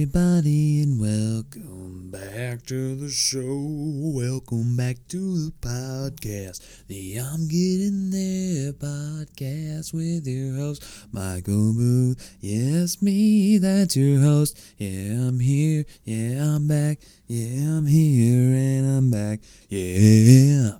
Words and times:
everybody, 0.00 0.80
and 0.80 0.98
welcome 0.98 2.08
back 2.10 2.64
to 2.64 2.96
the 2.96 3.10
show. 3.10 3.42
Welcome 3.44 4.74
back 4.74 4.96
to 5.08 5.44
the 5.44 5.52
podcast, 5.60 6.86
the 6.86 7.18
I'm 7.18 7.46
Getting 7.48 8.08
There 8.08 8.72
podcast 8.72 9.92
with 9.92 10.26
your 10.26 10.56
host, 10.56 10.82
Michael 11.12 11.74
Booth. 11.74 12.38
Yes, 12.40 13.02
me, 13.02 13.58
that's 13.58 13.94
your 13.94 14.20
host. 14.20 14.58
Yeah, 14.78 15.28
I'm 15.28 15.38
here. 15.38 15.84
Yeah, 16.04 16.56
I'm 16.56 16.66
back. 16.66 17.00
Yeah, 17.26 17.76
I'm 17.76 17.84
here, 17.84 18.56
and 18.56 18.96
I'm 18.96 19.10
back. 19.10 19.40
Yeah, 19.68 20.78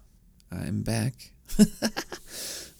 I'm 0.50 0.80
back. 0.80 1.12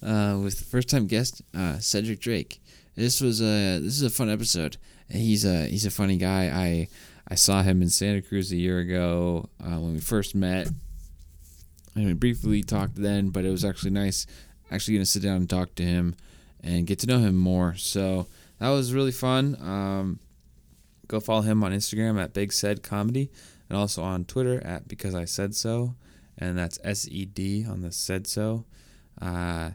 uh, 0.02 0.40
with 0.42 0.58
first 0.58 0.88
time 0.88 1.06
guest, 1.06 1.42
uh, 1.54 1.78
Cedric 1.80 2.20
Drake. 2.20 2.62
This 2.96 3.20
was 3.20 3.42
a 3.42 3.78
this 3.78 3.92
is 3.92 4.02
a 4.02 4.08
fun 4.08 4.30
episode. 4.30 4.78
He's 5.10 5.44
a 5.44 5.66
he's 5.66 5.86
a 5.86 5.90
funny 5.90 6.16
guy. 6.16 6.50
I 6.52 6.88
I 7.28 7.34
saw 7.34 7.62
him 7.62 7.82
in 7.82 7.88
Santa 7.88 8.22
Cruz 8.22 8.52
a 8.52 8.56
year 8.56 8.78
ago 8.78 9.48
uh, 9.62 9.78
when 9.78 9.94
we 9.94 10.00
first 10.00 10.34
met. 10.34 10.68
And 11.94 12.06
we 12.06 12.12
briefly 12.12 12.62
talked 12.62 12.94
then, 12.94 13.30
but 13.30 13.44
it 13.44 13.50
was 13.50 13.64
actually 13.64 13.90
nice. 13.90 14.26
Actually, 14.70 14.94
gonna 14.94 15.06
sit 15.06 15.22
down 15.22 15.36
and 15.36 15.50
talk 15.50 15.74
to 15.74 15.82
him 15.82 16.14
and 16.62 16.86
get 16.86 17.00
to 17.00 17.06
know 17.06 17.18
him 17.18 17.36
more. 17.36 17.74
So 17.76 18.26
that 18.58 18.68
was 18.68 18.94
really 18.94 19.12
fun. 19.12 19.56
Um, 19.60 20.20
go 21.08 21.18
follow 21.18 21.42
him 21.42 21.64
on 21.64 21.72
Instagram 21.72 22.22
at 22.22 22.32
Big 22.32 22.52
Said 22.52 22.82
Comedy 22.82 23.30
and 23.68 23.76
also 23.76 24.02
on 24.02 24.24
Twitter 24.24 24.64
at 24.64 24.86
Because 24.86 25.14
I 25.14 25.24
Said 25.24 25.56
So, 25.56 25.94
and 26.38 26.56
that's 26.56 26.78
S 26.84 27.08
E 27.08 27.24
D 27.24 27.66
on 27.68 27.80
the 27.80 27.90
Said 27.90 28.26
So. 28.26 28.64
Uh, 29.20 29.70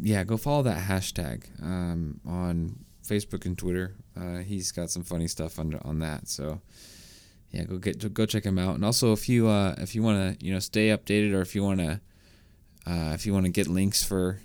yeah, 0.00 0.24
go 0.24 0.36
follow 0.36 0.62
that 0.64 0.88
hashtag 0.88 1.44
um, 1.62 2.20
on 2.26 2.85
Facebook 3.06 3.46
and 3.46 3.56
Twitter. 3.56 3.94
Uh, 4.18 4.38
he's 4.38 4.72
got 4.72 4.90
some 4.90 5.02
funny 5.02 5.28
stuff 5.28 5.58
on 5.58 5.78
on 5.84 6.00
that. 6.00 6.28
So 6.28 6.60
yeah, 7.50 7.64
go 7.64 7.78
get 7.78 8.12
go 8.12 8.26
check 8.26 8.44
him 8.44 8.58
out. 8.58 8.74
And 8.74 8.84
also, 8.84 9.12
if 9.12 9.28
you 9.28 9.48
uh, 9.48 9.74
if 9.78 9.94
you 9.94 10.02
want 10.02 10.38
to 10.38 10.44
you 10.44 10.52
know 10.52 10.58
stay 10.58 10.88
updated, 10.88 11.32
or 11.32 11.40
if 11.40 11.54
you 11.54 11.62
want 11.62 11.80
to 11.80 12.00
uh, 12.86 13.12
if 13.14 13.26
you 13.26 13.32
want 13.32 13.46
to 13.46 13.52
get 13.52 13.66
links 13.66 14.02
for 14.02 14.40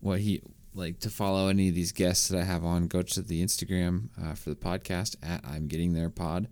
what 0.00 0.20
he 0.20 0.42
like 0.74 1.00
to 1.00 1.10
follow 1.10 1.48
any 1.48 1.68
of 1.68 1.74
these 1.74 1.92
guests 1.92 2.28
that 2.28 2.40
I 2.40 2.44
have 2.44 2.64
on, 2.64 2.86
go 2.88 3.02
to 3.02 3.22
the 3.22 3.42
Instagram 3.42 4.08
uh, 4.22 4.34
for 4.34 4.50
the 4.50 4.56
podcast 4.56 5.16
at 5.22 5.44
I'm 5.44 5.66
Getting 5.66 5.92
There 5.92 6.10
Pod, 6.10 6.48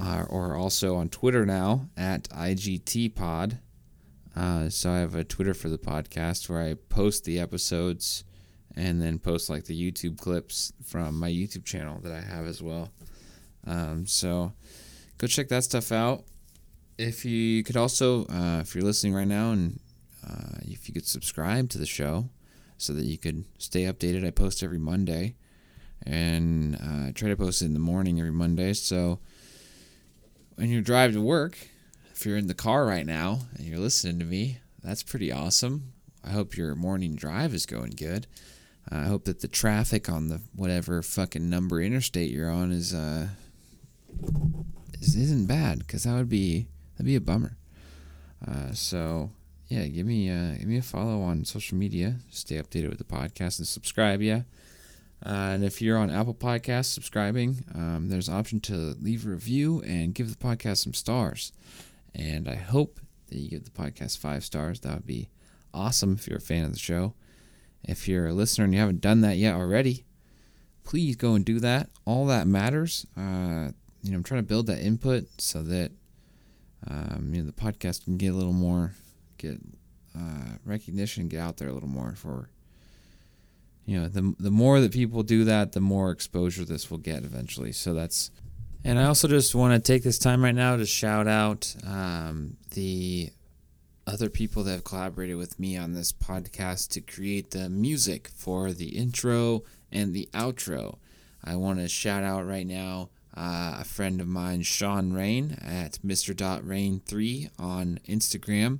uh, 0.00 0.24
or 0.28 0.56
also 0.56 0.96
on 0.96 1.08
Twitter 1.08 1.46
now 1.46 1.88
at 1.96 2.28
IGT 2.30 3.14
Pod. 3.14 3.58
Uh, 4.34 4.68
so 4.68 4.90
I 4.90 4.98
have 4.98 5.14
a 5.14 5.24
Twitter 5.24 5.54
for 5.54 5.68
the 5.68 5.78
podcast 5.78 6.48
where 6.48 6.62
I 6.62 6.74
post 6.74 7.24
the 7.24 7.38
episodes 7.40 8.24
and 8.76 9.00
then 9.00 9.18
post 9.18 9.48
like 9.48 9.64
the 9.64 9.92
YouTube 9.92 10.18
clips 10.18 10.72
from 10.84 11.18
my 11.18 11.30
YouTube 11.30 11.64
channel 11.64 11.98
that 12.02 12.12
I 12.12 12.20
have 12.20 12.46
as 12.46 12.62
well. 12.62 12.90
Um, 13.66 14.06
so 14.06 14.52
go 15.18 15.26
check 15.26 15.48
that 15.48 15.64
stuff 15.64 15.90
out. 15.92 16.24
If 16.98 17.24
you 17.24 17.62
could 17.64 17.76
also, 17.76 18.26
uh, 18.26 18.60
if 18.60 18.74
you're 18.74 18.84
listening 18.84 19.14
right 19.14 19.26
now, 19.26 19.52
and 19.52 19.80
uh, 20.28 20.58
if 20.62 20.88
you 20.88 20.94
could 20.94 21.06
subscribe 21.06 21.68
to 21.70 21.78
the 21.78 21.86
show 21.86 22.28
so 22.78 22.92
that 22.92 23.04
you 23.04 23.18
could 23.18 23.44
stay 23.58 23.84
updated. 23.84 24.26
I 24.26 24.30
post 24.30 24.62
every 24.62 24.78
Monday 24.78 25.34
and 26.04 26.76
uh, 26.76 27.12
try 27.14 27.28
to 27.28 27.36
post 27.36 27.62
it 27.62 27.66
in 27.66 27.74
the 27.74 27.80
morning 27.80 28.18
every 28.18 28.32
Monday. 28.32 28.72
So 28.74 29.20
when 30.56 30.68
you 30.68 30.80
drive 30.80 31.12
to 31.12 31.20
work, 31.20 31.56
if 32.12 32.26
you're 32.26 32.36
in 32.36 32.46
the 32.46 32.54
car 32.54 32.86
right 32.86 33.06
now 33.06 33.40
and 33.56 33.66
you're 33.66 33.78
listening 33.78 34.18
to 34.18 34.24
me, 34.24 34.58
that's 34.82 35.02
pretty 35.02 35.32
awesome. 35.32 35.92
I 36.24 36.30
hope 36.30 36.56
your 36.56 36.74
morning 36.74 37.14
drive 37.14 37.54
is 37.54 37.66
going 37.66 37.92
good. 37.92 38.26
I 38.90 39.04
hope 39.04 39.24
that 39.24 39.40
the 39.40 39.48
traffic 39.48 40.08
on 40.08 40.28
the 40.28 40.40
whatever 40.54 41.02
fucking 41.02 41.48
number 41.48 41.80
interstate 41.80 42.30
you're 42.30 42.50
on 42.50 42.70
is 42.70 42.94
uh 42.94 43.28
is, 45.00 45.16
isn't 45.16 45.46
bad 45.46 45.80
because 45.80 46.04
that 46.04 46.14
would 46.14 46.28
be 46.28 46.68
that'd 46.94 47.06
be 47.06 47.16
a 47.16 47.20
bummer. 47.20 47.56
Uh, 48.46 48.72
so 48.72 49.30
yeah, 49.68 49.86
give 49.86 50.06
me 50.06 50.30
uh, 50.30 50.56
give 50.58 50.68
me 50.68 50.78
a 50.78 50.82
follow 50.82 51.22
on 51.22 51.44
social 51.44 51.76
media. 51.76 52.16
Stay 52.30 52.56
updated 52.56 52.88
with 52.90 52.98
the 52.98 53.04
podcast 53.04 53.58
and 53.58 53.66
subscribe. 53.66 54.22
Yeah. 54.22 54.42
Uh, 55.24 55.54
and 55.54 55.64
if 55.64 55.80
you're 55.80 55.96
on 55.96 56.10
Apple 56.10 56.34
Podcasts 56.34 56.92
subscribing, 56.92 57.64
um, 57.74 58.08
there's 58.08 58.28
an 58.28 58.34
option 58.34 58.60
to 58.60 58.74
leave 59.00 59.26
a 59.26 59.30
review 59.30 59.82
and 59.82 60.14
give 60.14 60.28
the 60.28 60.44
podcast 60.44 60.84
some 60.84 60.92
stars. 60.94 61.52
And 62.14 62.48
I 62.48 62.54
hope 62.54 63.00
that 63.28 63.38
you 63.38 63.48
give 63.48 63.64
the 63.64 63.70
podcast 63.70 64.18
five 64.18 64.44
stars. 64.44 64.80
That 64.80 64.94
would 64.94 65.06
be 65.06 65.30
awesome 65.72 66.14
if 66.14 66.28
you're 66.28 66.38
a 66.38 66.40
fan 66.40 66.64
of 66.64 66.72
the 66.72 66.78
show. 66.78 67.14
If 67.86 68.08
you're 68.08 68.26
a 68.26 68.32
listener 68.32 68.64
and 68.64 68.74
you 68.74 68.80
haven't 68.80 69.00
done 69.00 69.20
that 69.22 69.36
yet 69.36 69.54
already, 69.54 70.04
please 70.84 71.16
go 71.16 71.34
and 71.34 71.44
do 71.44 71.60
that. 71.60 71.88
All 72.04 72.26
that 72.26 72.46
matters. 72.46 73.06
Uh, 73.16 73.70
you 74.02 74.10
know, 74.10 74.18
I'm 74.18 74.22
trying 74.22 74.42
to 74.42 74.46
build 74.46 74.66
that 74.66 74.80
input 74.80 75.26
so 75.38 75.62
that 75.62 75.92
um, 76.88 77.30
you 77.32 77.42
know 77.42 77.46
the 77.46 77.52
podcast 77.52 78.04
can 78.04 78.16
get 78.16 78.32
a 78.32 78.36
little 78.36 78.52
more, 78.52 78.94
get 79.38 79.58
uh, 80.16 80.56
recognition, 80.64 81.28
get 81.28 81.40
out 81.40 81.56
there 81.56 81.68
a 81.68 81.72
little 81.72 81.88
more 81.88 82.14
for. 82.16 82.50
You 83.84 84.00
know, 84.00 84.08
the 84.08 84.34
the 84.38 84.50
more 84.50 84.80
that 84.80 84.92
people 84.92 85.22
do 85.22 85.44
that, 85.44 85.72
the 85.72 85.80
more 85.80 86.10
exposure 86.10 86.64
this 86.64 86.90
will 86.90 86.98
get 86.98 87.22
eventually. 87.22 87.70
So 87.70 87.94
that's 87.94 88.32
and 88.86 89.00
I 89.00 89.06
also 89.06 89.26
just 89.26 89.54
want 89.54 89.74
to 89.74 89.92
take 89.92 90.04
this 90.04 90.18
time 90.18 90.44
right 90.44 90.54
now 90.54 90.76
to 90.76 90.86
shout 90.86 91.26
out 91.26 91.74
um, 91.84 92.56
the 92.74 93.30
other 94.06 94.30
people 94.30 94.62
that 94.62 94.72
have 94.72 94.84
collaborated 94.84 95.36
with 95.36 95.58
me 95.58 95.76
on 95.76 95.92
this 95.92 96.12
podcast 96.12 96.88
to 96.90 97.00
create 97.00 97.50
the 97.50 97.68
music 97.68 98.28
for 98.28 98.72
the 98.72 98.96
intro 98.96 99.64
and 99.90 100.14
the 100.14 100.28
outro. 100.32 100.98
I 101.42 101.56
want 101.56 101.80
to 101.80 101.88
shout 101.88 102.22
out 102.22 102.46
right 102.46 102.66
now 102.66 103.10
uh, 103.36 103.76
a 103.80 103.84
friend 103.84 104.20
of 104.20 104.26
mine, 104.26 104.62
Sean 104.62 105.12
Rain, 105.12 105.58
at 105.60 105.98
Mr.Rain3 106.04 107.50
on 107.58 108.00
Instagram 108.08 108.78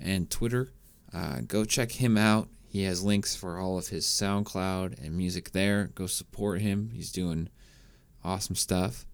and 0.00 0.30
Twitter. 0.30 0.72
Uh, 1.12 1.40
go 1.46 1.64
check 1.64 1.92
him 1.92 2.16
out. 2.16 2.48
He 2.66 2.82
has 2.84 3.04
links 3.04 3.36
for 3.36 3.58
all 3.58 3.78
of 3.78 3.88
his 3.88 4.06
SoundCloud 4.06 5.04
and 5.04 5.16
music 5.16 5.52
there. 5.52 5.90
Go 5.94 6.06
support 6.06 6.60
him. 6.60 6.90
He's 6.92 7.12
doing 7.12 7.48
awesome 8.24 8.56
stuff. 8.56 9.06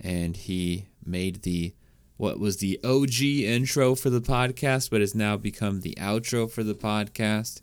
And 0.00 0.36
he 0.36 0.86
made 1.04 1.42
the 1.42 1.74
what 2.16 2.38
was 2.38 2.58
the 2.58 2.78
OG 2.84 3.22
intro 3.22 3.94
for 3.94 4.10
the 4.10 4.20
podcast, 4.20 4.90
but 4.90 5.00
has 5.00 5.14
now 5.14 5.36
become 5.36 5.80
the 5.80 5.94
outro 5.98 6.50
for 6.50 6.62
the 6.62 6.74
podcast. 6.74 7.60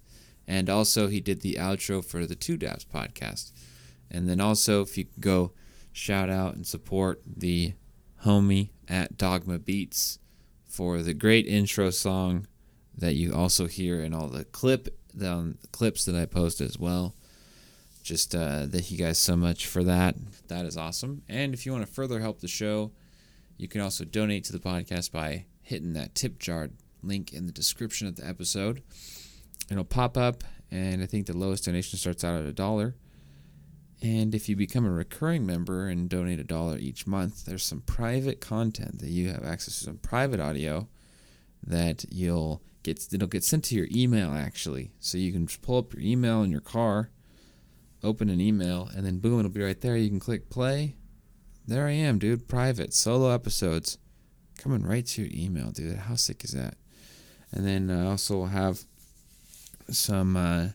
And 0.48 0.70
also, 0.70 1.08
he 1.08 1.22
did 1.22 1.42
the 1.42 1.56
outro 1.60 2.04
for 2.04 2.26
the 2.26 2.36
Two 2.36 2.58
Dabs 2.58 2.86
podcast. 2.86 3.52
And 4.10 4.28
then 4.28 4.42
also, 4.42 4.82
if 4.82 4.98
you 4.98 5.06
go 5.20 5.54
shout 5.94 6.30
out 6.30 6.56
and 6.56 6.68
support 6.68 7.22
the 7.26 7.74
homie 8.26 8.70
at 8.88 9.18
Dogma 9.18 9.60
Beats 9.60 10.20
for 10.66 11.02
the 11.02 11.14
great 11.14 11.48
intro 11.48 11.90
song 11.90 12.48
that 12.98 13.16
you 13.16 13.34
also 13.34 13.68
hear 13.68 14.02
in 14.02 14.14
all 14.14 14.28
the 14.28 14.46
clip 14.46 14.98
the 15.14 15.32
um, 15.32 15.58
clips 15.72 16.06
that 16.06 16.16
I 16.16 16.26
post 16.26 16.62
as 16.62 16.78
well. 16.78 17.16
Just 18.04 18.34
uh, 18.34 18.66
thank 18.68 18.92
you 18.92 18.98
guys 18.98 19.20
so 19.20 19.36
much 19.36 19.68
for 19.68 19.84
that. 19.84 20.16
That 20.48 20.66
is 20.66 20.78
awesome. 20.78 21.22
And 21.30 21.54
if 21.54 21.66
you 21.66 21.72
want 21.72 21.86
to 21.86 21.92
further 21.92 22.20
help 22.20 22.40
the 22.40 22.48
show, 22.48 22.92
you 23.62 23.68
can 23.68 23.80
also 23.80 24.04
donate 24.04 24.44
to 24.44 24.52
the 24.52 24.60
podcast 24.60 25.12
by 25.12 25.46
hitting 25.62 25.94
that 25.94 26.16
tip 26.16 26.40
jar 26.40 26.70
link 27.04 27.32
in 27.32 27.46
the 27.46 27.52
description 27.52 28.08
of 28.08 28.16
the 28.16 28.28
episode. 28.28 28.82
It'll 29.70 29.84
pop 29.84 30.18
up, 30.18 30.44
and 30.72 31.04
I 31.04 31.06
think 31.06 31.28
the 31.28 31.38
lowest 31.38 31.66
donation 31.66 32.00
starts 32.00 32.24
out 32.24 32.40
at 32.42 32.48
a 32.48 32.54
dollar. 32.54 32.96
And 34.02 34.34
if 34.34 34.50
you 34.50 34.56
become 34.56 34.84
a 34.84 34.90
recurring 34.90 35.46
member 35.46 35.88
and 35.88 36.10
donate 36.10 36.40
a 36.40 36.44
dollar 36.44 36.80
each 36.80 37.06
month, 37.06 37.46
there's 37.46 37.64
some 37.64 37.82
private 37.82 38.42
content 38.42 38.98
that 38.98 39.10
you 39.10 39.30
have 39.30 39.44
access 39.46 39.78
to, 39.78 39.84
some 39.84 39.98
private 39.98 40.40
audio 40.40 40.88
that 41.62 42.04
you'll 42.10 42.64
get. 42.82 43.14
It'll 43.14 43.28
get 43.28 43.44
sent 43.44 43.66
to 43.66 43.76
your 43.76 43.88
email 43.92 44.32
actually, 44.32 44.90
so 45.00 45.20
you 45.20 45.32
can 45.32 45.46
pull 45.62 45.78
up 45.78 45.94
your 45.94 46.02
email 46.02 46.42
in 46.42 46.50
your 46.50 46.62
car, 46.62 47.12
open 48.04 48.28
an 48.32 48.42
email, 48.42 48.90
and 48.96 49.06
then 49.06 49.20
boom, 49.20 49.38
it'll 49.38 49.52
be 49.52 49.62
right 49.62 49.80
there. 49.82 49.96
You 49.96 50.10
can 50.10 50.20
click 50.20 50.50
play, 50.50 50.96
there 51.68 51.88
I 51.88 51.92
am, 51.92 52.20
dude. 52.20 52.48
Private 52.48 52.94
solo 52.94 53.32
episodes 53.32 53.98
coming 54.58 54.86
right 54.86 55.06
to 55.06 55.24
your 55.24 55.32
email, 55.34 55.72
dude. 55.72 55.98
How 55.98 56.16
sick 56.16 56.44
is 56.44 56.52
that? 56.52 56.76
And 57.52 57.66
then 57.66 57.90
I 57.90 58.06
uh, 58.06 58.10
also 58.12 58.46
have 58.46 58.82
some 59.90 60.38
uh, 60.38 60.70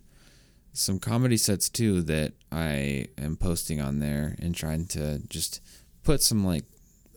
some 0.72 0.98
comedy 0.98 1.36
sets 1.36 1.68
too 1.68 2.02
that 2.02 2.32
I 2.52 3.06
am 3.16 3.36
posting 3.36 3.80
on 3.80 3.98
there 3.98 4.36
and 4.38 4.54
trying 4.54 4.86
to 4.88 5.20
just 5.28 5.60
put 6.04 6.22
some 6.22 6.44
like 6.44 6.64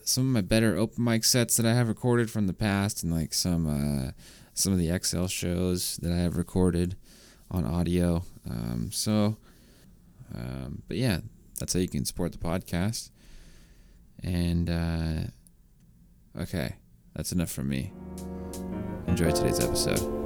some 0.03 0.27
of 0.27 0.33
my 0.33 0.41
better 0.41 0.77
open 0.77 1.03
mic 1.03 1.23
sets 1.23 1.57
that 1.57 1.65
I 1.65 1.73
have 1.73 1.87
recorded 1.87 2.31
from 2.31 2.47
the 2.47 2.53
past 2.53 3.03
and 3.03 3.13
like 3.13 3.33
some 3.33 3.67
uh, 3.67 4.11
some 4.53 4.73
of 4.73 4.79
the 4.79 4.97
XL 4.97 5.27
shows 5.27 5.97
that 5.97 6.11
I 6.11 6.17
have 6.17 6.37
recorded 6.37 6.95
on 7.51 7.65
audio. 7.65 8.23
Um, 8.49 8.89
so, 8.91 9.37
um, 10.35 10.83
but 10.87 10.97
yeah, 10.97 11.19
that's 11.59 11.73
how 11.73 11.79
you 11.79 11.87
can 11.87 12.05
support 12.05 12.31
the 12.31 12.37
podcast. 12.37 13.09
And, 14.23 14.69
uh, 14.69 16.41
okay, 16.41 16.75
that's 17.15 17.31
enough 17.31 17.51
from 17.51 17.69
me. 17.69 17.93
Enjoy 19.07 19.31
today's 19.31 19.59
episode. 19.59 20.19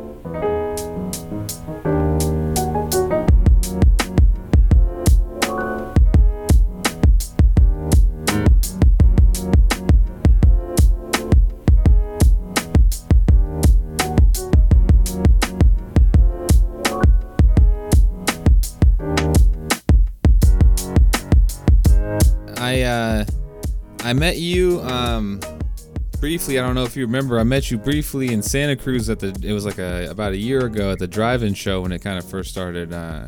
I 24.13 24.15
met 24.15 24.37
you 24.37 24.79
um, 24.81 25.39
briefly. 26.19 26.59
I 26.59 26.61
don't 26.63 26.75
know 26.75 26.83
if 26.83 26.95
you 26.95 27.03
remember. 27.03 27.39
I 27.39 27.43
met 27.43 27.71
you 27.71 27.79
briefly 27.79 28.31
in 28.31 28.43
Santa 28.43 28.75
Cruz 28.75 29.09
at 29.09 29.17
the. 29.19 29.35
It 29.41 29.53
was 29.53 29.65
like 29.65 29.79
a 29.79 30.07
about 30.07 30.33
a 30.33 30.37
year 30.37 30.67
ago 30.67 30.91
at 30.91 30.99
the 30.99 31.07
drive-in 31.07 31.55
show 31.55 31.81
when 31.81 31.91
it 31.91 32.03
kind 32.03 32.19
of 32.19 32.29
first 32.29 32.51
started. 32.51 32.93
Uh, 32.93 33.25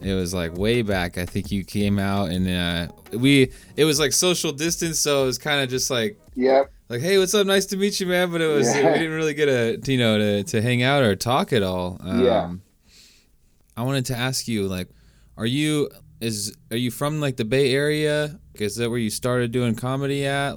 it 0.00 0.14
was 0.14 0.32
like 0.32 0.56
way 0.56 0.82
back. 0.82 1.18
I 1.18 1.26
think 1.26 1.50
you 1.50 1.64
came 1.64 1.98
out 1.98 2.30
and 2.30 2.46
uh, 2.48 2.92
we. 3.18 3.50
It 3.76 3.86
was 3.86 3.98
like 3.98 4.12
social 4.12 4.52
distance, 4.52 5.00
so 5.00 5.24
it 5.24 5.26
was 5.26 5.36
kind 5.36 5.64
of 5.64 5.68
just 5.68 5.90
like. 5.90 6.16
Yep. 6.36 6.70
Like, 6.88 7.00
hey, 7.00 7.18
what's 7.18 7.34
up? 7.34 7.44
Nice 7.44 7.66
to 7.66 7.76
meet 7.76 7.98
you, 7.98 8.06
man. 8.06 8.30
But 8.30 8.40
it 8.40 8.46
was 8.46 8.68
Yeah. 8.68 8.92
we 8.92 8.98
didn't 9.00 9.16
really 9.16 9.34
get 9.34 9.48
a 9.48 9.80
you 9.90 9.98
know 9.98 10.16
to, 10.16 10.44
to 10.44 10.62
hang 10.62 10.84
out 10.84 11.02
or 11.02 11.16
talk 11.16 11.52
at 11.52 11.64
all. 11.64 11.98
Um, 12.04 12.24
Yeah. 12.24 12.52
I 13.76 13.82
wanted 13.82 14.06
to 14.06 14.16
ask 14.16 14.46
you, 14.46 14.68
like, 14.68 14.90
are 15.36 15.44
you 15.44 15.90
is 16.20 16.54
are 16.70 16.76
you 16.76 16.90
from 16.90 17.20
like 17.20 17.36
the 17.36 17.44
Bay 17.44 17.72
Area? 17.72 18.38
Is 18.54 18.76
that 18.76 18.90
where 18.90 18.98
you 18.98 19.10
started 19.10 19.52
doing 19.52 19.74
comedy 19.74 20.26
at? 20.26 20.56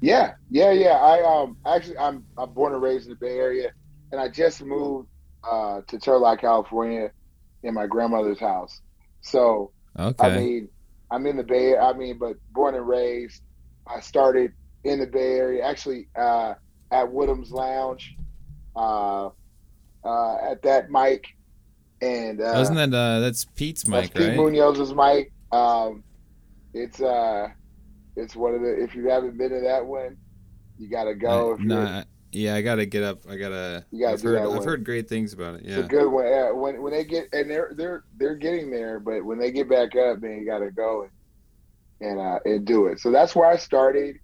Yeah, 0.00 0.34
yeah, 0.50 0.72
yeah. 0.72 0.96
I 0.96 1.22
um 1.22 1.56
actually 1.66 1.98
I'm 1.98 2.24
I'm 2.36 2.52
born 2.52 2.72
and 2.72 2.82
raised 2.82 3.04
in 3.04 3.10
the 3.10 3.16
Bay 3.16 3.38
Area, 3.38 3.70
and 4.12 4.20
I 4.20 4.28
just 4.28 4.62
moved 4.62 5.08
uh, 5.44 5.80
to 5.86 5.98
Turlock, 5.98 6.40
California, 6.40 7.10
in 7.62 7.74
my 7.74 7.86
grandmother's 7.86 8.40
house. 8.40 8.80
So 9.22 9.72
Okay. 9.98 10.26
I 10.26 10.38
mean, 10.38 10.68
I'm 11.10 11.26
in 11.26 11.36
the 11.36 11.44
Bay. 11.44 11.76
I 11.76 11.92
mean, 11.92 12.18
but 12.18 12.36
born 12.52 12.74
and 12.74 12.86
raised. 12.86 13.42
I 13.86 14.00
started 14.00 14.52
in 14.84 15.00
the 15.00 15.06
Bay 15.06 15.34
Area, 15.34 15.64
actually 15.64 16.08
uh, 16.16 16.54
at 16.90 17.10
Woodham's 17.10 17.50
Lounge, 17.50 18.14
uh, 18.74 19.30
uh, 20.04 20.36
at 20.50 20.62
that 20.62 20.90
mic, 20.90 21.24
and 22.00 22.40
uh, 22.40 22.52
Wasn't 22.56 22.76
that 22.76 22.94
uh 22.96 23.20
that's 23.20 23.44
Pete's 23.44 23.82
that's 23.84 24.08
mic, 24.08 24.14
Pete 24.14 24.28
right? 24.28 24.38
Munoz's 24.38 24.94
mic. 24.94 25.32
Um, 25.52 26.02
it's 26.74 27.00
uh, 27.00 27.48
it's 28.16 28.36
one 28.36 28.54
of 28.54 28.60
the. 28.60 28.82
If 28.82 28.94
you 28.94 29.08
haven't 29.08 29.38
been 29.38 29.50
to 29.50 29.60
that 29.60 29.86
one, 29.86 30.16
you 30.78 30.88
got 30.90 31.04
to 31.04 31.14
go. 31.14 31.50
I- 31.50 31.54
if 31.54 31.60
no, 31.60 32.02
yeah, 32.32 32.54
I 32.54 32.60
gotta 32.62 32.84
get 32.84 33.02
up. 33.02 33.20
I 33.28 33.36
gotta. 33.36 33.86
You 33.90 34.00
gotta 34.00 34.14
I've 34.14 34.20
do 34.20 34.28
heard. 34.28 34.36
that 34.38 34.42
I've 34.42 34.58
one. 34.58 34.64
heard 34.64 34.84
great 34.84 35.08
things 35.08 35.32
about 35.32 35.54
it. 35.54 35.62
It's 35.64 35.70
Yeah. 35.76 35.84
a 35.84 35.88
good 35.88 36.08
one. 36.08 36.26
Yeah, 36.26 36.50
when 36.52 36.82
when 36.82 36.92
they 36.92 37.04
get 37.04 37.28
and 37.32 37.48
they're 37.50 37.72
they're 37.74 38.04
they're 38.18 38.34
getting 38.34 38.70
there, 38.70 39.00
but 39.00 39.24
when 39.24 39.38
they 39.38 39.50
get 39.50 39.68
back 39.70 39.96
up, 39.96 40.20
then 40.20 40.32
you 40.38 40.44
got 40.46 40.58
to 40.58 40.70
go 40.70 41.02
and 42.00 42.10
and 42.10 42.20
uh, 42.20 42.38
and 42.44 42.66
do 42.66 42.86
it. 42.88 43.00
So 43.00 43.10
that's 43.10 43.34
where 43.34 43.46
I 43.48 43.56
started. 43.56 44.16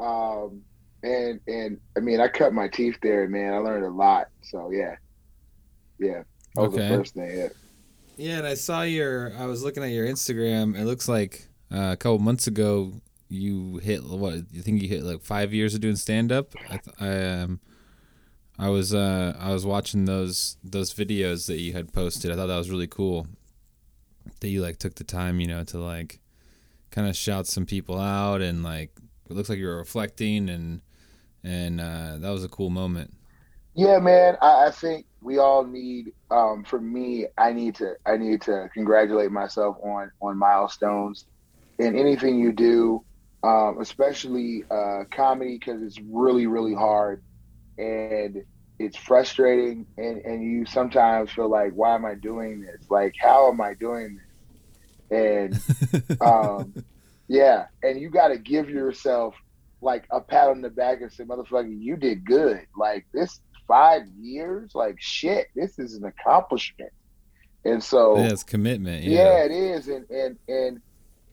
Um, 0.00 0.62
and 1.04 1.38
and 1.46 1.78
I 1.96 2.00
mean, 2.00 2.20
I 2.20 2.26
cut 2.28 2.52
my 2.52 2.66
teeth 2.66 2.96
there, 3.02 3.28
man. 3.28 3.52
I 3.54 3.58
learned 3.58 3.84
a 3.84 3.90
lot. 3.90 4.26
So 4.42 4.70
yeah, 4.72 4.96
yeah. 6.00 6.22
That 6.54 6.62
was 6.62 6.74
Okay. 6.74 6.88
the 6.88 6.96
first 6.96 7.14
thing. 7.14 7.36
Yeah. 7.38 7.48
Yeah, 8.16 8.38
and 8.38 8.46
I 8.46 8.54
saw 8.54 8.82
your. 8.82 9.32
I 9.38 9.46
was 9.46 9.62
looking 9.62 9.82
at 9.82 9.90
your 9.90 10.06
Instagram. 10.06 10.76
It 10.78 10.84
looks 10.84 11.08
like 11.08 11.46
uh, 11.72 11.90
a 11.92 11.96
couple 11.96 12.18
months 12.18 12.46
ago 12.46 12.92
you 13.28 13.76
hit 13.78 14.02
what? 14.04 14.34
You 14.52 14.60
think 14.60 14.82
you 14.82 14.88
hit 14.88 15.04
like 15.04 15.22
five 15.22 15.54
years 15.54 15.74
of 15.74 15.80
doing 15.80 15.96
stand 15.96 16.30
up? 16.32 16.52
I, 16.68 16.76
th- 16.76 16.96
I 17.00 17.40
um, 17.42 17.60
I 18.58 18.68
was 18.68 18.92
uh, 18.92 19.34
I 19.38 19.52
was 19.52 19.64
watching 19.64 20.04
those 20.04 20.58
those 20.62 20.92
videos 20.92 21.46
that 21.46 21.58
you 21.60 21.72
had 21.72 21.92
posted. 21.94 22.30
I 22.30 22.36
thought 22.36 22.48
that 22.48 22.58
was 22.58 22.68
really 22.70 22.88
cool. 22.88 23.26
That 24.40 24.48
you 24.48 24.60
like 24.60 24.76
took 24.78 24.96
the 24.96 25.04
time, 25.04 25.40
you 25.40 25.46
know, 25.46 25.64
to 25.64 25.78
like 25.78 26.20
kind 26.90 27.08
of 27.08 27.16
shout 27.16 27.46
some 27.46 27.64
people 27.64 27.98
out 27.98 28.42
and 28.42 28.62
like 28.62 28.90
it 29.30 29.32
looks 29.34 29.48
like 29.48 29.58
you 29.58 29.66
were 29.66 29.76
reflecting 29.78 30.50
and 30.50 30.82
and 31.42 31.80
uh, 31.80 32.18
that 32.18 32.30
was 32.30 32.44
a 32.44 32.48
cool 32.48 32.68
moment. 32.68 33.14
Yeah, 33.74 33.98
man. 33.98 34.36
I, 34.42 34.66
I 34.66 34.70
think 34.70 35.06
we 35.22 35.38
all 35.38 35.64
need. 35.64 36.12
Um, 36.30 36.64
for 36.64 36.80
me, 36.80 37.26
I 37.38 37.52
need 37.52 37.76
to. 37.76 37.94
I 38.06 38.16
need 38.16 38.42
to 38.42 38.68
congratulate 38.74 39.30
myself 39.30 39.76
on 39.82 40.10
on 40.20 40.36
milestones 40.38 41.26
in 41.78 41.98
anything 41.98 42.38
you 42.38 42.52
do, 42.52 43.04
um, 43.42 43.78
especially 43.80 44.64
uh, 44.70 45.04
comedy, 45.10 45.58
because 45.58 45.82
it's 45.82 45.98
really, 46.10 46.46
really 46.46 46.74
hard 46.74 47.22
and 47.78 48.44
it's 48.78 48.96
frustrating. 48.96 49.86
And 49.96 50.18
and 50.18 50.42
you 50.42 50.66
sometimes 50.66 51.30
feel 51.30 51.48
like, 51.48 51.72
why 51.72 51.94
am 51.94 52.04
I 52.04 52.14
doing 52.14 52.60
this? 52.62 52.90
Like, 52.90 53.14
how 53.20 53.50
am 53.50 53.60
I 53.60 53.74
doing 53.74 54.20
this? 55.10 55.60
And 55.90 56.20
um, 56.20 56.74
yeah, 57.28 57.66
and 57.82 58.00
you 58.00 58.10
got 58.10 58.28
to 58.28 58.38
give 58.38 58.68
yourself 58.68 59.34
like 59.80 60.04
a 60.10 60.20
pat 60.20 60.48
on 60.48 60.60
the 60.60 60.70
back 60.70 61.00
and 61.00 61.12
say, 61.12 61.24
"Motherfucker, 61.24 61.80
you 61.80 61.96
did 61.96 62.24
good." 62.24 62.66
Like 62.76 63.06
this 63.12 63.40
five 63.70 64.02
years, 64.18 64.72
like 64.74 64.96
shit, 64.98 65.46
this 65.54 65.78
is 65.78 65.94
an 65.94 66.04
accomplishment. 66.04 66.90
And 67.64 67.82
so, 67.82 68.16
yeah, 68.16 68.30
it's 68.30 68.42
commitment. 68.42 69.04
yeah. 69.04 69.22
Yeah. 69.22 69.44
it 69.44 69.52
is, 69.52 69.86
and 69.88 70.10
and 70.10 70.36
and 70.48 70.80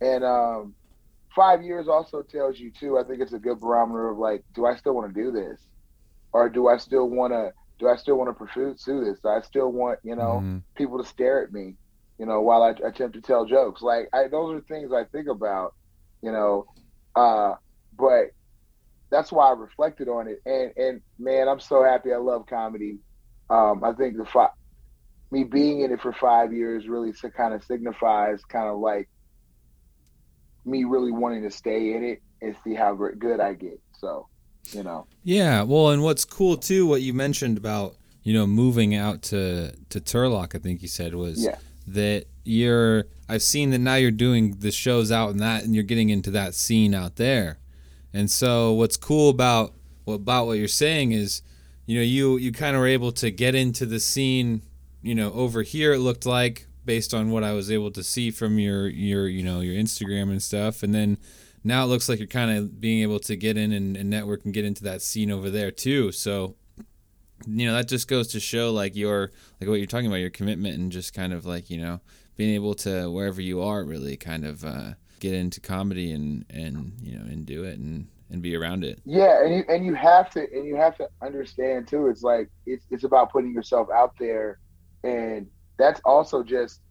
and 0.01 0.23
um, 0.23 0.75
five 1.35 1.63
years 1.63 1.87
also 1.87 2.21
tells 2.21 2.59
you 2.59 2.71
too. 2.71 2.99
I 2.99 3.03
think 3.03 3.21
it's 3.21 3.33
a 3.33 3.39
good 3.39 3.59
barometer 3.59 4.09
of 4.09 4.17
like, 4.19 4.43
do 4.53 4.65
I 4.67 4.75
still 4.75 4.93
want 4.93 5.13
to 5.13 5.19
do 5.23 5.31
this, 5.31 5.59
or 6.33 6.47
do 6.49 6.67
I 6.67 6.77
still 6.77 7.09
want 7.09 7.33
to? 7.33 7.53
Do 7.79 7.87
I 7.87 7.95
still 7.95 8.17
want 8.17 8.29
to 8.29 8.33
pursue 8.45 8.75
this? 9.03 9.19
Do 9.19 9.29
I 9.29 9.41
still 9.41 9.71
want 9.71 9.99
you 10.03 10.15
know 10.15 10.41
Mhm. 10.43 10.61
people 10.75 11.01
to 11.01 11.07
stare 11.09 11.43
at 11.43 11.51
me, 11.51 11.75
you 12.19 12.25
know, 12.27 12.41
while 12.41 12.61
I 12.61 12.71
attempt 12.71 13.15
to 13.15 13.21
tell 13.21 13.45
jokes. 13.45 13.81
Like 13.81 14.09
I, 14.13 14.27
those 14.27 14.53
are 14.53 14.61
things 14.61 14.91
I 14.93 15.05
think 15.05 15.27
about, 15.27 15.73
you 16.21 16.31
know. 16.31 16.65
Uh, 17.15 17.55
but 17.97 18.31
that's 19.09 19.31
why 19.31 19.49
I 19.49 19.53
reflected 19.53 20.07
on 20.09 20.27
it. 20.27 20.41
And 20.45 20.71
and 20.77 21.01
man, 21.19 21.47
I'm 21.47 21.59
so 21.59 21.83
happy. 21.83 22.13
I 22.13 22.17
love 22.17 22.45
comedy. 22.47 22.97
Um, 23.49 23.83
I 23.83 23.93
think 23.93 24.17
the 24.17 24.25
fi- 24.25 24.49
me 25.31 25.43
being 25.43 25.81
in 25.81 25.91
it 25.91 26.01
for 26.01 26.13
five 26.13 26.51
years 26.53 26.87
really 26.87 27.13
to 27.13 27.29
kind 27.29 27.53
of 27.53 27.63
signifies 27.63 28.43
kind 28.45 28.67
of 28.67 28.79
like 28.79 29.09
me 30.65 30.83
really 30.83 31.11
wanting 31.11 31.43
to 31.43 31.51
stay 31.51 31.93
in 31.93 32.03
it 32.03 32.21
and 32.41 32.55
see 32.63 32.73
how 32.73 32.93
good 32.93 33.39
I 33.39 33.53
get. 33.53 33.79
So, 33.99 34.27
you 34.71 34.83
know. 34.83 35.07
Yeah, 35.23 35.63
well, 35.63 35.89
and 35.89 36.03
what's 36.03 36.25
cool 36.25 36.57
too, 36.57 36.85
what 36.85 37.01
you 37.01 37.13
mentioned 37.13 37.57
about 37.57 37.95
you 38.23 38.33
know 38.33 38.45
moving 38.45 38.93
out 38.95 39.21
to 39.23 39.71
to 39.89 39.99
Turlock, 40.01 40.55
I 40.55 40.59
think 40.59 40.81
you 40.81 40.87
said 40.89 41.15
was 41.15 41.43
Yeah. 41.43 41.57
that 41.87 42.25
you're. 42.43 43.05
I've 43.29 43.43
seen 43.43 43.71
that 43.71 43.79
now 43.79 43.95
you're 43.95 44.11
doing 44.11 44.57
the 44.59 44.71
shows 44.71 45.11
out 45.11 45.31
and 45.31 45.39
that, 45.41 45.63
and 45.63 45.73
you're 45.75 45.83
getting 45.83 46.09
into 46.09 46.31
that 46.31 46.53
scene 46.53 46.93
out 46.93 47.15
there. 47.17 47.57
And 48.17 48.31
so, 48.31 48.73
what's 48.73 48.97
cool 48.97 49.29
about 49.29 49.75
what 50.05 50.15
about 50.15 50.47
what 50.47 50.53
you're 50.53 50.67
saying 50.67 51.11
is, 51.11 51.43
you 51.85 51.97
know, 51.97 52.03
you 52.03 52.37
you 52.37 52.51
kind 52.51 52.75
of 52.75 52.79
were 52.79 52.87
able 52.87 53.11
to 53.11 53.29
get 53.29 53.53
into 53.53 53.85
the 53.85 53.99
scene, 53.99 54.63
you 55.03 55.13
know, 55.13 55.31
over 55.33 55.61
here. 55.61 55.93
It 55.93 55.99
looked 55.99 56.25
like 56.25 56.65
based 56.83 57.13
on 57.13 57.29
what 57.29 57.43
I 57.43 57.53
was 57.53 57.69
able 57.69 57.91
to 57.91 58.01
see 58.01 58.31
from 58.31 58.57
your 58.57 58.87
your 58.87 59.27
you 59.27 59.43
know 59.43 59.59
your 59.59 59.75
Instagram 59.75 60.31
and 60.31 60.41
stuff, 60.41 60.81
and 60.81 60.95
then 60.95 61.19
now 61.63 61.83
it 61.83 61.89
looks 61.89 62.09
like 62.09 62.17
you're 62.17 62.27
kind 62.27 62.57
of 62.57 62.81
being 62.81 63.03
able 63.03 63.19
to 63.19 63.35
get 63.35 63.55
in 63.55 63.71
and, 63.71 63.95
and 63.95 64.09
network 64.09 64.45
and 64.45 64.53
get 64.53 64.65
into 64.65 64.83
that 64.85 65.03
scene 65.03 65.29
over 65.29 65.51
there 65.51 65.69
too. 65.69 66.11
So, 66.11 66.55
you 67.45 67.67
know, 67.67 67.73
that 67.73 67.87
just 67.87 68.07
goes 68.07 68.29
to 68.29 68.39
show 68.39 68.71
like 68.71 68.95
your 68.95 69.31
like 69.61 69.69
what 69.69 69.75
you're 69.75 69.85
talking 69.85 70.07
about, 70.07 70.15
your 70.15 70.31
commitment 70.31 70.75
and 70.79 70.91
just 70.91 71.13
kind 71.13 71.33
of 71.33 71.45
like 71.45 71.69
you 71.69 71.77
know 71.77 71.99
being 72.35 72.55
able 72.55 72.73
to 72.73 73.11
wherever 73.11 73.41
you 73.41 73.61
are 73.61 73.83
really 73.83 74.17
kind 74.17 74.43
of 74.43 74.65
uh, 74.65 74.93
get 75.19 75.33
into 75.33 75.59
comedy 75.59 76.11
and 76.11 76.45
and 76.49 76.93
you 77.01 77.17
know 77.17 77.25
and 77.25 77.45
do 77.45 77.63
it 77.63 77.77
and 77.77 78.07
and 78.29 78.41
be 78.41 78.55
around 78.55 78.83
it. 78.83 78.99
Yeah, 79.05 79.43
and 79.43 79.55
you 79.55 79.63
and 79.69 79.85
you 79.85 79.93
have 79.93 80.29
to 80.31 80.39
and 80.39 80.65
you 80.65 80.75
have 80.75 80.97
to 80.97 81.09
understand 81.21 81.87
too. 81.87 82.07
It's 82.07 82.23
like 82.23 82.49
it's 82.65 82.85
it's 82.91 83.03
about 83.03 83.31
putting 83.31 83.53
yourself 83.53 83.87
out 83.93 84.13
there, 84.19 84.59
and 85.03 85.47
that's 85.77 86.01
also 86.03 86.43
just 86.43 86.81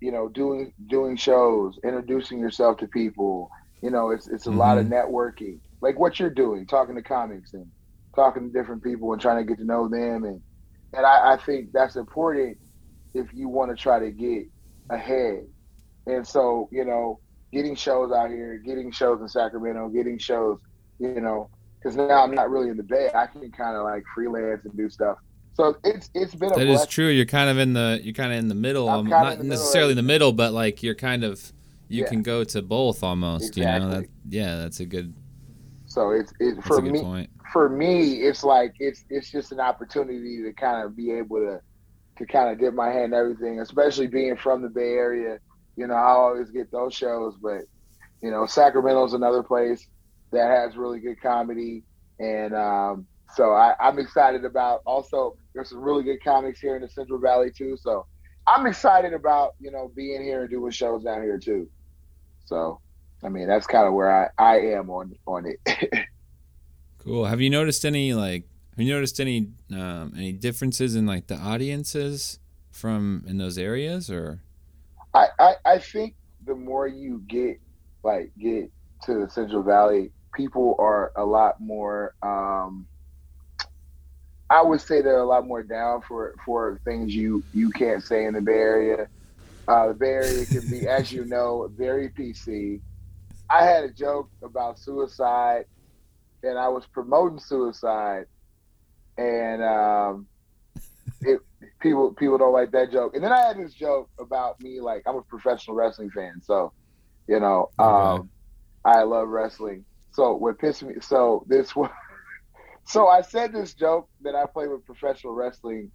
you 0.00 0.12
know 0.12 0.28
doing 0.28 0.72
doing 0.88 1.16
shows, 1.16 1.78
introducing 1.84 2.38
yourself 2.38 2.78
to 2.78 2.86
people. 2.88 3.50
You 3.82 3.90
know, 3.90 4.10
it's 4.10 4.28
it's 4.28 4.46
a 4.46 4.50
lot 4.50 4.78
of 4.78 4.86
mm-hmm. 4.86 4.94
networking, 4.94 5.58
like 5.80 5.98
what 5.98 6.18
you're 6.18 6.30
doing, 6.30 6.66
talking 6.66 6.94
to 6.94 7.02
comics 7.02 7.52
and 7.52 7.66
talking 8.14 8.50
to 8.50 8.58
different 8.58 8.82
people 8.82 9.12
and 9.12 9.20
trying 9.20 9.44
to 9.44 9.48
get 9.48 9.58
to 9.58 9.64
know 9.64 9.88
them, 9.88 10.24
and 10.24 10.40
and 10.94 11.04
I, 11.04 11.34
I 11.34 11.36
think 11.36 11.72
that's 11.72 11.96
important 11.96 12.56
if 13.12 13.32
you 13.34 13.48
want 13.48 13.70
to 13.70 13.76
try 13.76 13.98
to 13.98 14.10
get 14.10 14.46
ahead. 14.88 15.46
And 16.06 16.26
so 16.26 16.68
you 16.72 16.84
know, 16.84 17.20
getting 17.54 17.74
shows 17.76 18.12
out 18.12 18.30
here, 18.30 18.58
getting 18.58 18.90
shows 18.92 19.20
in 19.22 19.28
Sacramento, 19.28 19.88
getting 19.90 20.18
shows, 20.18 20.58
you 20.98 21.20
know, 21.20 21.50
because 21.80 21.96
now 21.96 22.22
I'm 22.24 22.34
not 22.34 22.50
really 22.50 22.68
in 22.70 22.76
the 22.76 22.82
Bay. 22.82 23.10
I 23.14 23.26
can 23.26 23.50
kind 23.52 23.76
of 23.76 23.84
like 23.84 24.02
freelance 24.14 24.64
and 24.64 24.76
do 24.76 24.90
stuff. 24.90 25.18
So 25.54 25.76
it's 25.84 26.10
it's 26.14 26.34
been 26.34 26.52
a 26.52 26.56
That 26.56 26.66
is 26.66 26.86
true. 26.86 27.08
You're 27.08 27.26
kind 27.26 27.48
of 27.50 27.58
in 27.58 27.74
the 27.74 28.00
you're 28.02 28.14
kind 28.14 28.32
of 28.32 28.38
in 28.40 28.48
the 28.48 28.54
middle. 28.56 28.88
I'm 28.88 29.08
not 29.08 29.38
the 29.38 29.44
necessarily 29.44 29.92
in 29.92 29.96
the 29.96 30.02
middle, 30.02 30.32
but 30.32 30.52
like 30.52 30.82
you're 30.82 30.96
kind 30.96 31.24
of 31.24 31.52
you 31.88 32.02
Yeah. 32.02 32.08
can 32.08 32.22
go 32.22 32.44
to 32.44 32.62
both 32.62 33.02
almost. 33.04 33.56
You 33.56 33.64
know, 33.64 33.88
that, 33.90 34.04
Exactly. 34.04 34.14
yeah, 34.28 34.56
that's 34.56 34.80
a 34.80 34.86
good 34.86 35.14
So 35.86 36.10
it's 36.10 36.32
it 36.40 36.62
for 36.64 36.82
me 36.82 37.00
point. 37.02 37.30
for 37.52 37.68
me 37.68 38.22
it's 38.22 38.42
like 38.42 38.74
it's 38.80 39.04
it's 39.10 39.30
just 39.30 39.52
an 39.52 39.60
opportunity 39.60 40.42
to 40.42 40.52
kind 40.54 40.84
of 40.84 40.96
be 40.96 41.12
able 41.12 41.38
to 41.38 41.60
to 42.18 42.26
kind 42.26 42.50
of 42.50 42.58
dip 42.58 42.74
my 42.74 42.90
hand 42.90 43.12
in 43.12 43.14
everything, 43.14 43.60
especially 43.60 44.06
being 44.08 44.36
from 44.36 44.62
the 44.62 44.68
Bay 44.68 44.94
Area. 44.94 45.38
You 45.76 45.86
know, 45.86 45.94
I 45.94 46.10
always 46.10 46.50
get 46.50 46.70
those 46.70 46.94
shows, 46.94 47.34
but 47.42 47.62
you 48.22 48.30
know, 48.30 48.46
Sacramento's 48.46 49.12
another 49.12 49.42
place 49.42 49.86
that 50.32 50.50
has 50.50 50.76
really 50.76 51.00
good 51.00 51.20
comedy, 51.20 51.82
and 52.18 52.54
um, 52.54 53.06
so 53.34 53.52
I, 53.52 53.74
I'm 53.80 53.98
excited 53.98 54.44
about. 54.44 54.82
Also, 54.86 55.36
there's 55.54 55.70
some 55.70 55.80
really 55.80 56.04
good 56.04 56.22
comics 56.22 56.60
here 56.60 56.76
in 56.76 56.82
the 56.82 56.88
Central 56.88 57.18
Valley 57.18 57.50
too. 57.50 57.76
So 57.76 58.06
I'm 58.46 58.66
excited 58.66 59.12
about 59.12 59.54
you 59.60 59.70
know 59.70 59.90
being 59.94 60.22
here 60.22 60.42
and 60.42 60.50
doing 60.50 60.70
shows 60.70 61.04
down 61.04 61.22
here 61.22 61.38
too. 61.38 61.68
So 62.46 62.80
I 63.22 63.28
mean, 63.28 63.48
that's 63.48 63.66
kind 63.66 63.86
of 63.86 63.94
where 63.94 64.10
I, 64.10 64.28
I 64.38 64.56
am 64.60 64.90
on 64.90 65.16
on 65.26 65.46
it. 65.46 66.06
cool. 66.98 67.24
Have 67.24 67.40
you 67.40 67.50
noticed 67.50 67.84
any 67.84 68.12
like? 68.14 68.44
Have 68.76 68.84
you 68.84 68.92
noticed 68.92 69.20
any 69.20 69.50
um, 69.72 70.12
any 70.16 70.32
differences 70.32 70.94
in 70.94 71.06
like 71.06 71.26
the 71.26 71.36
audiences 71.36 72.38
from 72.70 73.24
in 73.26 73.38
those 73.38 73.58
areas 73.58 74.10
or? 74.10 74.40
I, 75.14 75.28
I 75.38 75.54
I 75.64 75.78
think 75.78 76.14
the 76.44 76.54
more 76.54 76.86
you 76.86 77.22
get 77.26 77.60
like 78.02 78.32
get 78.38 78.70
to 79.04 79.20
the 79.20 79.30
Central 79.30 79.62
Valley, 79.62 80.10
people 80.34 80.76
are 80.78 81.12
a 81.16 81.24
lot 81.24 81.60
more. 81.60 82.14
Um, 82.22 82.86
I 84.50 84.62
would 84.62 84.80
say 84.80 85.00
they're 85.00 85.18
a 85.18 85.26
lot 85.26 85.46
more 85.46 85.62
down 85.62 86.02
for 86.02 86.34
for 86.44 86.80
things 86.84 87.14
you 87.14 87.42
you 87.54 87.70
can't 87.70 88.02
say 88.02 88.24
in 88.24 88.34
the 88.34 88.40
Bay 88.40 88.52
Area. 88.52 89.08
Uh, 89.66 89.88
the 89.88 89.94
Bay 89.94 90.10
Area 90.10 90.44
can 90.44 90.68
be, 90.68 90.86
as 90.86 91.10
you 91.10 91.24
know, 91.24 91.70
very 91.74 92.10
PC. 92.10 92.80
I 93.48 93.64
had 93.64 93.84
a 93.84 93.90
joke 93.90 94.28
about 94.42 94.78
suicide, 94.78 95.64
and 96.42 96.58
I 96.58 96.68
was 96.68 96.84
promoting 96.86 97.38
suicide, 97.38 98.26
and 99.16 99.62
um, 99.62 100.26
it, 101.22 101.40
people 101.84 102.12
people 102.14 102.38
don't 102.38 102.52
like 102.52 102.72
that 102.72 102.90
joke. 102.90 103.14
And 103.14 103.22
then 103.22 103.30
I 103.30 103.46
had 103.46 103.58
this 103.58 103.74
joke 103.74 104.10
about 104.18 104.60
me, 104.60 104.80
like 104.80 105.04
I'm 105.06 105.16
a 105.16 105.22
professional 105.22 105.76
wrestling 105.76 106.10
fan, 106.10 106.40
so 106.42 106.72
you 107.28 107.38
know, 107.38 107.70
um. 107.78 108.30
I 108.86 109.02
love 109.04 109.28
wrestling. 109.28 109.84
So 110.10 110.34
what 110.34 110.58
pissed 110.58 110.82
me, 110.82 110.96
so 111.00 111.44
this 111.48 111.74
was, 111.74 111.90
so 112.86 113.08
I 113.08 113.22
said 113.22 113.52
this 113.52 113.72
joke 113.72 114.08
that 114.22 114.34
I 114.34 114.44
play 114.44 114.68
with 114.68 114.84
professional 114.84 115.32
wrestling, 115.32 115.90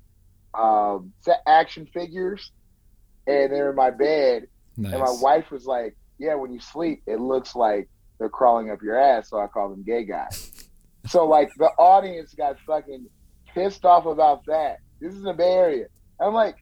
um, 0.55 1.13
action 1.46 1.88
figures 1.93 2.51
and 3.27 3.53
they're 3.53 3.69
in 3.69 3.75
my 3.75 3.91
bed. 3.91 4.48
Nice. 4.75 4.93
And 4.93 5.01
my 5.01 5.15
wife 5.22 5.51
was 5.51 5.65
like, 5.65 5.96
"Yeah, 6.17 6.36
when 6.36 6.51
you 6.51 6.60
sleep, 6.60 7.03
it 7.05 7.19
looks 7.19 7.55
like 7.55 7.89
they're 8.17 8.29
crawling 8.29 8.72
up 8.72 8.81
your 8.81 8.98
ass." 8.98 9.29
So 9.29 9.39
I 9.39 9.48
call 9.48 9.69
them 9.69 9.84
gay 9.84 10.03
guys. 10.03 10.51
so 11.05 11.27
like 11.27 11.50
the 11.58 11.69
audience 11.77 12.34
got 12.34 12.58
fucking 12.65 13.08
pissed 13.53 13.86
off 13.86 14.05
about 14.05 14.46
that. 14.48 14.79
This 15.00 15.13
is 15.13 15.25
a 15.25 15.34
Bay 15.34 15.53
Area. 15.53 15.86
I'm 16.20 16.34
like, 16.34 16.58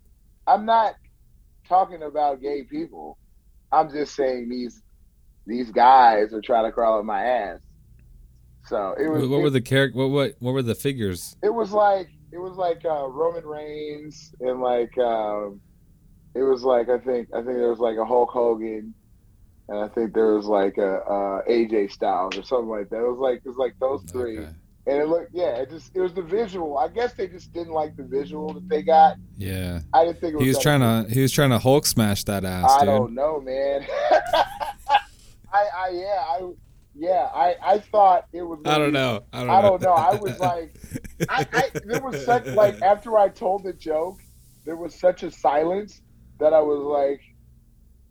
I'm 0.45 0.65
not 0.65 0.95
talking 1.67 2.03
about 2.03 2.41
gay 2.41 2.63
people. 2.63 3.17
I'm 3.71 3.91
just 3.91 4.15
saying 4.15 4.49
these 4.49 4.81
these 5.45 5.71
guys 5.71 6.33
are 6.33 6.41
trying 6.41 6.65
to 6.65 6.71
crawl 6.71 6.99
up 6.99 7.05
my 7.05 7.23
ass. 7.23 7.59
So 8.65 8.95
it 8.99 9.07
was. 9.07 9.27
What 9.27 9.39
it, 9.39 9.41
were 9.43 9.49
the 9.49 9.61
character? 9.61 9.97
What 9.97 10.09
what 10.09 10.35
what 10.39 10.51
were 10.53 10.61
the 10.61 10.75
figures? 10.75 11.35
It 11.41 11.53
was 11.53 11.71
like 11.71 12.09
it 12.31 12.37
was 12.37 12.57
like 12.57 12.83
uh, 12.85 13.07
Roman 13.07 13.45
Reigns 13.45 14.33
and 14.41 14.61
like 14.61 14.97
um, 14.97 15.61
it 16.35 16.43
was 16.43 16.63
like 16.63 16.89
I 16.89 16.99
think 16.99 17.29
I 17.33 17.37
think 17.37 17.57
there 17.57 17.69
was 17.69 17.79
like 17.79 17.97
a 17.97 18.05
Hulk 18.05 18.29
Hogan, 18.29 18.93
and 19.69 19.79
I 19.79 19.87
think 19.87 20.13
there 20.13 20.33
was 20.33 20.45
like 20.45 20.77
a, 20.77 20.97
a 20.99 21.43
AJ 21.49 21.91
Styles 21.91 22.37
or 22.37 22.43
something 22.43 22.69
like 22.69 22.89
that. 22.89 22.99
It 22.99 23.09
was 23.09 23.19
like 23.19 23.37
it 23.37 23.47
was 23.47 23.57
like 23.57 23.75
those 23.79 24.03
three. 24.11 24.39
Okay. 24.39 24.49
And 24.87 25.01
it 25.01 25.07
looked, 25.07 25.31
yeah, 25.33 25.57
it 25.57 25.69
just 25.69 25.95
it 25.95 25.99
was 25.99 26.13
the 26.13 26.21
visual. 26.21 26.77
I 26.77 26.87
guess 26.87 27.13
they 27.13 27.27
just 27.27 27.51
didn't 27.51 27.73
like 27.73 27.97
the 27.97 28.03
visual 28.03 28.53
that 28.53 28.69
they 28.69 28.81
got. 28.81 29.17
Yeah, 29.37 29.81
I 29.93 30.05
didn't 30.05 30.21
think 30.21 30.39
he 30.39 30.47
was 30.47 30.59
trying 30.59 30.79
to 30.79 31.13
he 31.13 31.21
was 31.21 31.31
trying 31.31 31.49
to 31.49 31.59
Hulk 31.59 31.85
smash 31.85 32.23
that 32.23 32.45
ass. 32.45 32.71
I 32.71 32.79
dude. 32.79 32.87
don't 32.87 33.13
know, 33.13 33.41
man. 33.41 33.85
I, 35.51 35.65
I 35.75 35.89
yeah 35.91 36.23
I 36.25 36.51
yeah 36.95 37.29
I 37.33 37.55
I 37.61 37.79
thought 37.79 38.27
it 38.31 38.43
was. 38.43 38.59
I 38.65 38.77
don't 38.77 38.93
know. 38.93 39.25
I 39.33 39.39
don't, 39.41 39.49
I 39.49 39.61
don't 39.61 39.81
know. 39.81 39.93
I 39.93 40.15
was 40.15 40.39
like, 40.39 40.75
I, 41.27 41.45
I 41.51 41.71
there 41.83 42.01
was 42.01 42.23
such 42.23 42.45
like 42.47 42.81
after 42.81 43.17
I 43.17 43.27
told 43.27 43.65
the 43.65 43.73
joke, 43.73 44.21
there 44.65 44.77
was 44.77 44.95
such 44.95 45.23
a 45.23 45.31
silence 45.31 46.01
that 46.39 46.53
I 46.53 46.61
was 46.61 46.79
like, 46.79 47.21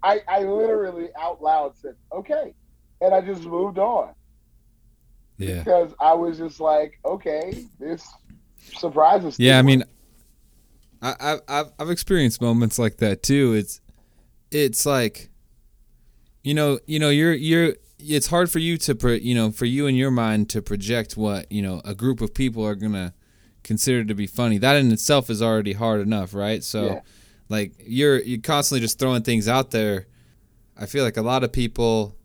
I, 0.02 0.20
I 0.28 0.42
literally 0.42 1.08
out 1.18 1.42
loud 1.42 1.76
said, 1.76 1.94
okay. 2.12 2.54
And 3.00 3.14
I 3.14 3.20
just 3.20 3.42
moved 3.42 3.78
on. 3.78 4.14
Yeah. 5.38 5.58
Because 5.58 5.92
I 6.00 6.14
was 6.14 6.38
just 6.38 6.60
like, 6.60 6.98
okay, 7.04 7.64
this 7.78 8.08
surprises. 8.58 9.38
Me. 9.38 9.46
Yeah, 9.46 9.58
I 9.58 9.62
mean, 9.62 9.84
I, 11.02 11.38
I've 11.48 11.72
I've 11.78 11.90
experienced 11.90 12.40
moments 12.40 12.78
like 12.78 12.98
that 12.98 13.22
too. 13.22 13.54
It's 13.54 13.80
it's 14.50 14.86
like, 14.86 15.30
you 16.42 16.54
know, 16.54 16.78
you 16.86 16.98
know, 16.98 17.10
you're 17.10 17.34
you're. 17.34 17.74
It's 17.98 18.26
hard 18.26 18.50
for 18.50 18.58
you 18.58 18.76
to, 18.76 18.94
pro, 18.94 19.12
you 19.12 19.34
know, 19.34 19.50
for 19.50 19.64
you 19.64 19.86
in 19.86 19.94
your 19.94 20.10
mind 20.10 20.50
to 20.50 20.60
project 20.60 21.16
what 21.16 21.50
you 21.50 21.62
know 21.62 21.80
a 21.84 21.94
group 21.94 22.20
of 22.20 22.34
people 22.34 22.64
are 22.64 22.74
gonna 22.74 23.14
consider 23.62 24.04
to 24.04 24.14
be 24.14 24.26
funny. 24.26 24.58
That 24.58 24.76
in 24.76 24.92
itself 24.92 25.30
is 25.30 25.40
already 25.40 25.72
hard 25.72 26.00
enough, 26.00 26.34
right? 26.34 26.62
So, 26.62 26.86
yeah. 26.86 27.00
Like 27.48 27.74
you're 27.78 28.20
you're 28.22 28.40
constantly 28.40 28.80
just 28.80 28.98
throwing 28.98 29.22
things 29.22 29.48
out 29.48 29.70
there. 29.70 30.06
I 30.76 30.86
feel 30.86 31.04
like 31.04 31.16
a 31.16 31.22
lot 31.22 31.44
of 31.44 31.52
people 31.52 32.15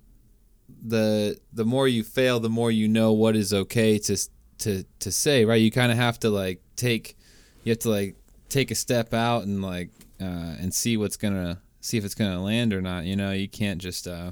the 0.82 1.40
the 1.54 1.66
more 1.66 1.88
you 1.88 2.04
fail, 2.04 2.40
the 2.40 2.50
more 2.50 2.72
you 2.72 2.88
know 2.88 3.14
what 3.14 3.36
is 3.36 3.54
okay 3.54 3.98
to 4.00 4.18
to 4.60 4.84
to 5.00 5.12
say, 5.12 5.46
right? 5.46 5.62
You 5.62 5.72
kind 5.72 5.92
of 5.92 5.98
have 5.98 6.20
to 6.22 6.30
like 6.30 6.62
take 6.76 7.18
you 7.64 7.72
have 7.72 7.80
to 7.80 7.90
like 7.90 8.16
take 8.50 8.72
a 8.72 8.76
step 8.76 9.14
out 9.14 9.44
and 9.44 9.62
like 9.62 9.90
uh, 10.20 10.56
and 10.60 10.74
see 10.74 10.98
what's 10.98 11.18
gonna 11.18 11.62
see 11.82 11.98
if 11.98 12.06
it's 12.06 12.16
gonna 12.16 12.42
land 12.44 12.74
or 12.74 12.82
not. 12.82 13.06
You 13.06 13.16
know, 13.16 13.32
you 13.32 13.48
can't 13.48 13.80
just 13.82 14.08
uh, 14.08 14.32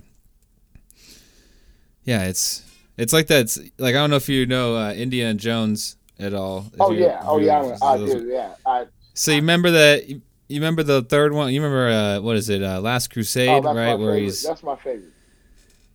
yeah, 2.04 2.26
it's 2.26 2.64
it's 2.98 3.14
like 3.14 3.28
that. 3.28 3.42
It's, 3.42 3.58
like 3.78 3.96
I 3.96 4.00
don't 4.00 4.10
know 4.10 4.16
if 4.16 4.30
you 4.30 4.46
know 4.46 4.76
uh, 4.76 4.94
Indiana 4.94 5.36
Jones 5.36 5.98
at 6.20 6.34
all. 6.34 6.66
Oh 6.80 6.92
yeah, 6.92 7.22
oh 7.24 7.38
yeah, 7.38 7.78
I, 7.82 7.94
I 7.94 7.98
do. 7.98 8.28
Yeah, 8.28 8.56
I. 8.66 8.86
So 9.14 9.32
you 9.32 9.38
remember 9.38 9.72
that 9.72 10.08
you 10.10 10.22
remember 10.50 10.84
the 10.84 11.02
third 11.04 11.34
one? 11.34 11.54
You 11.54 11.62
remember 11.62 11.90
uh, 11.90 12.22
what 12.22 12.36
is 12.36 12.50
it? 12.50 12.64
Uh, 12.64 12.82
Last 12.82 13.12
Crusade, 13.12 13.50
oh, 13.50 13.74
right? 13.74 13.94
Where 13.94 14.14
favorite. 14.14 14.22
he's 14.22 14.44
that's 14.44 14.64
my 14.64 14.76
favorite. 14.76 15.14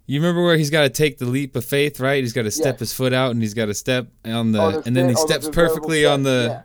You 0.06 0.20
remember 0.20 0.42
where 0.42 0.56
he's 0.56 0.70
got 0.70 0.82
to 0.82 0.90
take 0.90 1.18
the 1.18 1.24
leap 1.24 1.56
of 1.56 1.64
faith, 1.64 1.98
right? 1.98 2.22
He's 2.22 2.32
got 2.32 2.42
to 2.42 2.50
step 2.50 2.74
yes. 2.74 2.80
his 2.80 2.92
foot 2.92 3.12
out, 3.12 3.30
and 3.30 3.40
he's 3.40 3.54
got 3.54 3.66
to 3.66 3.74
step 3.74 4.08
on 4.24 4.52
the, 4.52 4.60
oh, 4.60 4.82
and 4.84 4.94
then 4.94 5.08
he 5.08 5.14
steps 5.14 5.48
perfectly 5.48 6.04
on 6.04 6.22
the, 6.22 6.62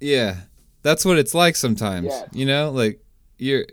yeah. 0.00 0.26
yeah. 0.32 0.36
That's 0.82 1.04
what 1.04 1.18
it's 1.18 1.34
like 1.34 1.56
sometimes, 1.56 2.06
yes. 2.06 2.28
you 2.32 2.46
know. 2.46 2.70
Like 2.70 3.00
you're, 3.38 3.66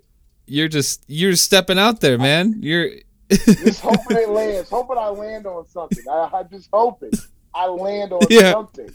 you're 0.45 0.67
just 0.67 1.03
you're 1.07 1.35
stepping 1.35 1.79
out 1.79 2.01
there, 2.01 2.17
man. 2.17 2.55
You're 2.61 2.89
just 3.29 3.81
hoping 3.81 4.17
it 4.17 4.29
lands, 4.29 4.69
hoping 4.69 4.97
I 4.97 5.09
land 5.09 5.45
on 5.45 5.67
something. 5.67 6.03
I, 6.09 6.29
I'm 6.33 6.49
just 6.49 6.69
hoping 6.71 7.11
I 7.53 7.67
land 7.67 8.13
on 8.13 8.21
yeah. 8.29 8.53
something. 8.53 8.89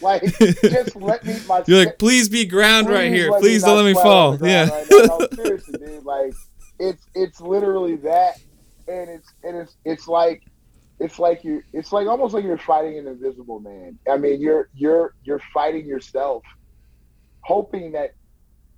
Like, 0.00 0.22
just 0.38 0.96
let 0.96 1.24
me. 1.24 1.36
My 1.46 1.62
You're 1.66 1.84
like, 1.84 1.98
please 1.98 2.28
be 2.28 2.44
ground 2.44 2.86
please 2.88 2.94
right 2.94 3.12
here. 3.12 3.30
Please 3.38 3.62
don't 3.62 3.76
let 3.76 3.84
me 3.84 3.94
fall. 3.94 4.36
Yeah. 4.44 4.68
Right 4.68 4.86
no, 4.90 5.28
seriously, 5.34 5.78
dude. 5.78 6.04
Like, 6.04 6.34
it's 6.78 7.06
it's 7.14 7.40
literally 7.40 7.96
that, 7.96 8.40
and 8.88 9.10
it's 9.10 9.32
and 9.42 9.56
it's 9.56 9.76
it's 9.84 10.08
like 10.08 10.42
it's 10.98 11.18
like 11.18 11.44
you 11.44 11.62
it's 11.72 11.92
like 11.92 12.06
almost 12.06 12.34
like 12.34 12.44
you're 12.44 12.58
fighting 12.58 12.98
an 12.98 13.06
invisible 13.06 13.60
man. 13.60 13.98
I 14.10 14.16
mean, 14.16 14.40
you're 14.40 14.68
you're 14.74 15.14
you're 15.24 15.42
fighting 15.52 15.86
yourself, 15.86 16.42
hoping 17.40 17.92
that 17.92 18.14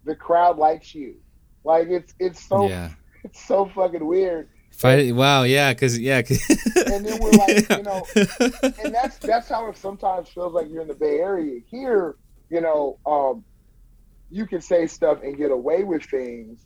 the 0.04 0.14
crowd 0.14 0.58
likes 0.58 0.94
you. 0.94 1.16
Like 1.64 1.88
it's 1.88 2.14
it's 2.18 2.40
so 2.40 2.68
yeah. 2.68 2.90
it's 3.24 3.44
so 3.44 3.66
fucking 3.66 4.04
weird. 4.04 4.48
Fight, 4.72 5.12
wow, 5.12 5.42
yeah, 5.42 5.72
because 5.72 5.98
yeah, 5.98 6.22
cause 6.22 6.40
and 6.76 7.04
then 7.04 7.18
we're 7.20 7.32
like, 7.32 7.68
you 7.68 7.82
know, 7.82 8.06
and 8.84 8.94
that's 8.94 9.18
that's 9.18 9.48
how 9.48 9.68
it 9.68 9.76
sometimes 9.76 10.28
feels 10.28 10.52
like 10.52 10.68
you're 10.70 10.82
in 10.82 10.88
the 10.88 10.94
Bay 10.94 11.18
Area. 11.18 11.60
Here, 11.68 12.14
you 12.48 12.60
know, 12.60 12.98
um, 13.04 13.44
you 14.30 14.46
can 14.46 14.60
say 14.60 14.86
stuff 14.86 15.22
and 15.22 15.36
get 15.36 15.50
away 15.50 15.82
with 15.82 16.04
things, 16.04 16.64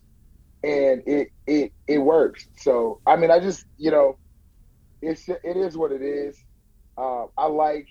and 0.64 1.02
it 1.06 1.28
it 1.46 1.72
it 1.86 1.98
works. 1.98 2.46
So 2.56 3.00
I 3.06 3.16
mean, 3.16 3.30
I 3.30 3.40
just 3.40 3.66
you 3.78 3.90
know, 3.90 4.16
it's 5.00 5.28
it 5.28 5.56
is 5.56 5.76
what 5.76 5.92
it 5.92 6.02
is. 6.02 6.42
Uh, 6.96 7.26
I 7.36 7.46
like. 7.46 7.88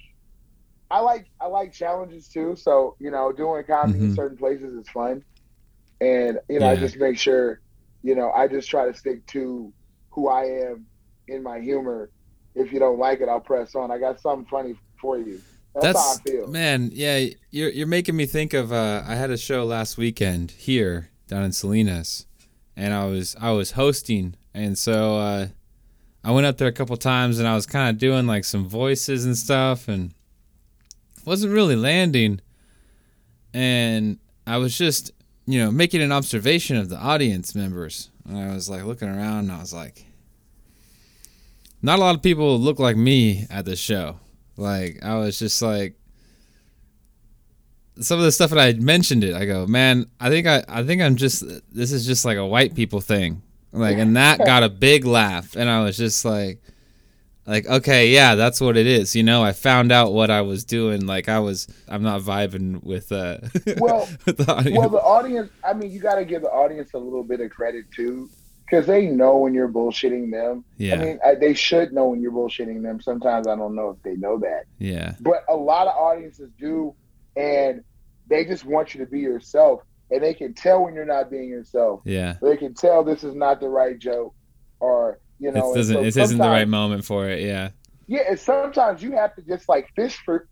I 0.90 1.00
like 1.00 1.28
I 1.40 1.48
like 1.48 1.72
challenges 1.74 2.28
too. 2.28 2.56
So 2.56 2.96
you 3.00 3.12
know, 3.12 3.32
doing 3.32 3.64
comedy 3.64 4.00
mm-hmm. 4.00 4.10
in 4.10 4.16
certain 4.16 4.38
places 4.38 4.74
is 4.74 4.90
fun, 4.90 5.24
and 6.02 6.40
you 6.50 6.60
know, 6.60 6.66
yeah. 6.66 6.72
I 6.72 6.76
just 6.76 6.98
make 6.98 7.18
sure, 7.18 7.62
you 8.04 8.14
know, 8.14 8.32
I 8.32 8.48
just 8.48 8.70
try 8.70 8.86
to 8.86 8.94
stick 8.94 9.26
to 9.28 9.72
who 10.10 10.28
I 10.28 10.44
am 10.44 10.86
in 11.28 11.44
my 11.44 11.60
humor. 11.62 12.10
If 12.56 12.74
you 12.74 12.80
don't 12.80 13.00
like 13.00 13.22
it, 13.22 13.30
I'll 13.30 13.40
press 13.40 13.74
on. 13.74 13.90
I 13.90 14.00
got 14.00 14.20
something 14.20 14.46
funny 14.52 14.76
for 15.00 15.18
you. 15.18 15.42
That's, 15.74 15.86
That's 15.86 16.00
how 16.00 16.14
I 16.16 16.30
feel. 16.30 16.48
Man, 16.48 16.90
yeah, 16.94 17.26
you're 17.52 17.70
you're 17.70 17.88
making 17.88 18.18
me 18.18 18.26
think 18.26 18.54
of 18.54 18.74
uh, 18.74 19.04
I 19.08 19.16
had 19.16 19.30
a 19.30 19.38
show 19.38 19.64
last 19.64 19.98
weekend 19.98 20.52
here 20.52 21.10
down 21.28 21.44
in 21.44 21.54
Salinas 21.54 22.26
and 22.82 22.96
I 22.96 23.06
was 23.06 23.36
I 23.40 23.52
was 23.52 23.72
hosting. 23.72 24.36
And 24.56 24.76
so 24.76 25.18
uh, 25.20 25.48
I 26.24 26.32
went 26.32 26.48
up 26.48 26.58
there 26.58 26.68
a 26.68 26.74
couple 26.74 26.98
times 26.98 27.38
and 27.38 27.48
I 27.48 27.54
was 27.54 27.68
kind 27.68 27.92
of 27.92 28.00
doing 28.00 28.26
like 28.26 28.44
some 28.44 28.68
voices 28.68 29.24
and 29.24 29.38
stuff 29.38 29.88
and 29.88 30.16
wasn't 31.24 31.54
really 31.54 31.76
landing. 31.76 32.42
And 33.54 34.18
I 34.48 34.58
was 34.58 34.76
just 34.76 35.12
you 35.46 35.60
know 35.60 35.70
making 35.70 36.02
an 36.02 36.12
observation 36.12 36.76
of 36.76 36.90
the 36.90 36.98
audience 36.98 37.54
members. 37.54 38.10
And 38.28 38.40
I 38.40 38.54
was 38.54 38.68
like 38.68 38.84
looking 38.84 39.10
around 39.10 39.40
and 39.46 39.52
I 39.52 39.60
was 39.60 39.74
like, 39.74 40.08
not 41.84 42.00
a 42.00 42.02
lot 42.02 42.16
of 42.16 42.24
people 42.24 42.60
look 42.60 42.80
like 42.80 42.98
me 42.98 43.46
at 43.52 43.66
the 43.66 43.76
show. 43.76 44.20
Like 44.58 45.04
I 45.04 45.18
was 45.18 45.38
just 45.38 45.62
like 45.62 46.00
some 48.00 48.20
of 48.20 48.26
the 48.26 48.32
stuff 48.32 48.52
that 48.52 48.60
I 48.60 48.74
mentioned 48.74 49.24
it. 49.24 49.34
I 49.34 49.46
go, 49.46 49.68
man, 49.68 50.08
I 50.20 50.30
think 50.30 50.48
I 50.48 50.64
I 50.68 50.84
think 50.84 51.02
I'm 51.02 51.16
just 51.16 51.44
this 51.74 51.92
is 51.92 52.06
just 52.06 52.26
like 52.26 52.38
a 52.38 52.46
white 52.46 52.76
people 52.76 53.02
thing. 53.02 53.42
Like, 53.74 53.98
and 53.98 54.18
that 54.18 54.40
got 54.40 54.64
a 54.64 54.70
big 54.70 55.06
laugh, 55.06 55.56
and 55.56 55.70
I 55.70 55.82
was 55.84 55.96
just 55.96 56.26
like, 56.26 56.62
like, 57.46 57.66
okay, 57.68 58.10
yeah, 58.10 58.36
that's 58.36 58.60
what 58.60 58.76
it 58.76 58.86
is. 58.86 59.16
You 59.16 59.24
know, 59.24 59.44
I 59.44 59.54
found 59.54 59.94
out 59.94 60.12
what 60.12 60.30
I 60.30 60.42
was 60.42 60.66
doing. 60.66 61.06
Like, 61.06 61.30
I 61.30 61.40
was, 61.40 61.68
I'm 61.88 62.04
not 62.04 62.22
vibing 62.22 62.84
with, 62.84 63.14
uh, 63.14 63.38
Well, 63.78 64.10
with 64.26 64.38
the 64.38 64.52
audience. 64.52 64.78
Well, 64.78 64.90
the 64.90 65.02
audience, 65.02 65.52
I 65.64 65.74
mean, 65.74 65.90
you 65.90 66.00
got 66.02 66.16
to 66.16 66.26
give 66.26 66.42
the 66.42 66.50
audience 66.50 66.94
a 66.94 66.98
little 66.98 67.24
bit 67.24 67.40
of 67.40 67.50
credit 67.50 67.86
too, 67.96 68.30
because 68.66 68.86
they 68.88 69.06
know 69.08 69.38
when 69.38 69.54
you're 69.54 69.70
bullshitting 69.70 70.32
them. 70.32 70.66
yeah, 70.78 70.96
I 70.96 70.98
mean, 70.98 71.20
I, 71.26 71.36
they 71.36 71.54
should 71.54 71.94
know 71.94 72.10
when 72.10 72.22
you're 72.22 72.34
bullshitting 72.34 72.82
them. 72.84 73.00
Sometimes 73.00 73.48
I 73.48 73.56
don't 73.56 73.74
know 73.76 73.92
if 73.92 74.04
they 74.04 74.16
know 74.18 74.38
that, 74.40 74.66
yeah, 74.80 75.16
but 75.22 75.46
a 75.48 75.56
lot 75.56 75.88
of 75.88 75.96
audiences 75.96 76.52
do, 76.60 76.94
and 77.36 77.84
they 78.28 78.46
just 78.46 78.66
want 78.66 78.94
you 78.94 79.04
to 79.04 79.10
be 79.10 79.20
yourself, 79.20 79.82
and 80.10 80.22
they 80.24 80.34
can 80.34 80.54
tell 80.54 80.84
when 80.84 80.94
you're 80.94 81.06
not 81.06 81.30
being 81.30 81.50
yourself. 81.50 82.02
yeah. 82.06 82.36
They 82.42 82.58
can 82.58 82.74
tell 82.74 83.04
this 83.04 83.24
is 83.24 83.36
not 83.36 83.60
the 83.60 83.70
right 83.70 83.98
joke, 83.98 84.34
or 84.80 85.20
you 85.40 85.52
know, 85.52 85.68
and 85.68 85.76
doesn't. 85.76 85.96
so 85.96 86.02
It 86.02 86.18
isn't 86.18 86.38
the 86.38 86.48
right 86.48 86.68
moment 86.68 87.06
for 87.06 87.28
it. 87.30 87.42
Yeah, 87.42 87.70
yeah, 88.08 88.22
and 88.30 88.40
sometimes 88.40 89.02
you 89.02 89.14
have 89.14 89.36
to 89.36 89.42
just 89.42 89.68
like 89.70 89.90
fish 89.96 90.18
for 90.24 90.48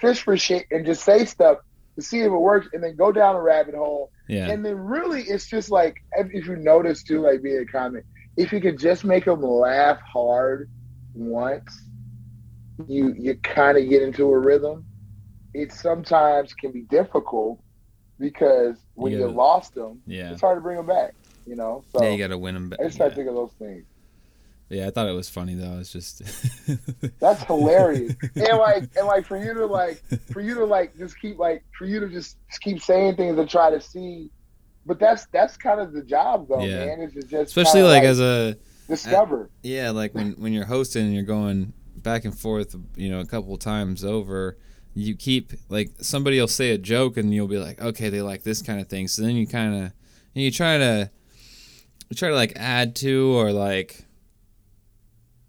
fish 0.00 0.22
for 0.22 0.36
shit 0.36 0.66
and 0.70 0.84
just 0.84 1.02
say 1.04 1.24
stuff 1.24 1.58
to 1.96 2.02
see 2.02 2.20
if 2.20 2.26
it 2.26 2.30
works, 2.30 2.68
and 2.72 2.82
then 2.82 2.94
go 2.96 3.10
down 3.12 3.36
a 3.36 3.40
rabbit 3.40 3.74
hole. 3.74 4.10
yeah, 4.28 4.50
And 4.50 4.64
then 4.64 4.76
really, 4.76 5.22
it's 5.22 5.46
just 5.46 5.70
like 5.70 5.96
if 6.16 6.28
if 6.32 6.46
you 6.46 6.56
notice 6.56 7.02
too, 7.02 7.20
like 7.22 7.42
being 7.42 7.60
a 7.60 7.64
comic, 7.66 8.04
if 8.36 8.52
you 8.52 8.60
could 8.60 8.78
just 8.78 9.04
make 9.04 9.24
them 9.24 9.42
laugh 9.42 9.98
hard 10.00 10.68
once, 11.14 11.80
you 12.86 13.14
you 13.18 13.34
kind 13.36 13.78
of 13.78 13.88
get 13.88 14.02
into 14.02 14.24
a 14.30 14.38
rhythm. 14.38 14.84
It 15.56 15.72
sometimes 15.72 16.52
can 16.54 16.72
be 16.72 16.82
difficult 16.82 17.60
because 18.18 18.76
when 18.94 19.12
Yeah. 19.12 19.18
you 19.20 19.28
lost 19.28 19.74
them, 19.74 20.00
yeah. 20.06 20.32
it's 20.32 20.40
hard 20.40 20.56
to 20.58 20.60
bring 20.60 20.76
them 20.76 20.86
back. 20.86 21.14
You 21.46 21.54
know, 21.56 21.84
so 21.92 22.02
yeah, 22.02 22.10
you 22.10 22.18
got 22.18 22.28
to 22.28 22.38
win 22.38 22.54
them 22.54 22.68
back. 22.70 22.80
I 22.80 22.84
just 22.84 22.98
Yeah. 22.98 23.08
thinking 23.08 23.28
of 23.28 23.34
those 23.36 23.52
things. 23.58 23.84
yeah, 24.68 24.88
I 24.88 24.90
thought 24.90 25.08
it 25.08 25.12
was 25.12 25.28
funny 25.30 25.54
though. 25.54 25.78
It's 25.78 25.92
just. 25.92 26.22
That's 27.20 27.42
hilarious. 27.44 28.14
and 28.34 28.58
like 28.58 28.82
and 28.96 29.06
like 29.06 29.24
for 29.26 29.36
you 29.36 29.54
to 29.54 29.66
like 29.66 30.02
for 30.32 30.40
you 30.40 30.54
to 30.56 30.64
like 30.64 30.96
just 30.98 31.20
keep 31.20 31.38
like 31.38 31.62
for 31.78 31.84
you 31.86 32.00
to 32.00 32.08
just 32.08 32.36
keep 32.60 32.82
saying 32.82 33.14
things 33.16 33.38
and 33.38 33.48
try 33.48 33.70
to 33.70 33.80
see 33.80 34.30
but 34.84 34.98
that's 35.00 35.26
that's 35.32 35.56
kind 35.56 35.80
of 35.80 35.92
the 35.92 36.02
job 36.02 36.46
though, 36.48 36.60
Yeah. 36.64 36.86
man. 36.86 37.00
Is 37.00 37.12
to 37.14 37.22
just 37.22 37.56
Especially 37.56 37.80
kinda, 37.82 37.88
like 37.88 38.02
as 38.04 38.20
a 38.20 38.56
discover. 38.88 39.50
Yeah, 39.62 39.90
like 39.90 40.14
when 40.14 40.32
when 40.32 40.52
you're 40.52 40.64
hosting 40.66 41.06
and 41.06 41.14
you're 41.14 41.22
going 41.24 41.72
back 41.96 42.24
and 42.24 42.36
forth, 42.38 42.74
you 42.96 43.08
know, 43.08 43.20
a 43.20 43.26
couple 43.26 43.56
times 43.56 44.04
over, 44.04 44.58
you 44.96 45.14
keep 45.14 45.52
like 45.68 45.90
somebody 46.00 46.40
will 46.40 46.48
say 46.48 46.70
a 46.70 46.78
joke 46.78 47.18
and 47.18 47.32
you'll 47.32 47.46
be 47.46 47.58
like, 47.58 47.80
okay, 47.82 48.08
they 48.08 48.22
like 48.22 48.44
this 48.44 48.62
kind 48.62 48.80
of 48.80 48.88
thing. 48.88 49.08
So 49.08 49.20
then 49.22 49.36
you 49.36 49.46
kind 49.46 49.84
of 49.84 49.92
you 50.32 50.50
try 50.50 50.78
to 50.78 51.10
you 52.08 52.16
try 52.16 52.30
to 52.30 52.34
like 52.34 52.54
add 52.56 52.96
to 52.96 53.36
or 53.36 53.52
like 53.52 54.06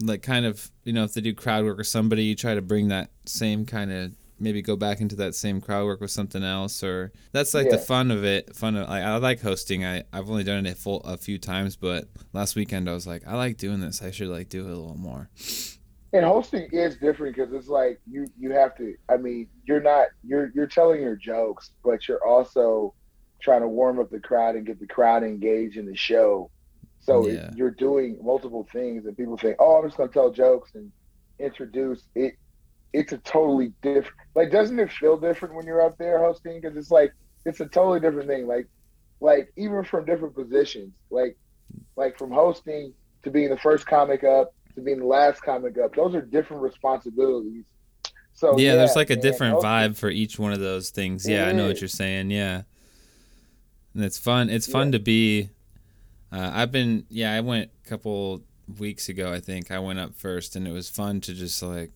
like 0.02 0.22
kind 0.22 0.44
of 0.44 0.70
you 0.84 0.92
know 0.92 1.04
if 1.04 1.14
they 1.14 1.22
do 1.22 1.34
crowd 1.34 1.64
work 1.64 1.80
or 1.80 1.84
somebody, 1.84 2.24
you 2.24 2.34
try 2.34 2.54
to 2.54 2.60
bring 2.60 2.88
that 2.88 3.10
same 3.24 3.64
kind 3.64 3.90
of 3.90 4.12
maybe 4.38 4.60
go 4.60 4.76
back 4.76 5.00
into 5.00 5.16
that 5.16 5.34
same 5.34 5.62
crowd 5.62 5.86
work 5.86 6.00
with 6.00 6.10
something 6.10 6.44
else 6.44 6.84
or 6.84 7.10
that's 7.32 7.54
like 7.54 7.70
the 7.70 7.78
fun 7.78 8.10
of 8.10 8.24
it 8.24 8.54
fun 8.54 8.76
of 8.76 8.88
I, 8.88 9.00
I 9.00 9.16
like 9.16 9.40
hosting. 9.40 9.84
I, 9.84 10.04
i've 10.12 10.30
only 10.30 10.44
done 10.44 10.64
it 10.64 10.72
a, 10.72 10.74
full, 10.76 11.00
a 11.00 11.16
few 11.16 11.38
times 11.38 11.74
but 11.74 12.04
last 12.32 12.54
weekend 12.54 12.88
i 12.88 12.92
was 12.92 13.04
like 13.04 13.26
i 13.26 13.34
like 13.34 13.56
doing 13.56 13.80
this. 13.80 14.00
I 14.00 14.12
should 14.12 14.28
like 14.28 14.48
do 14.48 14.60
it 14.60 14.70
a 14.70 14.76
little 14.76 14.96
more 14.96 15.28
And 16.12 16.24
hosting 16.24 16.68
is 16.72 16.96
different 16.96 17.36
because 17.36 17.52
it's 17.52 17.68
like 17.68 18.00
you 18.10 18.30
you 18.38 18.52
have 18.52 18.74
to. 18.76 18.94
I 19.10 19.18
mean, 19.18 19.48
you're 19.66 19.82
not 19.82 20.08
you're 20.22 20.50
you're 20.54 20.66
telling 20.66 21.02
your 21.02 21.16
jokes, 21.16 21.70
but 21.84 22.08
you're 22.08 22.26
also 22.26 22.94
trying 23.42 23.60
to 23.60 23.68
warm 23.68 23.98
up 24.00 24.10
the 24.10 24.20
crowd 24.20 24.56
and 24.56 24.66
get 24.66 24.80
the 24.80 24.86
crowd 24.86 25.22
engaged 25.22 25.76
in 25.76 25.86
the 25.86 25.96
show. 25.96 26.50
So 27.00 27.26
it- 27.26 27.44
you're 27.50 27.70
doing 27.72 28.18
multiple 28.22 28.66
things, 28.72 29.04
and 29.06 29.16
people 29.16 29.36
think, 29.36 29.56
"Oh, 29.60 29.76
I'm 29.78 29.84
just 29.86 29.96
going 29.98 30.08
to 30.08 30.12
tell 30.12 30.30
jokes 30.32 30.74
and 30.74 30.92
introduce 31.38 32.06
it." 32.14 32.34
It's 32.92 33.12
a 33.12 33.18
totally 33.18 33.74
different. 33.82 34.14
Like, 34.34 34.50
doesn't 34.50 34.78
it 34.80 34.92
feel 34.92 35.18
different 35.18 35.54
when 35.56 35.66
you're 35.66 35.82
up 35.82 35.96
there 35.98 36.18
hosting? 36.20 36.60
Because 36.60 36.76
it's 36.76 36.90
like 36.90 37.12
it's 37.44 37.60
a 37.60 37.68
totally 37.68 38.00
different 38.00 38.28
thing. 38.28 38.46
Like, 38.46 38.66
like 39.20 39.48
even 39.58 39.84
from 39.84 40.06
different 40.06 40.34
positions, 40.36 40.94
like 41.10 41.36
like 41.96 42.18
from 42.18 42.30
hosting 42.32 42.94
to 43.24 43.30
being 43.30 43.50
the 43.50 43.58
first 43.58 43.86
comic 43.86 44.24
up 44.24 44.50
to 44.78 44.84
being 44.84 45.00
the 45.00 45.06
last 45.06 45.42
comic 45.42 45.76
up. 45.78 45.94
Those 45.94 46.14
are 46.14 46.22
different 46.22 46.62
responsibilities. 46.62 47.64
So 48.34 48.56
yeah, 48.58 48.76
there's 48.76 48.94
like 48.96 49.10
a 49.10 49.14
man, 49.14 49.22
different 49.22 49.56
vibe 49.58 49.96
for 49.96 50.08
each 50.10 50.38
one 50.38 50.52
of 50.52 50.60
those 50.60 50.90
things 50.90 51.28
yeah 51.28 51.48
i 51.48 51.52
know 51.52 51.66
what 51.66 51.80
you're 51.80 51.88
saying 51.88 52.30
yeah 52.30 52.62
and 53.94 54.04
it's 54.04 54.16
fun 54.16 54.48
it's 54.48 54.70
fun 54.70 54.86
Yeah. 54.88 54.92
to 54.92 54.98
be 55.00 55.50
uh, 56.30 56.52
i've 56.54 56.70
been 56.70 57.04
yeah 57.08 57.32
i 57.34 57.40
went 57.40 57.68
a 57.84 57.88
couple 57.88 58.42
weeks 58.78 59.08
ago 59.08 59.32
i 59.32 59.40
think 59.40 59.72
i 59.72 59.80
went 59.80 59.98
up 59.98 60.14
first 60.14 60.54
and 60.54 60.68
it 60.68 60.70
was 60.70 60.88
fun 60.88 61.20
to 61.22 61.34
just 61.34 61.60
like 61.64 61.90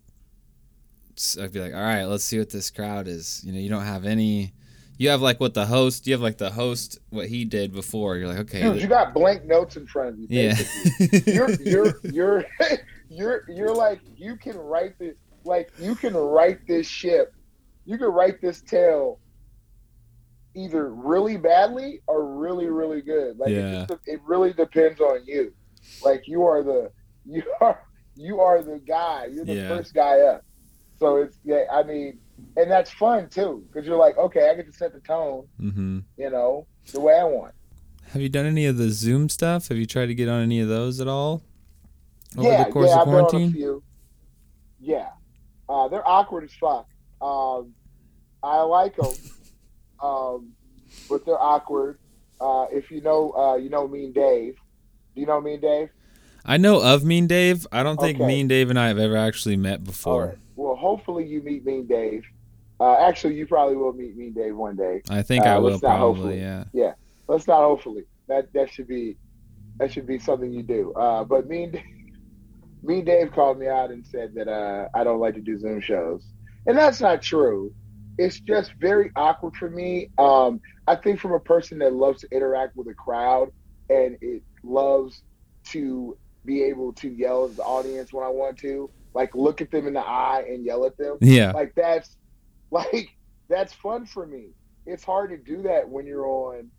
i'd 1.40 1.52
be 1.52 1.60
like 1.60 1.74
all 1.74 1.80
right 1.80 2.06
let's 2.06 2.24
see 2.24 2.40
what 2.40 2.50
this 2.50 2.70
crowd 2.70 3.06
is 3.06 3.40
you 3.44 3.52
know 3.52 3.60
you 3.60 3.68
don't 3.68 3.84
have 3.84 4.04
any 4.04 4.52
you 4.98 5.08
have 5.10 5.20
like 5.20 5.40
what 5.40 5.54
the 5.54 5.66
host 5.66 6.06
you 6.06 6.12
have 6.12 6.20
like 6.20 6.38
the 6.38 6.50
host 6.50 6.98
what 7.10 7.26
he 7.28 7.44
did 7.44 7.72
before 7.72 8.16
you're 8.16 8.28
like 8.28 8.38
okay 8.38 8.62
Dude, 8.62 8.80
you 8.80 8.86
got 8.88 9.12
blank 9.14 9.44
notes 9.44 9.76
in 9.76 9.86
front 9.86 10.10
of 10.10 10.18
you. 10.18 10.26
yeah 10.30 10.56
you're 11.26 11.50
you're 11.62 11.94
you're 12.12 12.44
you're 13.08 13.44
you're 13.48 13.74
like 13.74 14.00
you 14.16 14.36
can 14.36 14.56
write 14.56 14.98
this 14.98 15.14
like 15.44 15.70
you 15.80 15.94
can 15.96 16.14
write 16.14 16.66
this 16.68 16.86
ship, 16.86 17.34
you 17.84 17.98
can 17.98 18.08
write 18.08 18.40
this 18.40 18.60
tale 18.62 19.18
either 20.54 20.92
really 20.94 21.36
badly 21.36 22.00
or 22.06 22.24
really 22.38 22.66
really 22.68 23.00
good. 23.02 23.38
Like 23.38 23.50
Yeah. 23.50 23.82
it, 23.82 23.88
just, 23.88 24.00
it 24.06 24.20
really 24.24 24.52
depends 24.52 25.00
on 25.00 25.24
you. 25.26 25.52
Like 26.04 26.28
you 26.28 26.44
are 26.44 26.62
the 26.62 26.92
you 27.24 27.42
are 27.60 27.82
you 28.14 28.40
are 28.40 28.62
the 28.62 28.78
guy. 28.78 29.26
You're 29.32 29.44
the 29.44 29.54
Yeah. 29.54 29.68
first 29.68 29.94
guy 29.94 30.20
up. 30.20 30.44
So 31.02 31.16
it's 31.16 31.36
yeah. 31.44 31.64
I 31.72 31.82
mean, 31.82 32.18
and 32.56 32.70
that's 32.70 32.90
fun 32.92 33.28
too 33.28 33.64
because 33.66 33.84
you're 33.88 33.96
like, 33.98 34.16
okay, 34.16 34.48
I 34.48 34.54
get 34.54 34.66
to 34.66 34.72
set 34.72 34.92
the 34.92 35.00
tone. 35.00 35.48
hmm 35.58 35.98
You 36.16 36.30
know, 36.30 36.66
the 36.92 37.00
way 37.00 37.18
I 37.18 37.24
want. 37.24 37.54
have 38.12 38.22
you 38.22 38.28
done 38.28 38.46
any 38.46 38.66
of 38.66 38.76
the 38.76 38.90
zoom 38.90 39.28
stuff 39.28 39.66
have 39.68 39.78
you 39.78 39.86
tried 39.86 40.06
to 40.06 40.14
get 40.14 40.28
on 40.28 40.42
any 40.42 40.60
of 40.60 40.68
those 40.68 41.00
at 41.00 41.08
all 41.08 41.42
over 42.36 42.48
yeah, 42.48 42.64
the 42.64 42.70
course 42.70 42.90
yeah, 42.90 42.94
of 42.94 43.00
I've 43.00 43.06
been 43.06 43.14
on 43.14 43.20
a 43.20 43.28
quarantine 43.28 43.52
few. 43.52 43.82
Yeah, 44.80 45.08
uh, 45.68 45.88
they're 45.88 46.06
awkward 46.08 46.44
as 46.44 46.52
fuck. 46.54 46.86
Um, 47.20 47.74
I 48.42 48.60
like 48.62 48.94
them, 48.96 49.12
um, 50.02 50.52
but 51.08 51.24
they're 51.26 51.40
awkward. 51.42 51.98
Uh, 52.40 52.66
if 52.72 52.90
you 52.92 53.00
know, 53.00 53.32
uh, 53.32 53.56
you 53.56 53.70
know 53.70 53.86
Mean 53.88 54.12
Dave. 54.12 54.54
Do 55.14 55.20
you 55.20 55.26
know 55.26 55.40
Mean 55.40 55.60
Dave? 55.60 55.90
I 56.44 56.56
know 56.56 56.82
of 56.82 57.04
Mean 57.04 57.26
Dave. 57.28 57.66
I 57.72 57.82
don't 57.84 58.00
think 58.00 58.18
Okay. 58.18 58.26
Mean 58.26 58.48
Dave 58.48 58.68
and 58.70 58.78
I 58.78 58.88
have 58.88 58.98
ever 58.98 59.16
actually 59.16 59.56
met 59.56 59.84
before. 59.84 60.36
Hopefully 60.82 61.24
you 61.26 61.40
meet 61.42 61.64
Mean 61.64 61.86
Dave. 61.86 62.24
Uh, 62.80 62.96
actually, 63.00 63.34
you 63.36 63.46
probably 63.46 63.76
will 63.76 63.92
meet 63.92 64.16
Mean 64.16 64.32
Dave 64.32 64.56
one 64.56 64.76
day. 64.76 65.00
I 65.08 65.22
think 65.22 65.46
Uh, 65.46 65.50
I 65.50 65.58
will 65.58 65.70
let's 65.70 65.82
not 65.82 65.96
probably. 65.96 66.14
hopefully. 66.20 66.40
Yeah. 66.40 66.64
Yeah. 66.72 66.92
Let's 67.28 67.46
not 67.46 67.60
hopefully. 67.60 68.04
That 68.28 68.52
that 68.52 68.68
should 68.70 68.88
be 68.88 69.16
that 69.78 69.92
should 69.92 70.06
be 70.06 70.18
something 70.18 70.52
you 70.52 70.62
do. 70.62 70.92
Uh, 70.94 71.24
but 71.24 71.48
Mean 71.48 71.80
Mean 72.82 73.04
Dave 73.04 73.30
called 73.32 73.58
me 73.58 73.68
out 73.68 73.90
and 73.92 74.04
said 74.04 74.34
that 74.34 74.48
uh, 74.48 74.88
I 74.94 75.04
don't 75.04 75.20
like 75.20 75.34
to 75.34 75.40
do 75.40 75.56
Zoom 75.58 75.80
shows, 75.80 76.24
and 76.66 76.76
that's 76.76 77.00
not 77.00 77.22
true. 77.22 77.72
It's 78.18 78.40
just 78.40 78.72
very 78.80 79.10
awkward 79.16 79.54
for 79.56 79.70
me. 79.70 80.10
Um, 80.18 80.60
I 80.86 80.96
think 80.96 81.20
from 81.20 81.32
a 81.32 81.40
person 81.40 81.78
that 81.78 81.94
loves 81.94 82.20
to 82.22 82.28
interact 82.30 82.76
with 82.76 82.88
a 82.88 82.94
crowd 82.94 83.50
and 83.88 84.18
it 84.20 84.42
loves 84.62 85.22
to 85.70 86.16
be 86.44 86.62
able 86.64 86.92
to 86.94 87.08
yell 87.08 87.46
at 87.46 87.56
the 87.56 87.62
audience 87.62 88.12
when 88.12 88.24
I 88.24 88.28
want 88.28 88.58
to, 88.58 88.90
like 89.14 89.34
look 89.34 89.60
at 89.60 89.70
them 89.70 89.86
in 89.86 89.94
the 89.94 90.00
eye 90.00 90.44
and 90.48 90.64
yell 90.64 90.84
at 90.86 90.96
them 90.96 91.18
Yeah. 91.20 91.52
like 91.52 91.74
that's 91.74 92.16
like 92.70 93.08
that's 93.48 93.72
fun 93.72 94.06
for 94.06 94.26
me 94.26 94.48
it's 94.86 95.04
hard 95.04 95.30
to 95.30 95.36
do 95.36 95.62
that 95.62 95.88
when 95.88 96.06
you're 96.06 96.26
on 96.26 96.70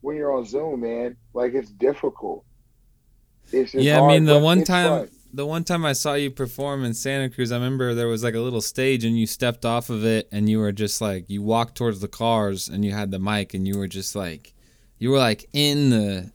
when 0.00 0.16
you're 0.16 0.32
on 0.36 0.44
zoom 0.44 0.80
man 0.80 1.16
like 1.32 1.54
it's 1.54 1.70
difficult 1.70 2.44
it's 3.52 3.74
Yeah, 3.74 4.00
I 4.00 4.08
mean 4.08 4.24
the 4.24 4.38
one 4.38 4.64
time 4.64 5.00
fun. 5.06 5.10
the 5.32 5.46
one 5.46 5.62
time 5.64 5.84
I 5.84 5.92
saw 5.92 6.14
you 6.14 6.30
perform 6.30 6.84
in 6.84 6.94
Santa 6.94 7.28
Cruz, 7.30 7.52
I 7.52 7.56
remember 7.56 7.94
there 7.94 8.08
was 8.08 8.24
like 8.24 8.34
a 8.34 8.40
little 8.40 8.60
stage 8.60 9.04
and 9.04 9.16
you 9.18 9.26
stepped 9.26 9.64
off 9.64 9.88
of 9.90 10.04
it 10.04 10.28
and 10.32 10.48
you 10.50 10.58
were 10.58 10.72
just 10.72 11.00
like 11.00 11.28
you 11.30 11.42
walked 11.42 11.76
towards 11.76 12.00
the 12.00 12.08
cars 12.08 12.68
and 12.68 12.84
you 12.84 12.90
had 12.92 13.10
the 13.12 13.18
mic 13.20 13.54
and 13.54 13.66
you 13.68 13.78
were 13.78 13.86
just 13.86 14.16
like 14.16 14.52
you 14.98 15.10
were 15.10 15.18
like 15.18 15.48
in 15.52 15.90
the 15.90 16.32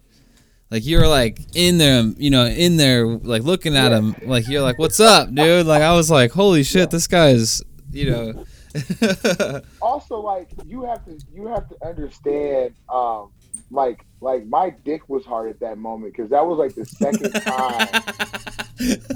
like 0.72 0.86
you 0.86 0.98
were 1.00 1.08
like 1.08 1.40
in 1.54 1.78
there, 1.78 2.02
you 2.18 2.30
know, 2.30 2.46
in 2.46 2.78
there 2.78 3.06
like 3.06 3.44
looking 3.44 3.76
at 3.76 3.92
Yeah. 3.92 3.98
him 3.98 4.16
like 4.24 4.48
you're 4.48 4.62
like 4.62 4.80
what's 4.80 5.00
up, 5.00 5.34
dude? 5.34 5.66
Like 5.68 5.82
I 5.84 5.94
was 5.94 6.10
like 6.10 6.32
holy 6.32 6.64
shit, 6.64 6.80
Yeah. 6.82 6.86
this 6.88 7.08
guy's, 7.08 7.62
you 7.92 8.10
know. 8.10 8.46
also 9.82 10.20
like 10.22 10.50
you 10.66 10.84
have 10.84 11.04
to 11.06 11.20
you 11.34 11.46
have 11.48 11.68
to 11.68 11.76
understand 11.86 12.74
um 12.88 13.30
like 13.70 14.06
like 14.22 14.46
my 14.46 14.70
dick 14.86 15.08
was 15.10 15.26
hard 15.26 15.50
at 15.50 15.60
that 15.60 15.78
moment 15.78 16.14
because 16.14 16.30
that 16.30 16.46
was 16.46 16.58
like 16.58 16.74
the 16.76 16.86
second 16.86 17.32
time 17.42 17.88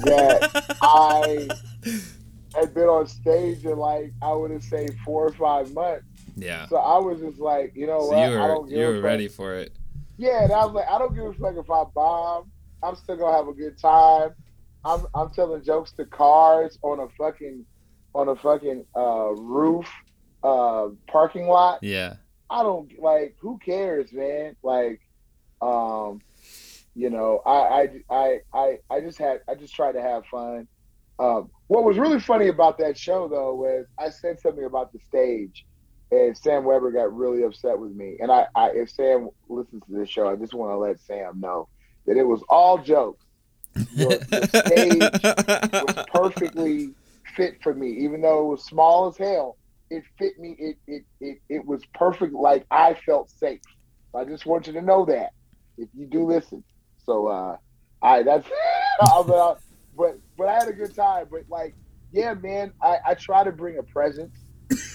that 0.04 0.76
I 0.82 1.48
had 2.54 2.74
been 2.74 2.84
on 2.88 3.06
stage 3.06 3.64
in 3.64 3.78
like 3.78 4.12
I 4.22 4.32
would 4.32 4.50
have 4.50 4.62
say 4.62 4.88
four 5.04 5.26
or 5.26 5.32
five 5.32 5.72
months. 5.72 6.04
yeah. 6.36 6.66
So 6.68 6.76
I 6.76 6.98
was 6.98 7.20
just 7.20 7.38
like, 7.38 7.74
you 7.74 7.86
know 7.86 8.00
So 8.00 8.06
what? 8.16 8.30
you 8.30 8.36
I 8.38 8.48
were 8.58 8.68
you 8.68 8.86
were 8.86 9.00
ready 9.00 9.28
for 9.28 9.54
it. 9.54 9.74
Yeah, 10.16 10.44
and 10.44 10.52
I 10.52 10.64
was 10.64 10.74
like, 10.74 10.88
I 10.88 10.98
don't 10.98 11.14
give 11.14 11.24
a 11.24 11.32
fuck 11.34 11.56
if 11.56 11.70
I 11.70 11.84
bomb. 11.94 12.50
I'm 12.82 12.96
still 12.96 13.16
gonna 13.16 13.36
have 13.36 13.48
a 13.48 13.52
good 13.52 13.78
time. 13.78 14.30
I'm 14.84 15.06
I'm 15.14 15.30
telling 15.30 15.64
jokes 15.64 15.92
to 15.92 16.04
cars 16.04 16.78
on 16.82 17.00
a 17.00 17.08
fucking 17.18 17.64
on 18.14 18.28
a 18.28 18.36
fucking 18.36 18.84
uh, 18.96 19.34
roof 19.34 19.88
uh, 20.42 20.88
parking 21.08 21.46
lot. 21.46 21.82
Yeah. 21.82 22.14
I 22.48 22.62
don't 22.62 22.98
like. 23.00 23.36
Who 23.40 23.58
cares, 23.58 24.12
man? 24.12 24.56
Like, 24.62 25.00
um, 25.60 26.20
you 26.94 27.10
know, 27.10 27.42
I 27.44 27.50
I 27.50 27.88
I 28.10 28.40
I, 28.54 28.78
I 28.90 29.00
just 29.00 29.18
had 29.18 29.40
I 29.48 29.54
just 29.54 29.74
tried 29.74 29.92
to 29.92 30.02
have 30.02 30.24
fun. 30.26 30.68
Um, 31.18 31.50
what 31.66 31.84
was 31.84 31.98
really 31.98 32.20
funny 32.20 32.48
about 32.48 32.78
that 32.78 32.96
show 32.96 33.26
though 33.26 33.54
was 33.54 33.86
I 33.98 34.10
said 34.10 34.38
something 34.38 34.64
about 34.64 34.92
the 34.92 35.00
stage, 35.08 35.66
and 36.10 36.36
Sam 36.36 36.64
Weber 36.64 36.92
got 36.92 37.14
really 37.14 37.42
upset 37.42 37.78
with 37.78 37.92
me. 37.92 38.16
And 38.20 38.30
I, 38.30 38.46
I 38.54 38.70
if 38.70 38.90
Sam 38.90 39.30
listens 39.48 39.82
to 39.86 39.92
this 39.92 40.08
show, 40.08 40.28
I 40.28 40.36
just 40.36 40.54
want 40.54 40.72
to 40.72 40.76
let 40.76 41.00
Sam 41.00 41.40
know 41.40 41.68
that 42.06 42.16
it 42.16 42.24
was 42.24 42.42
all 42.48 42.78
jokes. 42.78 43.24
Your, 43.92 44.12
your 44.30 44.42
stage 44.46 45.00
was 45.00 46.04
perfectly 46.12 46.90
fit 47.34 47.62
for 47.62 47.74
me, 47.74 47.90
even 47.90 48.20
though 48.20 48.40
it 48.40 48.50
was 48.50 48.64
small 48.64 49.08
as 49.08 49.16
hell. 49.16 49.56
It 49.90 50.04
fit 50.18 50.38
me. 50.38 50.56
It 50.58 50.76
it 50.86 51.04
it, 51.20 51.38
it 51.48 51.64
was 51.64 51.82
perfect. 51.94 52.32
Like 52.32 52.66
I 52.70 52.94
felt 52.94 53.30
safe. 53.30 53.60
I 54.14 54.24
just 54.24 54.46
want 54.46 54.66
you 54.66 54.72
to 54.72 54.82
know 54.82 55.04
that 55.04 55.32
if 55.78 55.88
you 55.94 56.06
do 56.06 56.24
listen. 56.24 56.64
So 57.04 57.26
uh, 57.26 57.56
I 58.02 58.22
that's 58.22 58.48
but, 59.00 59.60
but 59.96 60.18
but 60.36 60.48
I 60.48 60.54
had 60.54 60.68
a 60.68 60.72
good 60.72 60.94
time. 60.94 61.26
But 61.30 61.42
like 61.48 61.74
yeah, 62.12 62.34
man, 62.34 62.72
I, 62.82 62.98
I 63.08 63.14
try 63.14 63.44
to 63.44 63.52
bring 63.52 63.78
a 63.78 63.82
presence 63.82 64.45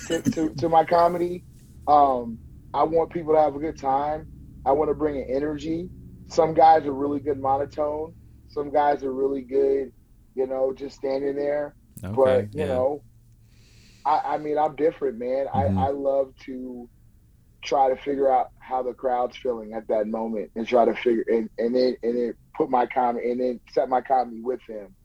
to, 0.07 0.21
to, 0.21 0.49
to 0.55 0.69
my 0.69 0.83
comedy. 0.83 1.43
Um, 1.87 2.39
I 2.73 2.83
want 2.83 3.11
people 3.11 3.33
to 3.33 3.39
have 3.39 3.55
a 3.55 3.59
good 3.59 3.77
time. 3.77 4.27
I 4.65 4.71
want 4.71 4.89
to 4.89 4.95
bring 4.95 5.17
an 5.17 5.27
energy. 5.29 5.89
Some 6.29 6.53
guys 6.53 6.85
are 6.85 6.93
really 6.93 7.19
good 7.19 7.39
monotone. 7.39 8.13
Some 8.49 8.71
guys 8.71 9.03
are 9.03 9.13
really 9.13 9.41
good, 9.41 9.91
you 10.35 10.47
know, 10.47 10.73
just 10.73 10.95
standing 10.95 11.35
there. 11.35 11.75
Okay. 12.03 12.15
but 12.15 12.53
you 12.53 12.61
yeah. 12.61 12.67
know, 12.67 13.03
I, 14.05 14.21
I 14.25 14.37
mean, 14.37 14.57
I'm 14.57 14.75
different, 14.75 15.19
man. 15.19 15.47
Mhm. 15.47 15.77
I, 15.77 15.87
I 15.87 15.89
love 15.89 16.33
to 16.45 16.89
try 17.63 17.89
to 17.89 17.95
figure 17.95 18.31
out 18.31 18.47
how 18.59 18.81
the 18.81 18.93
crowd's 18.93 19.37
feeling 19.37 19.73
at 19.73 19.87
that 19.87 20.07
moment 20.07 20.51
and 20.55 20.67
try 20.67 20.85
to 20.85 20.95
figure 20.95 21.23
and, 21.27 21.49
and 21.57 21.75
then 21.75 21.95
and 22.01 22.17
then 22.17 22.33
put 22.55 22.69
my 22.69 22.85
comedy 22.87 23.31
and 23.31 23.39
then 23.39 23.59
set 23.71 23.89
my 23.89 24.01
comedy 24.01 24.41
with 24.41 24.59
them. 24.67 24.95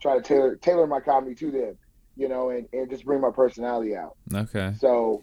Try 0.00 0.16
to 0.16 0.22
tailor 0.22 0.56
tailor 0.56 0.86
my 0.86 1.00
comedy 1.00 1.34
to 1.36 1.50
them, 1.50 1.78
you 2.16 2.28
know, 2.28 2.50
and, 2.50 2.66
and 2.72 2.88
just 2.90 3.04
bring 3.04 3.20
my 3.20 3.30
personality 3.30 3.94
out. 3.94 4.16
Okay. 4.32 4.72
So 4.78 5.22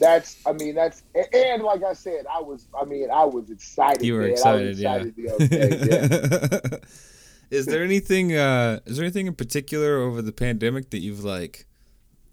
that's 0.00 0.38
I 0.46 0.52
mean 0.52 0.74
that's 0.74 1.02
and, 1.32 1.62
like 1.62 1.84
I 1.84 1.92
said, 1.92 2.24
I 2.26 2.40
was 2.40 2.66
I 2.80 2.84
mean 2.84 3.10
I 3.10 3.24
was 3.24 3.50
excited. 3.50 4.02
You 4.02 4.14
were 4.14 4.22
man. 4.22 4.30
excited, 4.30 4.70
excited 4.70 5.14
go 5.16 5.36
yeah. 5.38 6.78
is 7.50 7.66
there 7.66 7.84
anything 7.84 8.34
uh 8.34 8.80
is 8.86 8.96
there 8.96 9.04
anything 9.04 9.26
in 9.26 9.34
particular 9.34 9.98
over 9.98 10.22
the 10.22 10.32
pandemic 10.32 10.90
that 10.90 10.98
you've 10.98 11.22
like 11.22 11.66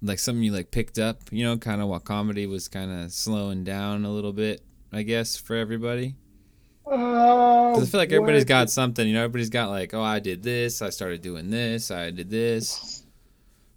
like 0.01 0.19
something 0.19 0.43
you 0.43 0.53
like 0.53 0.71
picked 0.71 0.97
up, 0.97 1.21
you 1.31 1.43
know, 1.43 1.57
kind 1.57 1.81
of 1.81 1.89
while 1.89 1.99
comedy 1.99 2.45
was 2.47 2.67
kind 2.67 2.91
of 2.91 3.11
slowing 3.11 3.63
down 3.63 4.05
a 4.05 4.11
little 4.11 4.33
bit, 4.33 4.61
I 4.93 5.01
guess, 5.01 5.35
for 5.35 5.55
everybody? 5.55 6.15
Uh, 6.85 7.73
Cuz 7.73 7.83
I 7.83 7.91
feel 7.91 7.99
like 7.99 8.11
everybody's 8.11 8.45
got 8.45 8.69
something, 8.69 9.05
you 9.05 9.13
know, 9.13 9.23
everybody's 9.23 9.49
got 9.49 9.69
like, 9.69 9.93
"Oh, 9.93 10.01
I 10.01 10.19
did 10.19 10.41
this, 10.41 10.81
I 10.81 10.89
started 10.89 11.21
doing 11.21 11.49
this, 11.49 11.91
I 11.91 12.11
did 12.11 12.29
this." 12.29 13.03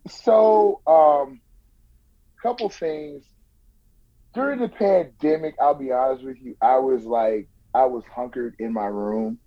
So, 0.08 0.80
um, 0.86 1.40
couple 2.42 2.68
things. 2.70 3.24
During 4.32 4.60
the 4.60 4.68
pandemic, 4.68 5.56
I'll 5.60 5.74
be 5.74 5.90
honest 5.92 6.24
with 6.24 6.36
you, 6.40 6.56
I 6.62 6.78
was 6.78 7.04
like, 7.04 7.48
I 7.74 7.84
was 7.84 8.04
hunkered 8.14 8.54
in 8.58 8.72
my 8.72 8.86
room, 8.86 9.38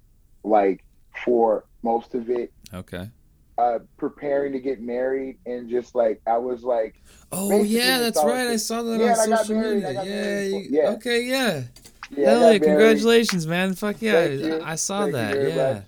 like 0.44 0.84
for 1.26 1.66
most 1.84 2.16
of 2.16 2.30
it, 2.30 2.52
Okay. 2.74 3.10
uh, 3.58 3.80
preparing 3.98 4.52
to 4.54 4.60
get 4.60 4.82
married, 4.82 5.40
and 5.46 5.70
just 5.70 5.96
like 5.96 6.22
I 6.28 6.38
was 6.38 6.64
like, 6.64 6.96
Oh 7.32 7.64
yeah, 7.64 8.00
that's 8.00 8.24
right. 8.24 8.48
I 8.48 8.58
saw 8.58 8.84
that 8.84 9.00
Yeah, 9.00 9.06
on 9.08 9.12
and 9.14 9.22
I 9.22 9.28
got 9.28 9.40
social 9.40 9.56
married, 9.56 9.84
media. 9.84 10.04
Yeah, 10.04 10.40
you, 10.42 10.68
yeah. 10.70 10.90
Okay, 10.92 11.24
yeah. 11.24 11.64
yeah, 12.12 12.26
Hell 12.30 12.52
yeah, 12.54 12.60
congratulations, 12.60 13.48
man. 13.48 13.74
Fuck 13.76 14.02
yeah. 14.02 14.60
I 14.64 14.76
saw 14.76 15.04
Thank 15.04 15.14
that. 15.14 15.42
Yeah. 15.56 15.82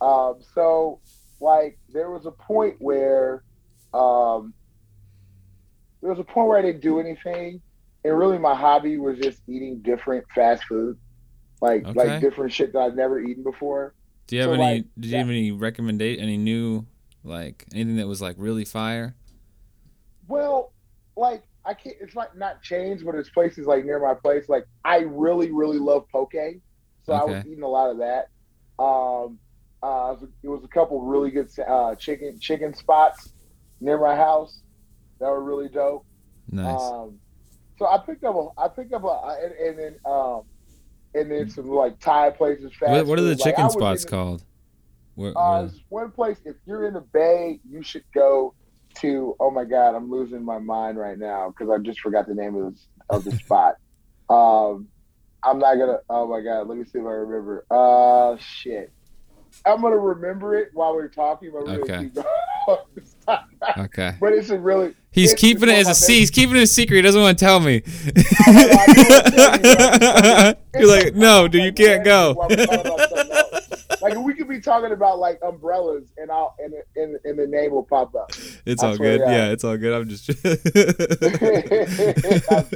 Um, 0.00 0.36
so 0.54 1.00
like 1.40 1.78
there 1.88 2.10
was 2.10 2.26
a 2.26 2.32
point 2.32 2.76
where 2.78 3.42
um, 3.96 4.54
there 6.02 6.10
was 6.10 6.18
a 6.18 6.24
point 6.24 6.48
where 6.48 6.58
I 6.58 6.62
didn't 6.62 6.82
do 6.82 7.00
anything, 7.00 7.62
and 8.04 8.18
really 8.18 8.38
my 8.38 8.54
hobby 8.54 8.98
was 8.98 9.18
just 9.18 9.40
eating 9.48 9.80
different 9.82 10.24
fast 10.34 10.64
food, 10.64 10.98
like 11.60 11.84
Okay. 11.86 11.94
like 11.94 12.20
different 12.20 12.52
shit 12.52 12.72
that 12.72 12.78
I've 12.80 12.94
never 12.96 13.20
eaten 13.20 13.42
before. 13.42 13.94
Do 14.26 14.36
you 14.36 14.42
have 14.42 14.50
So, 14.50 14.54
any 14.54 14.76
like, 14.78 14.86
did 14.98 15.10
you 15.10 15.18
have 15.18 15.28
any 15.28 15.52
recommendation 15.52 16.22
any 16.22 16.36
new 16.36 16.86
like 17.24 17.66
anything 17.72 17.96
that 17.96 18.08
was 18.08 18.20
like 18.20 18.36
really 18.38 18.64
fire? 18.64 19.14
Well, 20.28 20.72
like 21.16 21.44
I 21.64 21.74
can't. 21.74 21.96
It's 22.00 22.14
like 22.14 22.36
not 22.36 22.62
chains, 22.62 23.02
but 23.02 23.14
it's 23.14 23.30
places 23.30 23.66
like 23.66 23.84
near 23.84 24.00
my 24.00 24.14
place. 24.14 24.48
Like 24.48 24.66
I 24.84 24.98
really, 25.00 25.52
really 25.52 25.78
love 25.78 26.04
poke, 26.12 26.32
so 27.04 27.12
I 27.12 27.24
was 27.24 27.44
eating 27.44 27.62
a 27.62 27.68
lot 27.68 27.90
of 27.90 27.98
that. 27.98 28.26
Um, 28.78 29.38
uh, 29.82 30.16
it 30.42 30.48
was 30.48 30.64
a 30.64 30.68
couple 30.68 31.02
really 31.02 31.30
good 31.30 31.48
uh, 31.66 31.94
chicken 31.94 32.38
chicken 32.40 32.74
spots 32.74 33.32
near 33.80 33.98
my 33.98 34.14
house 34.16 34.60
that 35.20 35.26
were 35.28 35.42
really 35.42 35.68
dope. 35.68 36.04
Nice. 36.50 36.80
Um, 36.80 37.18
so 37.78 37.86
I 37.86 37.98
picked 37.98 38.24
up 38.24 38.34
a, 38.36 38.48
I 38.60 38.68
picked 38.68 38.92
up 38.92 39.04
a, 39.04 39.38
and, 39.42 39.52
and 39.54 39.78
then 39.78 39.96
um, 40.10 40.42
and 41.14 41.30
then 41.30 41.48
some 41.50 41.68
like 41.68 41.98
Thai 42.00 42.30
places. 42.30 42.72
Fast 42.78 42.90
what, 42.92 43.06
what 43.06 43.18
are 43.18 43.22
the. 43.22 43.30
Like, 43.30 43.38
chicken 43.38 43.64
was 43.64 43.72
spots 43.74 44.04
in- 44.04 44.10
called? 44.10 44.44
Where, 45.14 45.32
Uh, 45.36 45.62
where- 45.62 45.70
one 46.04 46.10
place. 46.12 46.38
If 46.44 46.56
you're 46.66 46.86
in 46.86 46.94
the 46.94 47.00
Bay, 47.00 47.60
you 47.68 47.82
should 47.82 48.04
go 48.14 48.54
to. 48.96 49.34
Oh 49.40 49.50
my 49.50 49.64
God, 49.64 49.94
I'm 49.94 50.10
losing 50.10 50.44
my 50.44 50.58
mind 50.58 50.98
right 50.98 51.18
now 51.18 51.50
because 51.50 51.70
I 51.70 51.82
just 51.82 52.00
forgot 52.00 52.26
the 52.28 52.34
name 52.34 52.54
of 52.56 52.74
the, 52.74 52.80
of 53.10 53.24
the 53.24 53.32
spot. 53.32 53.74
Um, 54.28 54.88
I'm 55.44 55.60
not 55.60 55.76
gonna. 55.76 55.98
Oh 56.10 56.26
my 56.26 56.40
God, 56.40 56.66
let 56.66 56.76
me 56.76 56.82
see 56.84 56.98
if 56.98 57.04
I 57.04 57.10
remember. 57.10 57.64
Uh, 57.70 58.36
shit. 58.38 58.92
I'm 59.64 59.80
gonna 59.80 59.96
remember 59.96 60.56
it 60.56 60.70
while 60.74 60.94
we're 60.96 61.06
talking. 61.06 61.52
But 61.52 61.64
we're 61.64 61.80
Okay. 61.82 61.86
gonna 61.86 62.02
keep 62.02 62.14
going. 62.14 62.78
okay. 63.78 64.14
but 64.20 64.32
it's 64.32 64.50
a 64.50 64.58
really. 64.58 64.94
He's 65.10 65.32
it's 65.32 65.40
keeping 65.40 65.68
it 65.70 65.86
as 65.86 65.88
a 65.88 65.94
he's 66.12 66.30
keeping 66.30 66.56
it 66.56 66.62
a 66.62 66.66
secret. 66.66 66.96
He 66.96 67.02
doesn't 67.02 67.20
want 67.20 67.38
to 67.38 67.44
tell 67.44 67.58
me. 67.58 67.82
You're 70.78 70.88
like, 70.88 71.14
no, 71.14 71.48
dude, 71.48 71.64
you 71.64 71.72
can't 71.72 72.04
go. 72.04 72.34
While 72.34 72.48
we're 72.48 72.66
talking 72.66 72.80
about 72.80 73.00
something 73.08 73.30
else. 73.30 73.42
Like 74.02 74.18
we 74.18 74.34
could 74.34 74.46
be 74.48 74.60
talking 74.60 74.92
about 74.92 75.18
like 75.18 75.38
umbrellas, 75.42 76.12
and 76.18 76.30
I'll 76.30 76.54
and 76.58 76.74
and, 76.96 77.18
and 77.24 77.38
the 77.38 77.46
name 77.46 77.70
will 77.72 77.82
pop 77.82 78.14
up. 78.14 78.30
It's 78.66 78.82
I 78.82 78.88
all 78.88 78.96
good. 78.98 79.20
Yeah, 79.20 79.52
it's 79.52 79.64
all 79.64 79.76
good. 79.78 79.94
I'm 79.94 80.06
just. 80.08 80.26
That's 80.42 80.62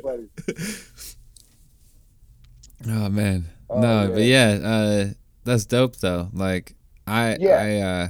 funny. 0.00 0.28
oh 2.88 3.08
man, 3.10 3.44
Oh, 3.68 3.80
no, 3.80 4.00
man. 4.04 4.12
but 4.14 4.22
yeah, 4.22 4.58
uh, 4.64 5.08
that's 5.44 5.66
dope 5.66 5.96
though. 5.96 6.30
Like 6.32 6.74
I, 7.06 7.36
Yeah. 7.38 7.56
I, 7.56 7.76
uh, 7.80 8.08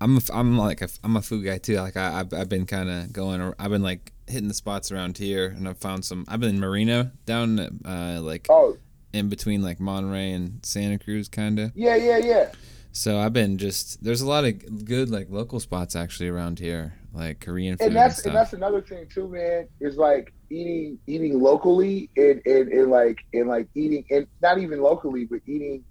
I'm, 0.00 0.16
a 0.16 0.20
I'm 0.32 0.56
like, 0.56 0.80
a, 0.82 0.88
I'm 1.04 1.16
a 1.16 1.22
food 1.22 1.44
guy 1.44 1.58
too. 1.58 1.76
Like 1.76 1.96
I, 1.96 2.20
I've, 2.20 2.32
I've 2.32 2.48
been 2.48 2.66
kind 2.66 2.88
of 2.88 3.12
going, 3.12 3.52
I've 3.58 3.70
been 3.70 3.82
like 3.82 4.12
hitting 4.26 4.48
the 4.48 4.54
spots 4.54 4.90
around 4.92 5.18
here, 5.18 5.46
and 5.46 5.68
I've 5.68 5.78
found 5.78 6.04
some. 6.04 6.24
I've 6.28 6.40
been 6.40 6.50
in 6.50 6.60
Marina 6.60 7.12
down, 7.26 7.58
uh, 7.84 8.20
like 8.22 8.46
Oh 8.48 8.76
in 9.12 9.28
between 9.28 9.62
like 9.62 9.80
Monterey 9.80 10.32
and 10.32 10.64
Santa 10.64 10.98
Cruz, 10.98 11.28
kind 11.28 11.58
of. 11.58 11.72
yeah, 11.74 11.96
yeah, 11.96 12.18
yeah. 12.18 12.50
So 12.92 13.18
I've 13.18 13.32
been 13.32 13.58
just 13.58 14.02
there's 14.02 14.20
a 14.20 14.26
lot 14.26 14.44
of 14.44 14.84
good 14.84 15.10
like 15.10 15.28
local 15.30 15.60
spots 15.60 15.94
actually 15.94 16.28
around 16.28 16.58
here, 16.58 16.94
like 17.12 17.40
Korean 17.40 17.76
food 17.76 17.84
And 17.86 17.88
and, 17.88 17.96
that's 17.96 18.16
stuff. 18.18 18.26
and 18.26 18.36
that's 18.36 18.52
another 18.52 18.80
thing 18.80 19.06
too, 19.12 19.28
man. 19.28 19.68
Is 19.80 19.96
like 19.96 20.32
eating 20.50 20.98
eating 21.06 21.40
locally 21.40 22.10
and 22.16 22.42
and, 22.46 22.68
and 22.72 22.90
like 22.90 23.18
and 23.32 23.48
like 23.48 23.68
eating 23.74 24.04
and 24.10 24.26
not 24.42 24.58
even 24.58 24.80
locally, 24.80 25.24
but 25.24 25.40
eating 25.46 25.84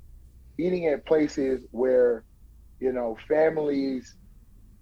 eating 0.57 0.87
at 0.87 1.05
places 1.05 1.63
where 1.71 2.23
you 2.79 2.91
know 2.93 3.17
families 3.27 4.15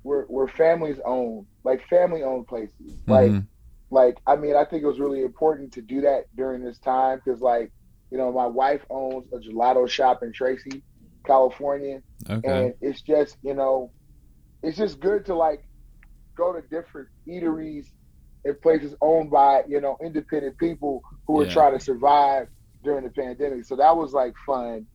where 0.03 0.23
where 0.23 0.47
families 0.47 0.99
owned, 1.05 1.47
like 1.63 1.85
family 1.87 2.23
owned 2.23 2.47
places. 2.47 2.97
Like 3.07 3.37
Mhm. 3.37 3.47
like 3.91 4.17
I 4.25 4.35
mean 4.35 4.55
I 4.55 4.65
think 4.65 4.83
it 4.83 4.87
was 4.87 4.99
really 4.99 5.21
important 5.23 5.73
to 5.73 5.81
do 5.81 6.01
that 6.01 6.25
during 6.35 6.63
this 6.63 6.79
time 6.79 7.21
because 7.23 7.41
like 7.41 7.71
you 8.11 8.17
know 8.17 8.31
my 8.31 8.45
wife 8.47 8.85
owns 8.89 9.27
a 9.33 9.37
gelato 9.39 9.87
shop 9.89 10.19
in 10.23 10.31
Tracy, 10.33 10.83
California, 11.25 12.01
okay. 12.29 12.43
and 12.43 12.73
it's 12.81 13.01
just 13.01 13.37
you 13.41 13.53
know 13.53 13.91
it's 14.63 14.77
just 14.77 14.99
good 14.99 15.25
to 15.25 15.35
like 15.35 15.61
go 16.37 16.53
to 16.53 16.61
different 16.69 17.07
eateries 17.27 17.85
and 18.45 18.59
places 18.61 18.95
owned 19.01 19.29
by 19.31 19.61
you 19.67 19.81
know 19.81 19.97
independent 20.03 20.57
people 20.57 21.01
who 21.27 21.39
are 21.39 21.45
trying 21.45 21.73
to 21.77 21.83
survive 21.83 22.47
during 22.83 23.03
the 23.03 23.11
pandemic. 23.11 23.65
So 23.65 23.75
that 23.77 23.95
was 23.95 24.13
like 24.13 24.33
fun. 24.45 24.87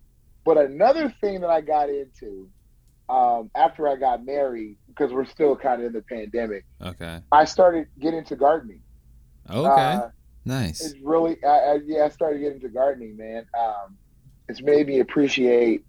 But 0.44 0.58
another 0.58 1.12
thing 1.20 1.40
that 1.40 1.50
i 1.50 1.60
got 1.60 1.88
into 1.90 2.48
um, 3.12 3.50
after 3.54 3.86
i 3.88 3.96
got 3.96 4.24
married 4.24 4.76
because 4.88 5.12
we're 5.12 5.24
still 5.26 5.54
kind 5.56 5.80
of 5.80 5.86
in 5.88 5.92
the 5.92 6.02
pandemic 6.02 6.64
okay. 6.80 7.20
i 7.30 7.44
started 7.44 7.86
getting 7.98 8.18
into 8.20 8.36
gardening 8.36 8.80
Okay. 9.50 9.68
Uh, 9.68 10.08
nice. 10.44 10.80
it's 10.84 10.94
really 11.02 11.36
I, 11.44 11.48
I, 11.48 11.78
yeah 11.84 12.04
i 12.04 12.08
started 12.08 12.38
getting 12.38 12.56
into 12.56 12.68
gardening 12.68 13.16
man 13.16 13.44
um, 13.58 13.96
it's 14.48 14.60
made 14.62 14.86
me 14.86 15.00
appreciate. 15.00 15.84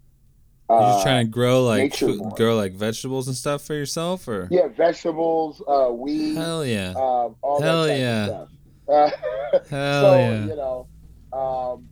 You're 0.70 0.78
Uh, 0.80 0.92
just 0.94 1.02
trying 1.04 1.26
to 1.26 1.30
grow 1.30 1.62
like 1.64 1.94
food- 1.94 2.22
grow 2.36 2.56
like 2.56 2.72
vegetables 2.72 3.26
and 3.28 3.36
stuff 3.36 3.62
for 3.66 3.74
yourself, 3.74 4.26
or 4.26 4.48
yeah, 4.50 4.68
vegetables, 4.68 5.60
uh, 5.68 5.90
weed, 5.92 6.36
hell 6.36 6.64
yeah, 6.64 6.90
um, 6.90 7.36
all 7.42 7.60
Hell 7.60 7.84
that 7.86 7.98
yeah. 7.98 8.26
stuff. 8.26 8.48
Uh, 8.88 9.10
hell 9.70 10.02
so 10.02 10.16
yeah. 10.16 10.44
you 10.46 10.56
know, 10.56 10.86
um, 11.32 11.88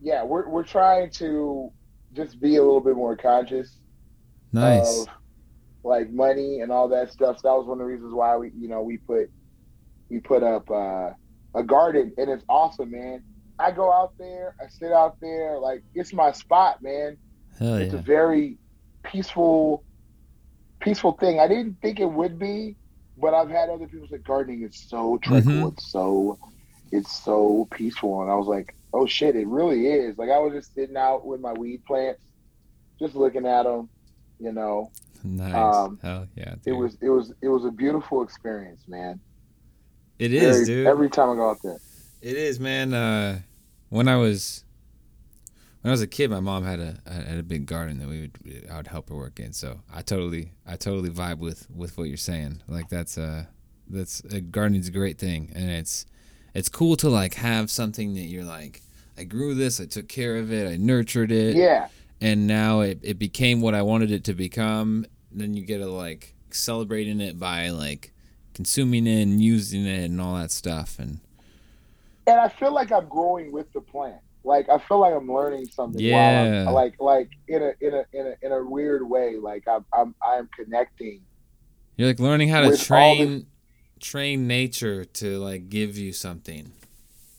yeah, 0.00 0.22
we're 0.22 0.48
we're 0.48 0.62
trying 0.62 1.10
to 1.12 1.72
just 2.12 2.38
be 2.40 2.56
a 2.56 2.62
little 2.62 2.80
bit 2.80 2.94
more 2.94 3.16
conscious 3.16 3.78
Nice. 4.52 5.02
of 5.02 5.08
like 5.84 6.10
money 6.10 6.60
and 6.60 6.70
all 6.70 6.88
that 6.88 7.12
stuff. 7.12 7.38
So 7.38 7.48
that 7.48 7.54
was 7.56 7.66
one 7.66 7.80
of 7.80 7.86
the 7.86 7.92
reasons 7.92 8.12
why 8.14 8.36
we, 8.36 8.50
you 8.56 8.68
know, 8.68 8.82
we 8.82 8.98
put 8.98 9.30
we 10.08 10.20
put 10.20 10.42
up 10.42 10.70
uh, 10.70 11.10
a 11.54 11.62
garden, 11.64 12.12
and 12.18 12.30
it's 12.30 12.44
awesome, 12.48 12.90
man. 12.90 13.22
I 13.58 13.70
go 13.70 13.92
out 13.92 14.12
there, 14.18 14.54
I 14.60 14.68
sit 14.68 14.92
out 14.92 15.16
there, 15.20 15.58
like 15.58 15.82
it's 15.94 16.12
my 16.12 16.32
spot, 16.32 16.82
man. 16.82 17.16
Hell 17.58 17.76
It's 17.76 17.94
a 17.94 17.98
very 17.98 18.58
peaceful, 19.02 19.84
peaceful 20.80 21.12
thing. 21.12 21.40
I 21.40 21.48
didn't 21.48 21.80
think 21.80 22.00
it 22.00 22.10
would 22.10 22.38
be, 22.38 22.76
but 23.18 23.34
I've 23.34 23.50
had 23.50 23.68
other 23.68 23.86
people 23.86 24.06
say 24.08 24.18
gardening 24.18 24.62
is 24.62 24.76
so 24.88 25.18
tranquil. 25.22 25.52
Mhm. 25.54 25.72
It's 25.72 25.90
so, 25.90 26.38
it's 26.90 27.24
so 27.24 27.68
peaceful, 27.70 28.22
and 28.22 28.30
I 28.30 28.34
was 28.34 28.46
like, 28.46 28.74
oh 28.94 29.06
shit, 29.06 29.36
it 29.36 29.46
really 29.46 29.86
is. 29.86 30.18
Like 30.18 30.30
I 30.30 30.38
was 30.38 30.52
just 30.52 30.74
sitting 30.74 30.96
out 30.96 31.24
with 31.26 31.40
my 31.40 31.52
weed 31.52 31.84
plants, 31.86 32.20
just 32.98 33.14
looking 33.14 33.46
at 33.46 33.62
them, 33.64 33.88
you 34.42 34.52
know. 34.52 34.90
Nice. 35.24 35.54
um, 35.54 35.98
hell 36.02 36.26
yeah. 36.34 36.56
It 36.66 36.72
was, 36.72 36.96
it 37.00 37.08
was, 37.08 37.32
it 37.40 37.48
was 37.48 37.64
a 37.64 37.70
beautiful 37.70 38.22
experience, 38.22 38.82
man. 38.88 39.20
It 40.18 40.32
is, 40.32 40.56
Every- 40.62 40.66
dude. 40.66 40.86
Every 40.86 41.10
time 41.10 41.30
I 41.30 41.34
go 41.36 41.50
out 41.50 41.58
there. 41.62 41.78
It 42.20 42.36
is, 42.36 42.58
man. 42.60 42.92
Uh, 42.94 43.40
when 43.88 44.08
I 44.08 44.16
was 44.16 44.64
when 45.80 45.90
I 45.90 45.92
was 45.92 46.02
a 46.02 46.06
kid, 46.06 46.30
my 46.30 46.38
mom 46.40 46.64
had 46.64 46.78
a 46.78 46.96
had 47.10 47.38
a 47.38 47.42
big 47.42 47.66
garden 47.66 47.98
that 47.98 48.08
we 48.08 48.20
would 48.22 48.68
I 48.70 48.76
would 48.76 48.86
help 48.86 49.08
her 49.08 49.16
work 49.16 49.40
in. 49.40 49.52
So 49.52 49.80
I 49.92 50.02
totally 50.02 50.52
I 50.66 50.76
totally 50.76 51.10
vibe 51.10 51.38
with 51.38 51.68
with 51.70 51.98
what 51.98 52.04
you're 52.08 52.16
saying. 52.16 52.62
Like 52.68 52.88
that's 52.88 53.18
uh 53.18 53.46
that's 53.88 54.22
uh, 54.24 54.38
gardening's 54.50 54.88
a 54.88 54.92
great 54.92 55.18
thing, 55.18 55.50
and 55.54 55.68
it's 55.70 56.06
it's 56.54 56.68
cool 56.68 56.96
to 56.96 57.08
like 57.08 57.34
have 57.34 57.70
something 57.70 58.14
that 58.14 58.22
you're 58.22 58.44
like 58.44 58.82
I 59.18 59.24
grew 59.24 59.54
this, 59.54 59.80
I 59.80 59.86
took 59.86 60.08
care 60.08 60.36
of 60.36 60.52
it, 60.52 60.72
I 60.72 60.76
nurtured 60.76 61.30
it, 61.32 61.54
Yeah, 61.56 61.88
and 62.22 62.46
now 62.46 62.80
it, 62.80 63.00
it 63.02 63.18
became 63.18 63.60
what 63.60 63.74
I 63.74 63.82
wanted 63.82 64.12
it 64.12 64.24
to 64.24 64.34
become. 64.34 65.04
Then 65.32 65.54
you 65.54 65.64
get 65.64 65.78
to 65.78 65.86
like 65.86 66.34
celebrating 66.50 67.20
it 67.20 67.38
by 67.38 67.70
like 67.70 68.12
consuming 68.54 69.06
it 69.06 69.22
and 69.22 69.40
using 69.40 69.86
it 69.86 70.04
and 70.04 70.20
all 70.20 70.36
that 70.36 70.50
stuff 70.50 70.98
and 70.98 71.20
and 72.26 72.38
I 72.38 72.48
feel 72.48 72.72
like 72.72 72.92
I'm 72.92 73.08
growing 73.08 73.50
with 73.50 73.72
the 73.72 73.80
plant. 73.80 74.20
Like 74.44 74.68
I 74.68 74.78
feel 74.78 75.00
like 75.00 75.12
I'm 75.12 75.30
learning 75.30 75.66
something. 75.66 76.00
Yeah. 76.00 76.68
Like 76.70 76.94
like 77.00 77.30
in 77.48 77.62
a 77.62 77.72
in 77.80 77.94
a 77.94 78.04
in 78.12 78.26
a 78.26 78.46
in 78.46 78.52
a 78.52 78.64
weird 78.64 79.08
way. 79.08 79.36
Like 79.36 79.66
I'm 79.66 79.84
I'm 79.92 80.14
I'm 80.24 80.48
connecting. 80.56 81.22
You're 81.96 82.08
like 82.08 82.20
learning 82.20 82.48
how 82.48 82.60
to 82.60 82.76
train 82.76 83.46
train 83.98 84.46
nature 84.46 85.04
to 85.04 85.38
like 85.38 85.68
give 85.68 85.96
you 85.96 86.12
something. 86.12 86.72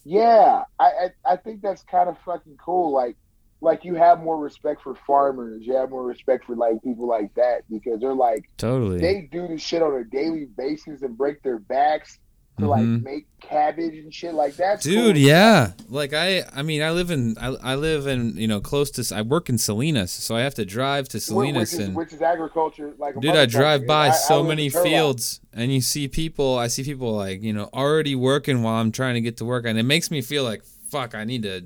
Yeah, 0.05 0.63
I, 0.79 0.85
I 0.85 1.33
I 1.33 1.35
think 1.37 1.61
that's 1.61 1.83
kind 1.83 2.09
of 2.09 2.17
fucking 2.25 2.57
cool. 2.57 2.91
Like 2.91 3.15
like 3.63 3.83
you 3.85 3.95
have 3.95 4.19
more 4.21 4.37
respect 4.37 4.81
for 4.83 4.93
farmers. 5.07 5.65
You 5.65 5.73
have 5.75 5.89
more 5.89 6.03
respect 6.05 6.45
for 6.45 6.55
like 6.55 6.83
people 6.83 7.07
like 7.07 7.33
that 7.35 7.63
because 7.69 7.99
they're 8.01 8.13
like 8.13 8.49
Totally. 8.57 8.99
they 8.99 9.29
do 9.31 9.47
this 9.47 9.61
shit 9.61 9.81
on 9.81 9.93
a 9.95 10.03
daily 10.03 10.45
basis 10.57 11.01
and 11.01 11.17
break 11.17 11.41
their 11.43 11.59
backs 11.59 12.19
to 12.59 12.67
like 12.67 12.83
Mhm. 12.83 13.01
make 13.03 13.25
cabbage 13.39 13.95
and 13.95 14.13
shit 14.13 14.35
like 14.35 14.55
that. 14.57 14.81
Dude, 14.81 15.17
yeah. 15.17 15.71
Like 15.89 16.13
I 16.13 16.43
I 16.53 16.61
mean 16.61 16.83
I 16.83 16.91
live 16.91 17.09
in 17.09 17.35
I, 17.39 17.47
I 17.71 17.75
live 17.75 18.05
in, 18.05 18.37
you 18.37 18.47
know, 18.47 18.61
close 18.61 18.91
to 18.91 19.15
I 19.15 19.23
work 19.23 19.49
in 19.49 19.57
Salinas, 19.57 20.11
so 20.11 20.35
I 20.35 20.41
have 20.41 20.53
to 20.55 20.65
drive 20.65 21.07
to 21.09 21.17
Which 21.17 21.23
Salinas 21.23 21.73
is, 21.73 21.79
and 21.79 21.95
which 21.95 22.13
is 22.13 22.21
agriculture. 22.21 22.93
Like 22.99 23.19
Dude, 23.19 23.35
I 23.35 23.47
drive 23.47 23.87
by 23.87 24.07
I- 24.07 24.09
I 24.09 24.11
so 24.11 24.41
in 24.41 24.47
many 24.49 24.69
fields 24.69 25.39
and 25.51 25.73
you 25.73 25.81
see 25.81 26.07
people, 26.07 26.55
I 26.57 26.67
see 26.67 26.83
people 26.83 27.13
like, 27.13 27.41
you 27.41 27.53
know, 27.53 27.69
already 27.73 28.13
working 28.13 28.61
while 28.61 28.79
I'm 28.79 28.91
trying 28.91 29.15
to 29.15 29.21
get 29.21 29.37
to 29.37 29.45
work 29.45 29.65
and 29.65 29.79
it 29.79 29.83
makes 29.83 30.11
me 30.11 30.21
feel 30.21 30.43
like 30.43 30.63
fuck, 30.91 31.15
I 31.15 31.23
need 31.23 31.41
to 31.43 31.63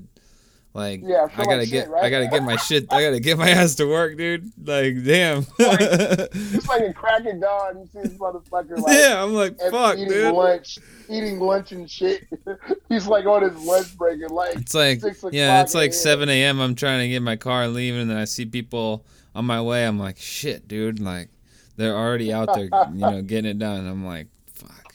like 0.77 1.01
Yeah, 1.03 1.27
I 1.35 1.43
gotta 1.43 1.57
like 1.57 1.69
get 1.69 1.89
right? 1.89 2.03
I 2.03 2.09
gotta 2.09 2.27
get 2.27 2.43
my 2.43 2.55
shit 2.55 2.85
I 2.91 3.01
gotta 3.01 3.19
get 3.19 3.37
my 3.37 3.49
ass 3.59 3.75
to 3.75 3.85
work, 3.85 4.15
dude. 4.15 4.51
Like 4.63 5.03
damn. 5.03 5.45
It's 5.59 6.67
like 6.67 6.81
a 6.87 6.93
cracking 6.93 7.39
dawn. 7.39 7.79
You 7.79 7.89
see 7.91 8.07
this 8.07 8.17
motherfucker 8.17 8.77
like 8.77 8.95
yeah, 8.95 9.21
I'm 9.21 9.33
like 9.33 9.59
fuck, 9.59 9.97
eating 9.97 10.09
dude. 10.09 10.33
lunch, 10.33 10.77
eating 11.09 11.39
lunch 11.39 11.71
and 11.71 11.89
shit. 11.89 12.27
He's 12.89 13.07
like 13.07 13.25
on 13.25 13.41
his 13.41 13.59
lunch 13.63 13.97
break 13.97 14.21
and 14.21 14.31
like 14.31 14.55
It's 14.55 14.75
like 14.75 15.01
yeah, 15.31 15.61
it's 15.63 15.73
like 15.73 15.93
seven 15.93 16.29
AM 16.29 16.61
I'm 16.61 16.75
trying 16.75 16.99
to 16.99 17.09
get 17.09 17.21
my 17.23 17.35
car 17.35 17.63
and 17.63 17.73
leave 17.73 17.95
and 17.95 18.09
then 18.09 18.17
I 18.17 18.25
see 18.25 18.45
people 18.45 19.03
on 19.33 19.45
my 19.45 19.61
way, 19.61 19.85
I'm 19.85 19.99
like, 19.99 20.17
shit, 20.17 20.67
dude, 20.67 20.99
like 20.99 21.29
they're 21.75 21.95
already 21.95 22.31
out 22.31 22.53
there, 22.53 22.65
you 22.65 22.99
know, 22.99 23.21
getting 23.21 23.49
it 23.51 23.59
done. 23.59 23.87
I'm 23.87 24.05
like, 24.05 24.27
fuck. 24.47 24.93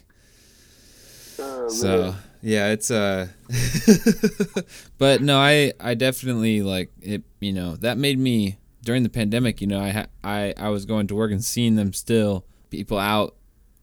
Oh, 1.39 1.69
So 1.69 2.03
man. 2.03 2.15
Yeah, 2.43 2.73
it's 2.73 2.91
uh, 2.91 3.29
but 4.99 5.23
no, 5.23 5.39
I 5.39 5.73
I 5.79 5.95
definitely 5.95 6.61
like 6.63 6.91
it. 7.01 7.23
You 7.41 7.53
know, 7.53 7.77
that 7.77 7.99
made 7.99 8.19
me 8.19 8.59
during 8.83 9.05
the 9.05 9.09
pandemic. 9.09 9.61
You 9.61 9.69
know, 9.69 9.81
I 9.81 10.07
I 10.25 10.53
I 10.57 10.69
was 10.71 10.85
going 10.85 11.07
to 11.07 11.15
work 11.15 11.31
and 11.31 11.43
seeing 11.43 11.77
them 11.77 11.93
still 11.93 12.45
people 12.69 12.99
out 12.99 13.37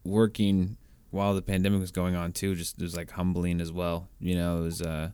working 0.04 0.76
while 1.12 1.34
the 1.34 1.41
pandemic 1.41 1.80
was 1.80 1.91
going 1.91 2.15
on 2.15 2.34
too. 2.34 2.54
Just 2.54 2.78
it 2.78 2.84
was 2.84 2.98
like 2.98 3.12
humbling 3.12 3.62
as 3.62 3.72
well. 3.72 4.10
You 4.19 4.36
know, 4.36 4.60
it 4.60 4.62
was 4.62 4.82
uh. 4.82 5.12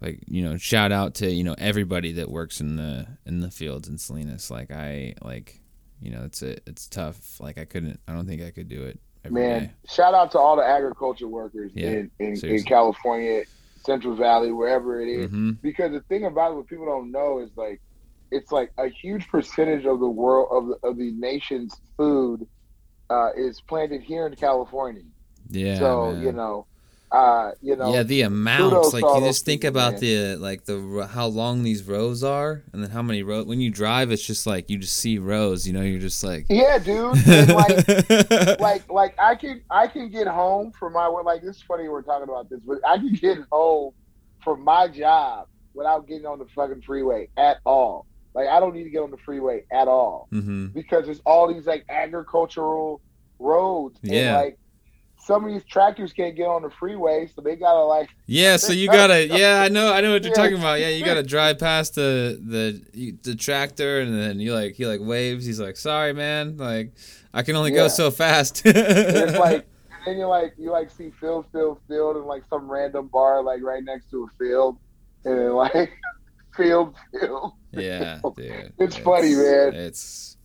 Like 0.00 0.18
you 0.26 0.42
know, 0.42 0.56
shout 0.56 0.90
out 0.90 1.14
to 1.16 1.30
you 1.30 1.44
know 1.44 1.54
everybody 1.58 2.10
that 2.14 2.28
works 2.28 2.60
in 2.60 2.74
the 2.74 3.06
in 3.24 3.38
the 3.38 3.52
fields 3.52 3.86
in 3.86 3.98
Salinas. 3.98 4.50
Like 4.50 4.72
I 4.72 5.14
like, 5.22 5.60
you 6.00 6.10
know, 6.10 6.24
it's 6.24 6.42
a 6.42 6.56
it's 6.68 6.88
tough. 6.88 7.40
Like 7.40 7.56
I 7.56 7.64
couldn't. 7.64 8.00
I 8.08 8.12
don't 8.12 8.26
think 8.26 8.42
I 8.42 8.50
could 8.50 8.68
do 8.68 8.82
it 8.82 8.98
every 9.24 9.40
day. 9.40 9.48
man, 9.48 9.74
shout 9.88 10.14
out 10.14 10.30
to 10.32 10.38
all 10.38 10.56
the 10.56 10.64
agriculture 10.64 11.28
workers 11.28 11.72
Yeah, 11.74 11.88
in, 11.88 12.10
in, 12.18 12.40
in. 12.44 12.62
California, 12.64 13.44
Central 13.84 14.14
Valley, 14.16 14.52
wherever 14.52 15.00
it 15.00 15.08
is. 15.08 15.30
hmm 15.30 15.50
Because 15.62 15.92
the 15.92 16.00
thing 16.02 16.24
about 16.24 16.52
it, 16.52 16.56
what 16.56 16.66
people 16.68 16.86
don't 16.86 17.10
know 17.10 17.40
is 17.40 17.50
like, 17.56 17.80
it's 18.30 18.50
like 18.50 18.72
a 18.78 18.88
huge 18.88 19.28
percentage 19.28 19.84
of 19.86 20.00
the 20.00 20.08
world 20.08 20.48
of 20.50 20.66
the, 20.68 20.88
of 20.88 20.96
the 20.96 21.12
nation's 21.12 21.74
food 21.96 22.46
uh, 23.10 23.30
is 23.36 23.60
planted 23.60 24.02
here 24.02 24.26
in 24.26 24.34
California. 24.36 25.02
Yeah. 25.50 25.78
so 25.78 26.12
man. 26.12 26.22
you 26.22 26.32
know, 26.32 26.66
uh, 27.12 27.52
you 27.60 27.76
know, 27.76 27.92
yeah, 27.92 28.02
the 28.02 28.22
amounts. 28.22 28.94
Like 28.94 29.04
you 29.04 29.20
just 29.20 29.44
think 29.44 29.60
people, 29.62 29.76
about 29.78 29.92
man. 29.92 30.00
the 30.00 30.36
like 30.36 30.64
the 30.64 31.06
how 31.12 31.26
long 31.26 31.62
these 31.62 31.82
rows 31.84 32.24
are, 32.24 32.62
and 32.72 32.82
then 32.82 32.90
how 32.90 33.02
many 33.02 33.22
rows. 33.22 33.44
When 33.44 33.60
you 33.60 33.70
drive, 33.70 34.10
it's 34.10 34.26
just 34.26 34.46
like 34.46 34.70
you 34.70 34.78
just 34.78 34.96
see 34.96 35.18
rows. 35.18 35.66
You 35.66 35.74
know, 35.74 35.82
you're 35.82 36.00
just 36.00 36.24
like. 36.24 36.46
yeah, 36.48 36.78
dude. 36.78 37.18
Like, 37.26 37.88
like 38.60 38.90
like 38.90 39.14
I 39.18 39.34
can 39.34 39.62
I 39.70 39.88
can 39.88 40.08
get 40.10 40.26
home 40.26 40.72
from 40.72 40.94
my 40.94 41.08
work. 41.08 41.26
Like 41.26 41.42
this 41.42 41.56
is 41.56 41.62
funny 41.62 41.86
we're 41.88 42.00
talking 42.02 42.24
about 42.28 42.48
this, 42.48 42.60
but 42.66 42.78
I 42.86 42.96
can 42.96 43.12
get 43.12 43.38
home 43.52 43.92
from 44.42 44.62
my 44.64 44.88
job 44.88 45.48
without 45.74 46.06
getting 46.08 46.26
on 46.26 46.38
the 46.38 46.46
fucking 46.54 46.82
freeway 46.82 47.28
at 47.36 47.58
all. 47.66 48.06
Like 48.34 48.48
I 48.48 48.58
don't 48.58 48.72
need 48.74 48.84
to 48.84 48.90
get 48.90 49.02
on 49.02 49.10
the 49.10 49.18
freeway 49.18 49.64
at 49.70 49.86
all 49.88 50.28
hmm 50.30 50.68
because 50.68 51.04
there's 51.04 51.20
all 51.26 51.52
these 51.52 51.66
like 51.66 51.84
agricultural 51.90 53.02
roads. 53.38 53.98
And 54.02 54.12
Yeah. 54.12 54.36
like 54.36 54.58
some 55.24 55.44
of 55.44 55.52
these 55.52 55.64
tractors 55.64 56.12
can't 56.12 56.34
get 56.34 56.46
on 56.46 56.62
the 56.62 56.70
freeway, 56.70 57.30
so 57.34 57.40
they 57.42 57.54
gotta 57.56 57.84
like 57.84 58.08
Yeah, 58.26 58.56
so 58.56 58.72
you 58.72 58.88
gotta. 58.88 59.26
Yeah, 59.26 59.62
I 59.62 59.68
know. 59.68 59.92
I 59.92 60.00
know 60.00 60.12
what 60.12 60.22
you're 60.24 60.32
Yeah. 60.32 60.42
talking 60.42 60.58
about. 60.58 60.80
Yeah, 60.80 60.88
you 60.88 61.04
gotta 61.04 61.22
drive 61.34 61.58
past 61.58 61.94
the 61.94 62.40
the 62.44 63.14
the 63.22 63.34
tractor, 63.36 64.00
and 64.00 64.18
then 64.18 64.40
you 64.40 64.52
like 64.52 64.74
he 64.74 64.86
like 64.86 65.00
waves. 65.00 65.44
He's 65.44 65.60
like, 65.60 65.76
"Sorry, 65.76 66.12
man. 66.12 66.56
Like, 66.56 66.92
I 67.32 67.42
can 67.42 67.54
only 67.56 67.70
go 67.70 67.88
so 67.88 68.10
fast." 68.10 68.62
it's 68.64 69.38
like 69.38 69.66
and 69.90 70.06
then 70.06 70.18
you 70.18 70.26
like 70.26 70.54
you 70.58 70.70
like 70.72 70.90
see 70.90 71.10
field, 71.20 71.46
field, 71.52 71.78
field, 71.86 72.16
and 72.16 72.26
like 72.26 72.42
some 72.50 72.68
random 72.70 73.06
bar 73.08 73.42
like 73.42 73.62
right 73.62 73.84
next 73.84 74.10
to 74.10 74.24
a 74.24 74.28
field, 74.44 74.76
and 75.24 75.38
then 75.38 75.52
like 75.52 75.92
field, 76.56 76.96
field. 77.12 77.52
Yeah, 77.70 78.20
dude. 78.36 78.72
It's 78.78 78.96
funny, 78.96 79.34
man. 79.34 79.74
It's 79.74 80.36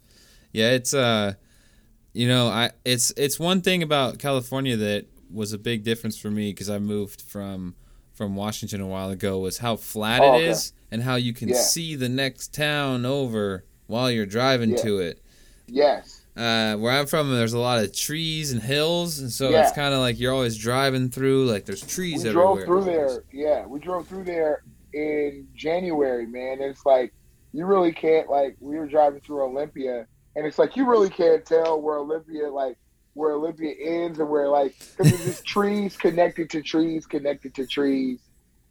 yeah, 0.54 0.72
it's 0.72 0.94
uh 0.94 1.34
you 2.18 2.28
know, 2.28 2.48
I 2.48 2.72
it's 2.84 3.12
it's 3.16 3.40
one 3.40 3.62
thing 3.62 3.84
about 3.84 4.18
California 4.20 4.76
that 4.78 5.06
was 5.32 5.54
a 5.54 5.58
big 5.58 5.84
difference 5.84 6.18
for 6.18 6.32
me 6.32 6.52
because 6.52 6.70
I 6.70 6.80
moved 6.80 7.22
from 7.22 7.76
from 8.14 8.36
Washington 8.36 8.82
a 8.82 8.88
while 8.88 9.10
ago 9.12 9.38
was 9.40 9.60
how 9.60 9.76
flat 9.76 10.22
Oh, 10.22 10.34
it 10.34 10.38
okay. 10.38 10.48
is 10.48 10.74
and 10.92 11.04
how 11.04 11.16
you 11.16 11.34
can 11.34 11.50
Yeah. 11.50 11.62
see 11.62 11.96
the 11.96 12.10
next 12.10 12.54
town 12.54 13.06
over 13.06 13.64
while 13.86 14.10
you're 14.10 14.26
driving 14.26 14.72
Yeah. 14.72 14.78
to 14.84 15.00
it. 15.00 15.22
Yes. 15.68 16.22
Uh, 16.36 16.76
where 16.78 16.92
I'm 16.92 17.06
from, 17.08 17.30
there's 17.32 17.54
a 17.54 17.60
lot 17.60 17.84
of 17.84 17.94
trees 17.94 18.52
and 18.52 18.62
hills, 18.62 19.20
and 19.20 19.32
so 19.32 19.50
Yeah. 19.50 19.64
it's 19.68 19.76
kind 19.76 19.94
of 19.94 20.00
like 20.00 20.20
you're 20.20 20.34
always 20.34 20.58
driving 20.58 21.10
through. 21.10 21.46
Like 21.46 21.66
there's 21.66 21.86
trees 21.86 22.24
we 22.24 22.30
everywhere. 22.30 22.66
drove 22.66 22.66
through 22.66 22.84
there. 22.92 23.24
Yeah, 23.32 23.66
we 23.68 23.80
drove 23.80 24.08
through 24.08 24.24
there 24.24 24.64
in 24.94 25.48
January, 25.56 26.26
man. 26.26 26.62
It's 26.62 26.86
like 26.86 27.14
you 27.54 27.66
really 27.66 27.92
can't 27.92 28.30
like 28.30 28.56
we 28.60 28.78
were 28.78 28.88
driving 28.88 29.20
through 29.22 29.44
Olympia, 29.44 30.08
and 30.38 30.46
it's 30.46 30.58
like 30.58 30.78
you 30.78 30.86
really 30.90 31.10
can't 31.10 31.46
tell 31.46 31.82
where 31.82 31.98
Olympia 31.98 32.50
like 32.50 32.78
where 33.14 33.34
Olympia 33.34 33.74
ends 33.84 34.20
and 34.20 34.30
where 34.30 34.48
like 34.48 34.74
because 34.96 35.12
there's 35.12 35.26
just 35.26 35.46
trees 35.46 35.98
connected 35.98 36.50
to 36.52 36.62
trees 36.62 37.06
connected 37.08 37.54
to 37.56 37.66
trees, 37.66 38.20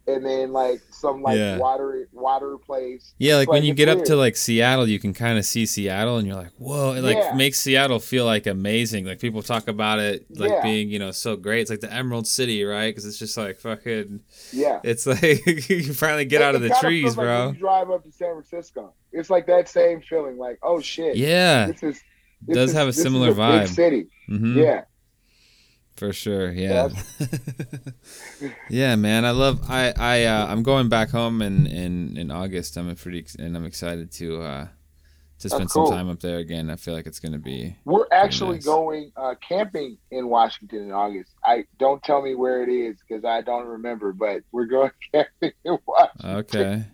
and 0.07 0.25
then 0.25 0.53
like 0.53 0.79
some 0.89 1.21
like 1.21 1.37
Yeah. 1.37 1.57
water 1.57 2.07
water 2.13 2.57
place. 2.57 3.13
Yeah, 3.17 3.35
like 3.35 3.43
It's 3.43 3.51
when 3.51 3.63
you 3.65 3.73
it's 3.73 3.77
get 3.77 3.89
up 3.89 4.05
to 4.05 4.15
like 4.15 4.37
Seattle, 4.37 4.87
you 4.87 4.99
can 4.99 5.13
kind 5.13 5.37
of 5.37 5.43
see 5.45 5.65
Seattle, 5.65 6.15
and 6.17 6.25
you're 6.25 6.37
like, 6.37 6.53
"Whoa!" 6.57 6.93
It 6.93 7.01
like 7.03 7.17
Yeah. 7.17 7.33
makes 7.35 7.59
Seattle 7.59 7.99
feel 7.99 8.23
like 8.23 8.47
amazing. 8.47 9.03
Like 9.05 9.19
people 9.19 9.41
talk 9.43 9.67
about 9.67 9.99
it 9.99 10.25
like 10.29 10.49
Yeah. 10.49 10.63
being, 10.63 10.89
you 10.89 10.97
know, 10.99 11.11
so 11.11 11.35
great. 11.35 11.59
It's 11.63 11.69
like 11.69 11.81
the 11.81 11.91
Emerald 11.93 12.25
City, 12.25 12.63
right? 12.63 12.87
Because 12.89 13.05
it's 13.05 13.19
just 13.19 13.35
like 13.35 13.57
fucking. 13.59 14.21
Yeah. 14.53 14.79
It's 14.85 15.05
like 15.05 15.45
you 15.69 15.93
finally 15.93 16.23
get 16.23 16.39
It- 16.39 16.45
out 16.45 16.55
of 16.55 16.61
the 16.61 16.69
trees, 16.79 17.17
like 17.17 17.25
bro. 17.25 17.47
you 17.49 17.55
drive 17.59 17.91
up 17.91 18.05
to 18.05 18.11
San 18.13 18.29
Francisco. 18.31 18.93
It's 19.17 19.29
like 19.29 19.47
that 19.47 19.67
same 19.67 20.01
feeling. 20.01 20.37
Like, 20.37 20.59
oh 20.63 20.79
shit. 20.79 21.15
Yeah, 21.17 21.67
This 21.67 21.83
is. 21.83 22.03
It 22.47 22.53
does 22.53 22.69
is- 22.69 22.75
have 22.75 22.87
a 22.87 22.91
this 22.91 23.01
similar 23.01 23.29
big 23.29 23.37
vibe. 23.37 23.67
city. 23.67 24.07
hmm 24.27 24.57
Yeah. 24.57 24.81
for 25.95 26.13
sure. 26.13 26.51
Yeah, 26.51 26.89
yeah, 28.69 28.95
man. 28.95 29.25
I 29.25 29.31
love. 29.31 29.61
I 29.69 29.93
I 29.97 30.23
uh, 30.25 30.45
I'm 30.47 30.63
going 30.63 30.89
back 30.89 31.09
home 31.09 31.41
in 31.41 31.65
in 31.67 32.17
in 32.17 32.31
August. 32.31 32.77
I'm 32.77 32.93
pretty 32.95 33.25
and 33.39 33.55
I'm 33.57 33.65
excited 33.65 34.11
to 34.13 34.41
uh 34.41 34.67
to 35.39 35.49
spend 35.49 35.69
cool. 35.69 35.87
some 35.87 35.95
time 35.97 36.09
up 36.09 36.19
there 36.19 36.37
again. 36.37 36.69
I 36.69 36.75
feel 36.75 36.93
like 36.93 37.07
it's 37.07 37.19
gonna 37.19 37.39
be. 37.39 37.75
We're 37.85 38.07
actually 38.11 38.55
nice. 38.57 38.65
going 38.65 39.11
uh, 39.15 39.35
camping 39.47 39.97
in 40.11 40.29
Washington 40.29 40.83
in 40.83 40.91
August. 40.91 41.31
I 41.43 41.65
don't 41.79 42.01
tell 42.03 42.21
me 42.21 42.35
where 42.35 42.63
it 42.63 42.69
is 42.69 42.97
because 43.07 43.23
I 43.25 43.41
don't 43.41 43.65
remember, 43.67 44.13
but 44.13 44.41
we're 44.51 44.65
going 44.65 44.91
camping 45.11 45.51
in 45.65 45.77
Washington. 45.87 46.35
Okay. 46.37 46.85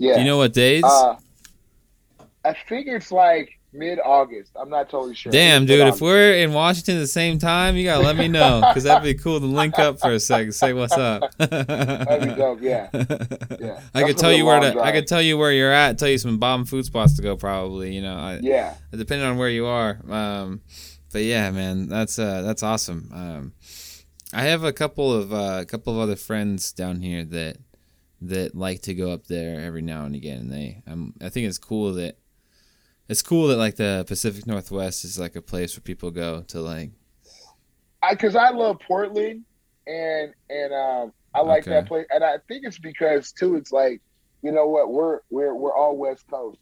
Yeah. 0.00 0.14
Do 0.14 0.20
you 0.20 0.26
know 0.26 0.38
what 0.38 0.52
days? 0.54 0.82
uh, 0.82 1.16
I 2.44 2.54
think 2.68 2.86
it's 2.88 3.12
like 3.12 3.58
mid 3.72 3.98
August. 4.02 4.52
I'm 4.58 4.70
not 4.70 4.88
totally 4.88 5.14
sure. 5.14 5.30
Damn, 5.30 5.66
dude, 5.66 5.86
if 5.86 6.00
we're 6.00 6.32
in 6.36 6.54
Washington 6.54 6.96
at 6.96 7.00
the 7.00 7.06
same 7.06 7.38
time, 7.38 7.76
you 7.76 7.84
gotta 7.84 8.02
let 8.02 8.16
me 8.16 8.26
know 8.26 8.62
because 8.66 8.84
that'd 8.84 9.02
be 9.04 9.12
cool 9.14 9.38
to 9.40 9.44
link 9.46 9.78
up 9.78 10.00
for 10.00 10.10
a 10.12 10.18
second. 10.18 10.52
Say 10.52 10.72
what's 10.72 10.94
up. 10.96 11.30
That'd 11.38 12.28
be 12.30 12.34
dope. 12.34 12.60
Yeah. 12.62 12.88
Yeah. 13.60 13.78
I 13.94 14.04
could 14.04 14.16
tell 14.16 14.32
you 14.32 14.46
where 14.46 14.58
to. 14.60 14.80
I 14.80 14.90
could 14.90 15.06
tell 15.06 15.20
you 15.20 15.36
where 15.36 15.52
you're 15.52 15.70
at. 15.72 15.98
Tell 15.98 16.08
you 16.08 16.16
some 16.16 16.38
bomb 16.38 16.64
food 16.64 16.86
spots 16.86 17.14
to 17.16 17.22
go. 17.22 17.36
Probably, 17.36 17.94
you 17.94 18.00
know, 18.00 18.16
I, 18.16 18.38
Yeah. 18.40 18.74
depending 18.90 19.26
on 19.28 19.36
where 19.36 19.50
you 19.50 19.66
are. 19.66 20.00
Um, 20.08 20.62
but 21.12 21.22
yeah, 21.22 21.50
man, 21.50 21.88
that's 21.88 22.18
uh, 22.18 22.40
that's 22.40 22.62
awesome. 22.62 23.10
Um, 23.12 23.52
I 24.32 24.42
have 24.44 24.64
a 24.64 24.72
couple 24.72 25.12
of 25.12 25.30
uh, 25.34 25.58
a 25.60 25.66
couple 25.66 25.92
of 25.92 25.98
other 26.00 26.16
friends 26.16 26.72
down 26.72 27.02
here 27.02 27.22
that 27.24 27.58
that 28.22 28.54
like 28.54 28.82
to 28.82 28.94
go 28.94 29.12
up 29.12 29.26
there 29.26 29.60
every 29.60 29.82
now 29.82 30.04
and 30.04 30.14
again. 30.14 30.40
And 30.40 30.52
they, 30.52 30.82
um, 30.86 31.14
I 31.20 31.28
think 31.28 31.46
it's 31.48 31.58
cool 31.58 31.92
that 31.94 32.18
it's 33.08 33.22
cool 33.22 33.48
that 33.48 33.56
like 33.56 33.76
the 33.76 34.04
Pacific 34.06 34.46
Northwest 34.46 35.04
is 35.04 35.18
like 35.18 35.36
a 35.36 35.42
place 35.42 35.76
where 35.76 35.82
people 35.82 36.10
go 36.10 36.42
to 36.48 36.60
like. 36.60 36.90
I 38.02 38.12
because 38.14 38.36
I 38.36 38.50
love 38.50 38.78
Portland 38.86 39.44
and 39.86 40.32
and 40.48 40.72
um 40.72 41.12
I 41.34 41.40
like 41.42 41.62
Okay. 41.62 41.70
that 41.70 41.86
place 41.86 42.06
and 42.10 42.24
I 42.24 42.38
think 42.48 42.64
it's 42.66 42.78
because 42.78 43.32
too 43.32 43.56
it's 43.56 43.72
like 43.72 44.00
you 44.42 44.52
know 44.52 44.66
what 44.66 44.90
we're 44.92 45.20
we're 45.30 45.54
we're 45.54 45.74
all 45.76 45.96
West 45.96 46.24
Coast 46.30 46.58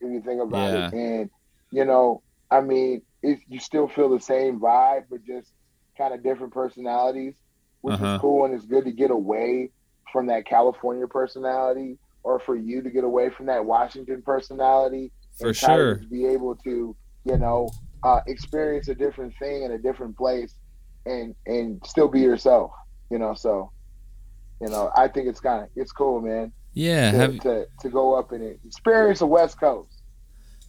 if 0.00 0.10
you 0.10 0.22
think 0.22 0.42
about 0.42 0.74
it 0.74 0.86
and 0.92 1.30
you 1.70 1.84
know 1.84 2.22
I 2.50 2.60
mean 2.60 3.02
if 3.22 3.40
you 3.48 3.58
still 3.60 3.88
feel 3.88 4.08
the 4.10 4.20
same 4.20 4.60
vibe 4.60 5.04
but 5.10 5.24
just 5.24 5.52
kind 5.96 6.14
of 6.14 6.22
different 6.22 6.52
personalities 6.52 7.36
which 7.80 7.96
Uh-huh. 7.96 8.06
is 8.06 8.14
cool 8.14 8.44
and 8.44 8.54
it's 8.54 8.66
good 8.66 8.84
to 8.84 8.92
get 8.92 9.10
away 9.10 9.70
from 10.12 10.26
that 10.26 10.46
California 10.46 11.06
personality 11.06 11.98
or 12.22 12.38
for 12.40 12.56
you 12.56 12.82
to 12.82 12.90
get 12.90 13.04
away 13.04 13.30
from 13.30 13.46
that 13.46 13.64
Washington 13.64 14.22
personality 14.22 15.10
For 15.38 15.48
and 15.48 15.56
sure. 15.56 15.94
be 16.10 16.26
able 16.26 16.56
to, 16.56 16.94
you 17.24 17.36
know, 17.38 17.70
uh, 18.02 18.20
experience 18.26 18.88
a 18.88 18.94
different 18.94 19.34
thing 19.38 19.62
in 19.64 19.72
a 19.72 19.78
different 19.78 20.16
place 20.16 20.54
and 21.06 21.34
and 21.46 21.80
still 21.86 22.08
be 22.08 22.20
yourself, 22.20 22.70
you 23.10 23.18
know. 23.18 23.34
So, 23.34 23.70
you 24.60 24.68
know, 24.68 24.90
I 24.96 25.08
think 25.08 25.28
it's 25.28 25.40
kind 25.40 25.62
of 25.64 25.68
it's 25.76 25.92
cool, 25.92 26.20
man, 26.20 26.52
Yeah. 26.74 27.10
to, 27.12 27.16
Have 27.18 27.38
to 27.40 27.66
to 27.80 27.88
go 27.88 28.14
up 28.14 28.32
and 28.32 28.56
experience 28.64 29.20
the 29.20 29.26
West 29.26 29.58
Coast. 29.60 30.02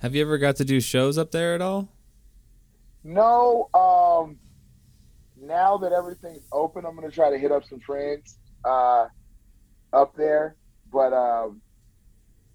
Have 0.02 0.16
you 0.16 0.22
ever 0.22 0.38
got 0.38 0.56
to 0.58 0.66
do 0.66 0.80
shows 0.80 1.18
up 1.18 1.32
there 1.32 1.54
at 1.56 1.62
all? 1.62 1.90
No, 3.04 3.70
um, 3.74 4.38
now 5.42 5.78
that 5.78 5.92
everything's 5.92 6.46
open, 6.52 6.86
I'm 6.86 6.96
gonna 6.96 7.12
try 7.12 7.30
to 7.30 7.38
hit 7.38 7.52
up 7.52 7.64
some 7.66 7.80
friends 7.80 8.38
uh, 8.66 9.08
up 9.94 10.14
there. 10.16 10.56
But 10.92 11.14
um, 11.14 11.62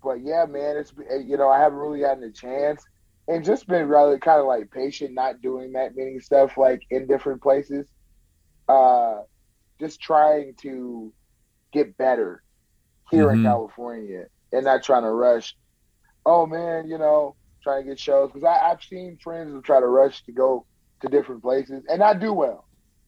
but 0.02 0.20
yeah, 0.22 0.46
man, 0.48 0.76
it's 0.76 0.92
you 1.24 1.36
know 1.36 1.48
I 1.48 1.58
haven't 1.60 1.78
really 1.78 2.00
gotten 2.00 2.22
a 2.24 2.32
chance, 2.32 2.84
and 3.28 3.44
just 3.44 3.66
been 3.66 3.88
rather 3.88 4.18
kind 4.18 4.40
of 4.40 4.46
like 4.46 4.70
patient, 4.70 5.14
not 5.14 5.40
doing 5.42 5.72
that 5.72 5.92
many 5.96 6.18
stuff 6.20 6.56
like 6.56 6.80
in 6.90 7.06
different 7.06 7.42
places. 7.42 7.90
Uh, 8.68 9.18
just 9.80 10.00
trying 10.00 10.54
to 10.62 11.12
get 11.72 11.96
better 11.96 12.42
here 13.10 13.32
in 13.32 13.38
Mhm. 13.38 13.40
California, 13.40 14.24
and 14.52 14.64
not 14.64 14.82
trying 14.82 15.02
to 15.02 15.10
rush. 15.10 15.54
Oh 16.26 16.46
man, 16.46 16.88
you 16.88 16.98
know, 16.98 17.36
trying 17.62 17.82
to 17.84 17.88
get 17.90 17.98
shows 17.98 18.30
because 18.32 18.44
I've 18.46 18.82
seen 18.82 19.18
friends 19.22 19.50
who 19.52 19.62
try 19.62 19.80
to 19.80 19.86
rush 19.86 20.24
to 20.24 20.32
go 20.32 20.66
to 21.02 21.08
different 21.08 21.42
places 21.42 21.82
and 21.88 21.98
not 22.00 22.20
do 22.20 22.32
well. 22.32 22.66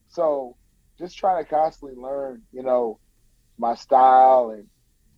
So 0.09 0.55
just 0.99 1.17
trying 1.17 1.43
to 1.43 1.49
constantly 1.49 1.95
learn, 2.01 2.43
you 2.51 2.63
know, 2.63 2.99
my 3.57 3.75
style 3.75 4.51
and 4.55 4.67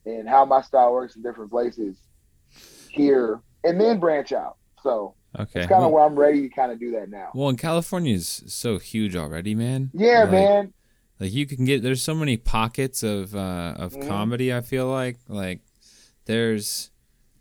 and 0.06 0.28
how 0.28 0.46
my 0.46 0.62
style 0.62 0.92
works 0.94 1.16
in 1.16 1.22
different 1.22 1.52
places 1.52 1.98
here, 2.90 3.42
and 3.64 3.80
then 3.80 4.00
branch 4.00 4.32
out. 4.32 4.58
So 4.82 5.16
Okay. 5.38 5.60
it's 5.62 5.70
kind 5.70 5.84
of 5.84 5.92
well, 5.92 5.92
where 5.92 6.04
I'm 6.06 6.16
ready 6.18 6.42
to 6.42 6.50
kind 6.50 6.72
of 6.72 6.80
do 6.80 6.92
that 6.92 7.10
now. 7.10 7.30
well, 7.36 7.50
and 7.50 7.58
California 7.58 8.16
is 8.16 8.44
so 8.48 8.80
huge 8.80 9.16
already, 9.16 9.54
man. 9.56 9.92
Yeah, 9.94 10.22
Like- 10.24 10.32
man. 10.32 10.74
Like 11.20 11.34
you 11.34 11.46
can 11.46 11.66
get 11.66 11.84
there's 11.84 12.02
so 12.02 12.16
many 12.16 12.38
pockets 12.38 13.04
of 13.04 13.36
uh, 13.36 13.74
of 13.78 13.94
Mhm. 13.94 14.08
comedy. 14.08 14.54
I 14.54 14.62
feel 14.62 14.88
like 14.88 15.18
like 15.28 15.60
there's 16.26 16.92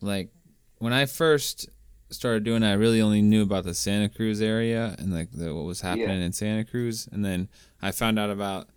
like 0.01 0.31
when 0.79 0.93
I 0.93 1.07
first 1.07 1.69
started 2.11 2.43
doing, 2.43 2.63
it, 2.63 2.69
I 2.69 2.73
really 2.73 3.01
only 3.01 3.21
knew 3.23 3.43
about 3.43 3.65
the 3.65 3.75
Santa 3.75 4.09
Cruz 4.09 4.41
area 4.41 4.97
and 4.99 5.13
like 5.13 5.31
the, 5.31 5.55
what 5.55 5.65
was 5.65 5.83
happening 5.83 6.23
in 6.23 6.33
Santa 6.33 6.65
Cruz, 6.65 7.07
and 7.13 7.25
then 7.25 7.49
I 7.83 7.91
found 7.93 8.19
out 8.19 8.31
about 8.31 8.69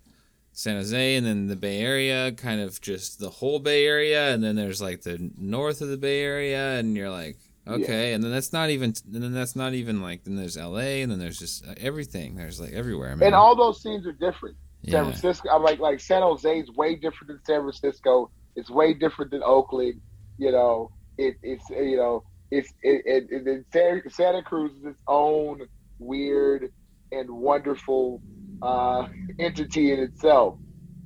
San 0.62 0.76
Jose 0.76 1.16
and 1.16 1.26
then 1.26 1.48
the 1.48 1.56
Bay 1.56 1.80
Area, 1.80 2.32
kind 2.34 2.62
of 2.62 2.80
just 2.82 3.20
the 3.20 3.32
whole 3.32 3.58
Bay 3.58 3.88
Area, 3.88 4.32
and 4.32 4.44
then 4.44 4.56
there's 4.56 4.80
like 4.80 5.02
the 5.02 5.32
north 5.36 5.82
of 5.82 5.88
the 5.88 5.98
Bay 5.98 6.22
Area, 6.22 6.78
and 6.78 6.96
you're 6.96 7.10
like, 7.10 7.38
okay, 7.68 8.14
and 8.14 8.24
then 8.24 8.32
that's 8.32 8.54
not 8.54 8.70
even, 8.70 8.94
and 9.12 9.24
then 9.24 9.34
that's 9.34 9.56
not 9.56 9.74
even 9.74 10.04
like, 10.04 10.24
then 10.24 10.36
there's 10.36 10.58
L.A. 10.58 11.02
and 11.02 11.12
then 11.12 11.18
there's 11.18 11.40
just 11.40 11.68
uh, 11.68 11.74
everything. 11.78 12.36
There's 12.36 12.60
like 12.60 12.74
everywhere, 12.74 13.16
man. 13.16 13.28
And 13.28 13.36
all 13.36 13.56
those 13.56 13.82
scenes 13.82 14.06
are 14.06 14.12
different. 14.12 14.56
San 14.86 14.94
yeah, 14.94 15.04
Francisco, 15.04 15.50
I'm 15.50 15.64
like 15.64 15.80
like 15.80 16.00
San 16.00 16.22
Jose 16.22 16.60
is 16.60 16.70
way 16.72 16.94
different 16.94 17.30
than 17.30 17.40
San 17.44 17.62
Francisco. 17.62 18.30
It's 18.56 18.70
way 18.70 18.94
different 18.94 19.32
than 19.32 19.42
Oakland. 19.44 20.00
You 20.38 20.52
know, 20.52 20.92
it, 21.18 21.38
it's 21.42 21.68
you 21.72 21.98
know, 21.98 22.24
it's 22.52 22.70
it, 22.84 23.02
it, 23.32 23.66
it, 23.74 24.14
Santa 24.14 24.44
Cruz 24.44 24.72
is 24.74 24.86
its 24.86 25.00
own 25.08 25.62
weird 25.98 26.72
and 27.12 27.30
wonderful 27.32 28.22
uh, 28.62 29.08
entity 29.40 29.92
in 29.94 30.00
itself. 30.00 30.58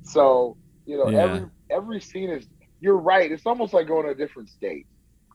So 0.02 0.56
you 0.86 0.96
know, 0.98 1.08
Yeah. 1.10 1.18
every 1.24 1.46
every 1.70 2.00
scene 2.00 2.30
is. 2.30 2.46
You're 2.80 2.98
right. 2.98 3.32
It's 3.32 3.46
almost 3.46 3.72
like 3.72 3.86
going 3.88 4.04
to 4.04 4.10
a 4.12 4.14
different 4.14 4.50
state. 4.50 4.86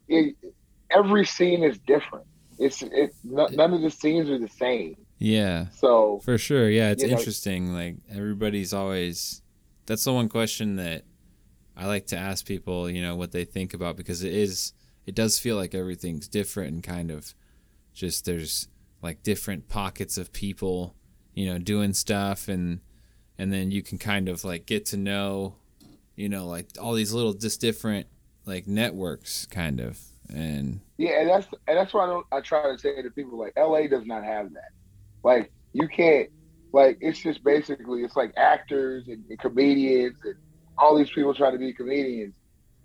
It, 0.08 0.36
every 0.92 1.26
scene 1.26 1.64
is 1.64 1.80
different. 1.80 2.26
It's 2.60 2.82
it. 2.84 3.16
None 3.24 3.74
of 3.74 3.82
the 3.82 3.90
scenes 3.90 4.30
are 4.30 4.38
the 4.38 4.48
same. 4.48 4.96
yeah. 5.18 5.70
So 5.72 6.20
For 6.24 6.38
sure, 6.38 6.70
yeah, 6.70 6.92
it's 6.92 7.02
You 7.04 7.10
know- 7.10 7.18
interesting. 7.18 7.74
Like 7.74 7.96
everybody's 8.10 8.74
always 8.74 9.42
that's 9.88 10.04
the 10.04 10.14
one 10.14 10.30
question 10.30 10.76
that 10.76 11.04
I 11.76 11.88
like 11.88 12.06
to 12.08 12.18
ask 12.18 12.46
people, 12.46 12.90
you 12.90 13.02
know, 13.02 13.16
what 13.16 13.32
they 13.32 13.44
think 13.44 13.74
about 13.74 13.98
because 13.98 14.24
it 14.24 14.34
is 14.34 14.74
it 15.08 15.16
does 15.16 15.40
feel 15.40 15.56
like 15.56 15.74
everything's 15.74 16.28
different 16.28 16.74
and 16.74 16.84
kind 16.84 17.10
of 17.10 17.34
just 17.94 18.26
there's 18.26 18.68
like 19.02 19.24
different 19.24 19.68
pockets 19.68 20.18
of 20.20 20.32
people, 20.32 20.96
you 21.34 21.52
know, 21.52 21.58
doing 21.58 21.94
stuff 21.94 22.48
and 22.48 22.80
and 23.38 23.52
then 23.52 23.72
you 23.72 23.82
can 23.82 23.98
kind 23.98 24.30
of 24.30 24.44
like 24.44 24.66
get 24.66 24.86
to 24.88 24.98
know, 24.98 25.56
you 26.16 26.30
know, 26.30 26.46
like 26.46 26.68
all 26.80 26.94
these 26.94 27.14
little 27.14 27.34
just 27.34 27.60
different 27.60 28.08
like 28.46 28.68
networks 28.68 29.46
kind 29.48 29.80
of. 29.80 30.00
And 30.34 30.82
Yeah, 30.98 31.22
and 31.22 31.30
that's 31.30 31.48
and 31.68 31.78
that's 31.78 31.94
why 31.94 32.04
I, 32.04 32.08
don't, 32.08 32.26
I 32.32 32.42
try 32.42 32.72
to 32.72 32.78
say 32.78 33.02
to 33.02 33.10
people 33.10 33.38
like 33.38 33.54
LA 33.58 33.88
does 33.88 34.06
not 34.06 34.24
have 34.24 34.54
that. 34.54 34.70
Like 35.24 35.52
you 35.74 35.88
can't 35.88 36.30
like 36.72 36.98
it's 37.02 37.20
just 37.20 37.44
basically 37.44 38.04
it's 38.04 38.16
like 38.16 38.34
actors 38.38 39.08
and, 39.08 39.24
and 39.30 39.40
comedians 39.40 40.16
and 40.24 40.36
all 40.78 40.98
these 40.98 41.10
people 41.10 41.34
trying 41.34 41.54
to 41.54 41.58
be 41.58 41.74
comedians, 41.74 42.34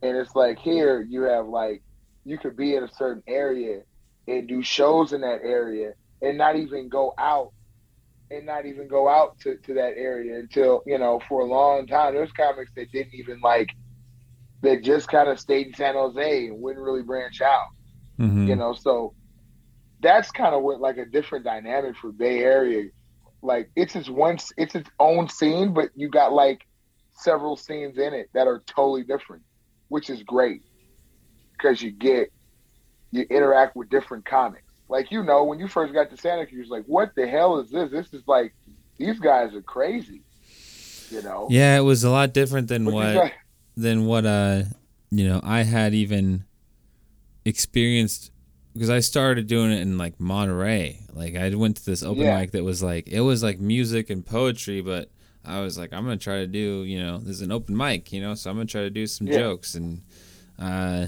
and 0.03 0.17
it's 0.17 0.35
like 0.35 0.59
here 0.59 1.03
you 1.03 1.23
have 1.23 1.47
like 1.47 1.83
you 2.25 2.39
could 2.39 2.57
be 2.57 2.75
in 2.75 2.83
a 2.83 2.93
certain 2.95 3.23
area 3.29 3.83
and 4.27 4.49
do 4.49 4.63
shows 4.63 5.13
in 5.13 5.21
that 5.21 5.41
area 5.43 5.93
and 6.23 6.37
not 6.37 6.57
even 6.57 6.89
go 6.89 7.15
out 7.19 7.53
and 8.31 8.47
not 8.47 8.67
even 8.67 8.89
go 8.89 9.09
out 9.09 9.39
to, 9.41 9.57
to 9.65 9.75
that 9.75 9.95
area 9.97 10.39
until 10.39 10.83
you 10.87 10.99
know 10.99 11.21
for 11.29 11.41
a 11.41 11.47
long 11.47 11.87
time. 11.87 12.15
There's 12.15 12.33
comics 12.33 12.73
that 12.77 12.91
didn't 12.93 13.15
even 13.15 13.41
like 13.43 13.69
that 14.63 14.83
just 14.83 15.09
kind 15.09 15.29
of 15.29 15.39
stayed 15.39 15.69
in 15.69 15.75
San 15.75 15.95
Jose 15.95 16.47
and 16.47 16.61
wouldn't 16.61 16.85
really 16.85 17.03
branch 17.03 17.41
out 17.41 17.67
Mhm. 18.21 18.49
you 18.49 18.57
know 18.57 18.73
so 18.73 19.15
that's 20.01 20.31
kind 20.31 20.55
of 20.55 20.63
what 20.63 20.81
like 20.81 20.97
a 20.99 21.05
different 21.05 21.45
dynamic 21.45 21.97
for 21.97 22.13
bay 22.13 22.39
area 22.41 22.85
like 23.43 23.71
it's 23.77 23.95
its 23.95 24.09
one 24.09 24.39
it's 24.57 24.75
its 24.75 24.89
own 24.99 25.29
scene 25.29 25.75
but 25.75 25.91
you 25.95 26.09
got 26.09 26.33
like 26.33 26.61
several 27.15 27.57
scenes 27.57 27.99
in 27.99 28.15
it 28.15 28.29
that 28.35 28.47
are 28.47 28.63
totally 28.67 29.03
different, 29.03 29.43
which 29.89 30.11
is 30.11 30.23
great 30.23 30.63
because 31.57 31.81
you 31.83 31.91
get 31.91 32.29
you 33.13 33.23
interact 33.31 33.77
with 33.77 33.89
different 33.89 34.25
comics. 34.27 34.66
Like 34.89 35.11
you 35.11 35.23
know, 35.23 35.45
when 35.45 35.59
you 35.59 35.69
first 35.69 35.93
got 35.93 36.11
to 36.11 36.17
Santa 36.17 36.47
Cruz, 36.47 36.69
like 36.69 36.85
what 36.87 37.15
the 37.15 37.27
hell 37.27 37.59
is 37.59 37.71
this? 37.71 37.91
This 37.91 38.13
is 38.13 38.27
like 38.27 38.55
these 38.99 39.19
guys 39.19 39.55
are 39.55 39.63
crazy. 39.63 40.23
You 41.11 41.23
know. 41.23 41.49
Yeah, 41.51 41.77
it 41.77 41.83
was 41.83 42.05
a 42.05 42.11
lot 42.11 42.33
different 42.33 42.69
than 42.69 42.87
what 42.87 43.33
than 43.77 44.07
what 44.07 44.27
uh 44.27 44.63
you 45.11 45.29
know 45.29 45.41
I 45.43 45.63
had 45.63 45.95
even 45.95 46.45
experienced 47.45 48.31
because 48.73 48.91
I 48.91 49.01
started 49.01 49.47
doing 49.47 49.73
it 49.73 49.81
in 49.81 49.99
like 49.99 50.21
Monterey. 50.21 51.01
Like 51.13 51.35
I 51.37 51.55
went 51.55 51.79
to 51.79 51.85
this 51.85 52.03
open 52.03 52.25
yeah. 52.25 52.39
mic 52.39 52.53
that 52.53 52.65
was 52.65 52.83
like 52.83 53.09
it 53.09 53.21
was 53.21 53.43
like 53.43 53.59
music 53.59 54.11
and 54.11 54.25
poetry, 54.25 54.81
but 54.83 55.11
I 55.45 55.61
was 55.61 55.79
like 55.79 55.93
I'm 55.93 56.05
gonna 56.05 56.17
try 56.17 56.39
to 56.39 56.47
do 56.47 56.85
you 56.85 57.01
know 57.01 57.19
there's 57.19 57.41
an 57.41 57.53
open 57.53 57.77
mic, 57.77 58.13
you 58.13 58.21
know, 58.21 58.35
so 58.35 58.51
I'm 58.51 58.57
gonna 58.57 58.67
try 58.67 58.83
to 58.83 58.91
do 58.91 59.07
some 59.07 59.27
yeah. 59.27 59.39
jokes 59.39 59.75
and 59.75 60.03
uh, 60.59 61.07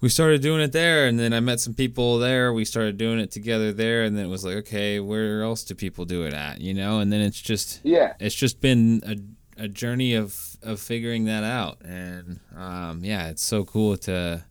we 0.00 0.08
started 0.08 0.42
doing 0.42 0.60
it 0.60 0.72
there, 0.72 1.06
and 1.06 1.18
then 1.18 1.32
I 1.32 1.40
met 1.40 1.60
some 1.60 1.74
people 1.74 2.18
there. 2.18 2.52
We 2.52 2.64
started 2.64 2.96
doing 2.96 3.18
it 3.18 3.30
together 3.30 3.72
there, 3.72 4.04
and 4.04 4.16
then 4.16 4.26
it 4.26 4.28
was 4.28 4.44
like, 4.44 4.56
okay, 4.56 5.00
where 5.00 5.42
else 5.42 5.64
do 5.64 5.74
people 5.74 6.04
do 6.04 6.24
it 6.24 6.34
at, 6.34 6.60
you 6.60 6.74
know? 6.74 7.00
And 7.00 7.12
then 7.12 7.20
it's 7.20 7.40
just 7.40 7.80
yeah, 7.84 8.14
it's 8.20 8.34
just 8.34 8.60
been 8.60 9.02
a 9.06 9.64
a 9.64 9.68
journey 9.68 10.14
of 10.14 10.56
of 10.62 10.80
figuring 10.80 11.24
that 11.24 11.44
out, 11.44 11.80
and 11.82 12.40
um, 12.56 13.00
yeah, 13.02 13.28
it's 13.28 13.44
so 13.44 13.64
cool 13.64 13.96
to 13.98 14.44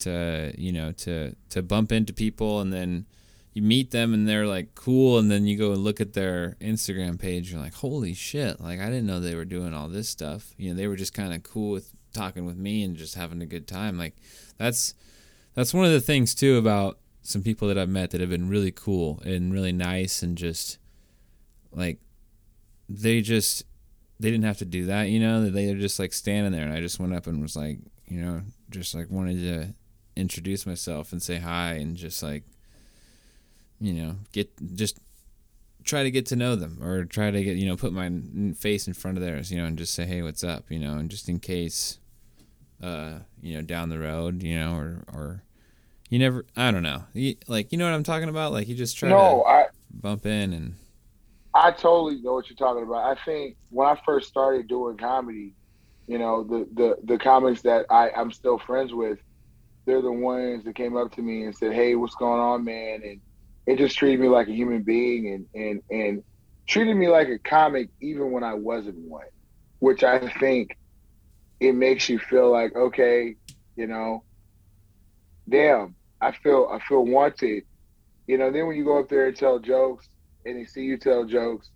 to 0.00 0.52
you 0.58 0.72
know 0.72 0.92
to 0.92 1.34
to 1.50 1.62
bump 1.62 1.92
into 1.92 2.12
people 2.12 2.60
and 2.60 2.72
then 2.72 3.06
you 3.54 3.62
meet 3.62 3.92
them 3.92 4.12
and 4.12 4.28
they're 4.28 4.46
like 4.46 4.74
cool. 4.74 5.18
And 5.18 5.30
then 5.30 5.46
you 5.46 5.56
go 5.56 5.72
and 5.72 5.82
look 5.82 6.00
at 6.00 6.12
their 6.12 6.56
Instagram 6.60 7.18
page. 7.18 7.52
You're 7.52 7.60
like 7.60 7.74
holy 7.74 8.12
shit. 8.12 8.60
Like 8.60 8.80
I 8.80 8.86
didn't 8.86 9.06
know 9.06 9.20
they 9.20 9.36
were 9.36 9.44
doing 9.44 9.72
all 9.72 9.88
this 9.88 10.08
stuff. 10.08 10.52
You 10.58 10.70
know 10.70 10.76
they 10.76 10.88
were 10.88 10.96
just 10.96 11.14
kind 11.14 11.32
of 11.32 11.42
cool 11.42 11.70
with 11.70 11.92
talking 12.14 12.44
with 12.46 12.56
me 12.56 12.82
and 12.82 12.96
just 12.96 13.14
having 13.14 13.42
a 13.42 13.46
good 13.46 13.66
time 13.66 13.98
like 13.98 14.14
that's 14.56 14.94
that's 15.54 15.74
one 15.74 15.84
of 15.84 15.92
the 15.92 16.00
things 16.00 16.34
too 16.34 16.56
about 16.56 16.98
some 17.22 17.42
people 17.42 17.68
that 17.68 17.78
I've 17.78 17.88
met 17.88 18.10
that 18.10 18.20
have 18.20 18.30
been 18.30 18.48
really 18.48 18.70
cool 18.70 19.20
and 19.24 19.52
really 19.52 19.72
nice 19.72 20.22
and 20.22 20.36
just 20.36 20.78
like 21.72 21.98
they 22.88 23.20
just 23.20 23.64
they 24.20 24.30
didn't 24.30 24.44
have 24.44 24.58
to 24.58 24.64
do 24.64 24.86
that 24.86 25.04
you 25.08 25.20
know? 25.20 25.48
They 25.48 25.72
were 25.72 25.80
just 25.80 25.98
like 25.98 26.12
standing 26.12 26.52
there 26.52 26.64
and 26.64 26.72
I 26.72 26.80
just 26.80 27.00
went 27.00 27.14
up 27.14 27.26
and 27.26 27.40
was 27.40 27.56
like 27.56 27.78
you 28.06 28.20
know 28.20 28.42
just 28.70 28.94
like 28.94 29.10
wanted 29.10 29.40
to 29.40 29.74
introduce 30.16 30.66
myself 30.66 31.12
and 31.12 31.22
say 31.22 31.38
hi 31.38 31.72
and 31.74 31.96
just 31.96 32.22
like 32.22 32.44
you 33.80 33.92
know 33.92 34.16
get 34.32 34.50
just 34.76 34.98
try 35.82 36.02
to 36.02 36.10
get 36.10 36.26
to 36.26 36.36
know 36.36 36.56
them 36.56 36.78
or 36.82 37.04
try 37.04 37.30
to 37.30 37.42
get 37.42 37.56
you 37.56 37.66
know 37.66 37.76
put 37.76 37.92
my 37.92 38.10
face 38.56 38.86
in 38.86 38.94
front 38.94 39.16
of 39.16 39.22
theirs 39.22 39.50
you 39.50 39.58
know 39.58 39.66
and 39.66 39.78
just 39.78 39.94
say 39.94 40.04
hey 40.04 40.22
what's 40.22 40.44
up? 40.44 40.64
you 40.70 40.78
know 40.78 40.94
and 40.94 41.10
just 41.10 41.28
in 41.28 41.38
case 41.38 41.98
uh 42.82 43.18
you 43.40 43.54
know 43.54 43.62
down 43.62 43.88
the 43.88 43.98
road 43.98 44.42
you 44.42 44.58
know 44.58 44.74
or 44.76 45.04
or 45.12 45.42
you 46.10 46.18
never 46.18 46.44
i 46.56 46.70
don't 46.70 46.82
know. 46.82 47.04
You, 47.12 47.36
like 47.48 47.72
you 47.72 47.78
know 47.78 47.84
what 47.84 47.94
i'm 47.94 48.04
talking 48.04 48.28
about? 48.28 48.52
Like 48.52 48.68
you 48.68 48.74
just 48.74 48.98
try 48.98 49.08
no, 49.08 49.42
to 49.44 49.48
I, 49.48 49.64
bump 49.90 50.26
in 50.26 50.52
and 50.52 50.74
i 51.54 51.70
totally 51.70 52.20
know 52.20 52.34
what 52.34 52.48
you're 52.48 52.56
talking 52.56 52.82
about. 52.82 53.16
I 53.16 53.20
think 53.24 53.56
when 53.70 53.86
i 53.88 53.98
first 54.04 54.28
started 54.28 54.68
doing 54.68 54.96
comedy 54.96 55.54
you 56.06 56.18
know 56.18 56.44
the 56.44 56.68
the 56.74 56.96
the 57.04 57.18
comics 57.18 57.62
that 57.62 57.86
i 57.88 58.10
i'm 58.10 58.30
still 58.30 58.58
friends 58.58 58.92
with 58.92 59.18
they're 59.84 60.02
the 60.02 60.12
ones 60.12 60.64
that 60.64 60.74
came 60.74 60.96
up 60.96 61.12
to 61.14 61.22
me 61.22 61.44
and 61.44 61.54
said, 61.54 61.72
"Hey, 61.72 61.94
what's 61.94 62.14
going 62.14 62.40
on, 62.40 62.64
man?" 62.64 63.02
And 63.04 63.20
it 63.66 63.78
just 63.78 63.96
treated 63.96 64.20
me 64.20 64.28
like 64.28 64.48
a 64.48 64.52
human 64.52 64.82
being 64.82 65.28
and 65.28 65.46
and 65.54 65.82
and 65.90 66.24
treated 66.66 66.96
me 66.96 67.08
like 67.08 67.28
a 67.28 67.38
comic 67.38 67.90
even 68.00 68.30
when 68.30 68.42
I 68.42 68.54
wasn't 68.54 68.96
one, 68.98 69.26
which 69.80 70.02
I 70.02 70.28
think 70.40 70.76
it 71.60 71.72
makes 71.74 72.08
you 72.08 72.18
feel 72.18 72.50
like 72.50 72.74
okay, 72.76 73.36
you 73.76 73.86
know, 73.86 74.24
damn, 75.48 75.96
I 76.20 76.32
feel 76.32 76.68
I 76.70 76.78
feel 76.86 77.04
wanted. 77.04 77.64
You 78.26 78.38
know, 78.38 78.52
then 78.52 78.66
when 78.66 78.76
you 78.76 78.84
go 78.84 79.00
up 79.00 79.08
there 79.08 79.26
and 79.28 79.36
tell 79.36 79.58
jokes 79.58 80.08
and 80.44 80.58
they 80.58 80.66
see 80.66 80.82
you 80.82 80.98
tell 80.98 81.26
jokes, 81.26 81.70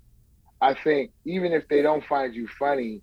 I 0.61 0.75
think 0.75 1.13
even 1.27 1.53
if 1.53 1.69
they 1.69 1.83
don't 1.83 2.05
find 2.05 2.35
you 2.35 2.49
funny, 2.59 3.03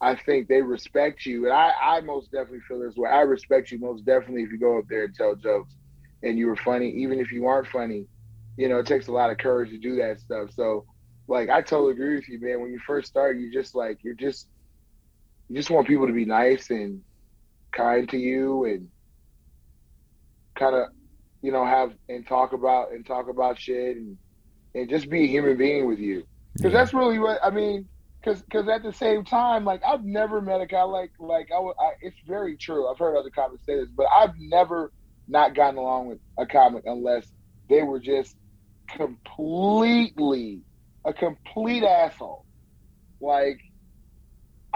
I 0.00 0.16
think 0.16 0.48
they 0.48 0.62
respect 0.62 1.26
you, 1.26 1.44
and 1.46 1.54
I, 1.54 1.72
I 1.82 2.00
most 2.00 2.32
definitely 2.32 2.60
feel 2.68 2.80
this 2.80 2.96
way. 2.96 3.10
I 3.10 3.22
respect 3.22 3.70
you 3.70 3.78
most 3.78 4.04
definitely 4.06 4.42
if 4.44 4.52
you 4.52 4.58
go 4.58 4.78
up 4.78 4.86
there 4.88 5.04
and 5.04 5.14
tell 5.14 5.36
jokes, 5.36 5.74
and 6.22 6.38
you 6.38 6.46
were 6.48 6.56
funny, 6.56 6.90
even 6.90 7.20
if 7.20 7.32
you 7.32 7.46
aren't 7.46 7.68
funny. 7.68 8.06
You 8.56 8.68
know, 8.68 8.78
it 8.78 8.86
takes 8.86 9.08
a 9.08 9.12
lot 9.12 9.30
of 9.30 9.38
courage 9.38 9.70
to 9.70 9.78
do 9.78 9.96
that 9.96 10.20
stuff. 10.20 10.50
So, 10.52 10.86
like, 11.28 11.50
I 11.50 11.62
totally 11.62 11.92
agree 11.92 12.16
with 12.16 12.28
you, 12.28 12.40
man. 12.40 12.60
When 12.60 12.72
you 12.72 12.80
first 12.86 13.08
start, 13.08 13.38
you 13.38 13.52
just 13.52 13.74
like 13.74 13.98
you're 14.02 14.14
just 14.14 14.48
you 15.48 15.56
just 15.56 15.70
want 15.70 15.86
people 15.86 16.06
to 16.06 16.12
be 16.12 16.24
nice 16.24 16.70
and 16.70 17.02
kind 17.72 18.08
to 18.10 18.16
you, 18.16 18.64
and 18.64 18.88
kind 20.58 20.74
of, 20.74 20.88
you 21.42 21.52
know, 21.52 21.64
have 21.64 21.92
and 22.08 22.26
talk 22.26 22.52
about 22.52 22.92
and 22.92 23.06
talk 23.06 23.28
about 23.28 23.58
shit, 23.58 23.96
and 23.96 24.16
and 24.74 24.88
just 24.88 25.08
be 25.08 25.24
a 25.24 25.26
human 25.26 25.56
being 25.56 25.86
with 25.86 25.98
you, 25.98 26.24
because 26.54 26.72
yeah. 26.72 26.78
that's 26.78 26.94
really 26.94 27.18
what 27.18 27.38
I 27.42 27.50
mean 27.50 27.88
because 28.26 28.42
because 28.42 28.68
at 28.68 28.82
the 28.82 28.92
same 28.92 29.24
time, 29.24 29.64
like 29.64 29.82
I've 29.86 30.04
never 30.04 30.40
met 30.40 30.60
a 30.60 30.66
guy 30.66 30.82
like 30.82 31.12
like 31.18 31.48
I, 31.52 31.58
I, 31.58 31.92
It's 32.00 32.16
very 32.26 32.56
true. 32.56 32.88
I've 32.88 32.98
heard 32.98 33.16
other 33.16 33.30
comics 33.30 33.64
say 33.64 33.76
this, 33.76 33.88
but 33.96 34.06
I've 34.16 34.32
never 34.38 34.92
not 35.28 35.54
gotten 35.54 35.78
along 35.78 36.08
with 36.08 36.18
a 36.38 36.46
comic 36.46 36.84
unless 36.86 37.26
they 37.68 37.82
were 37.82 38.00
just 38.00 38.36
completely 38.88 40.62
a 41.04 41.12
complete 41.12 41.84
asshole. 41.84 42.44
Like 43.20 43.60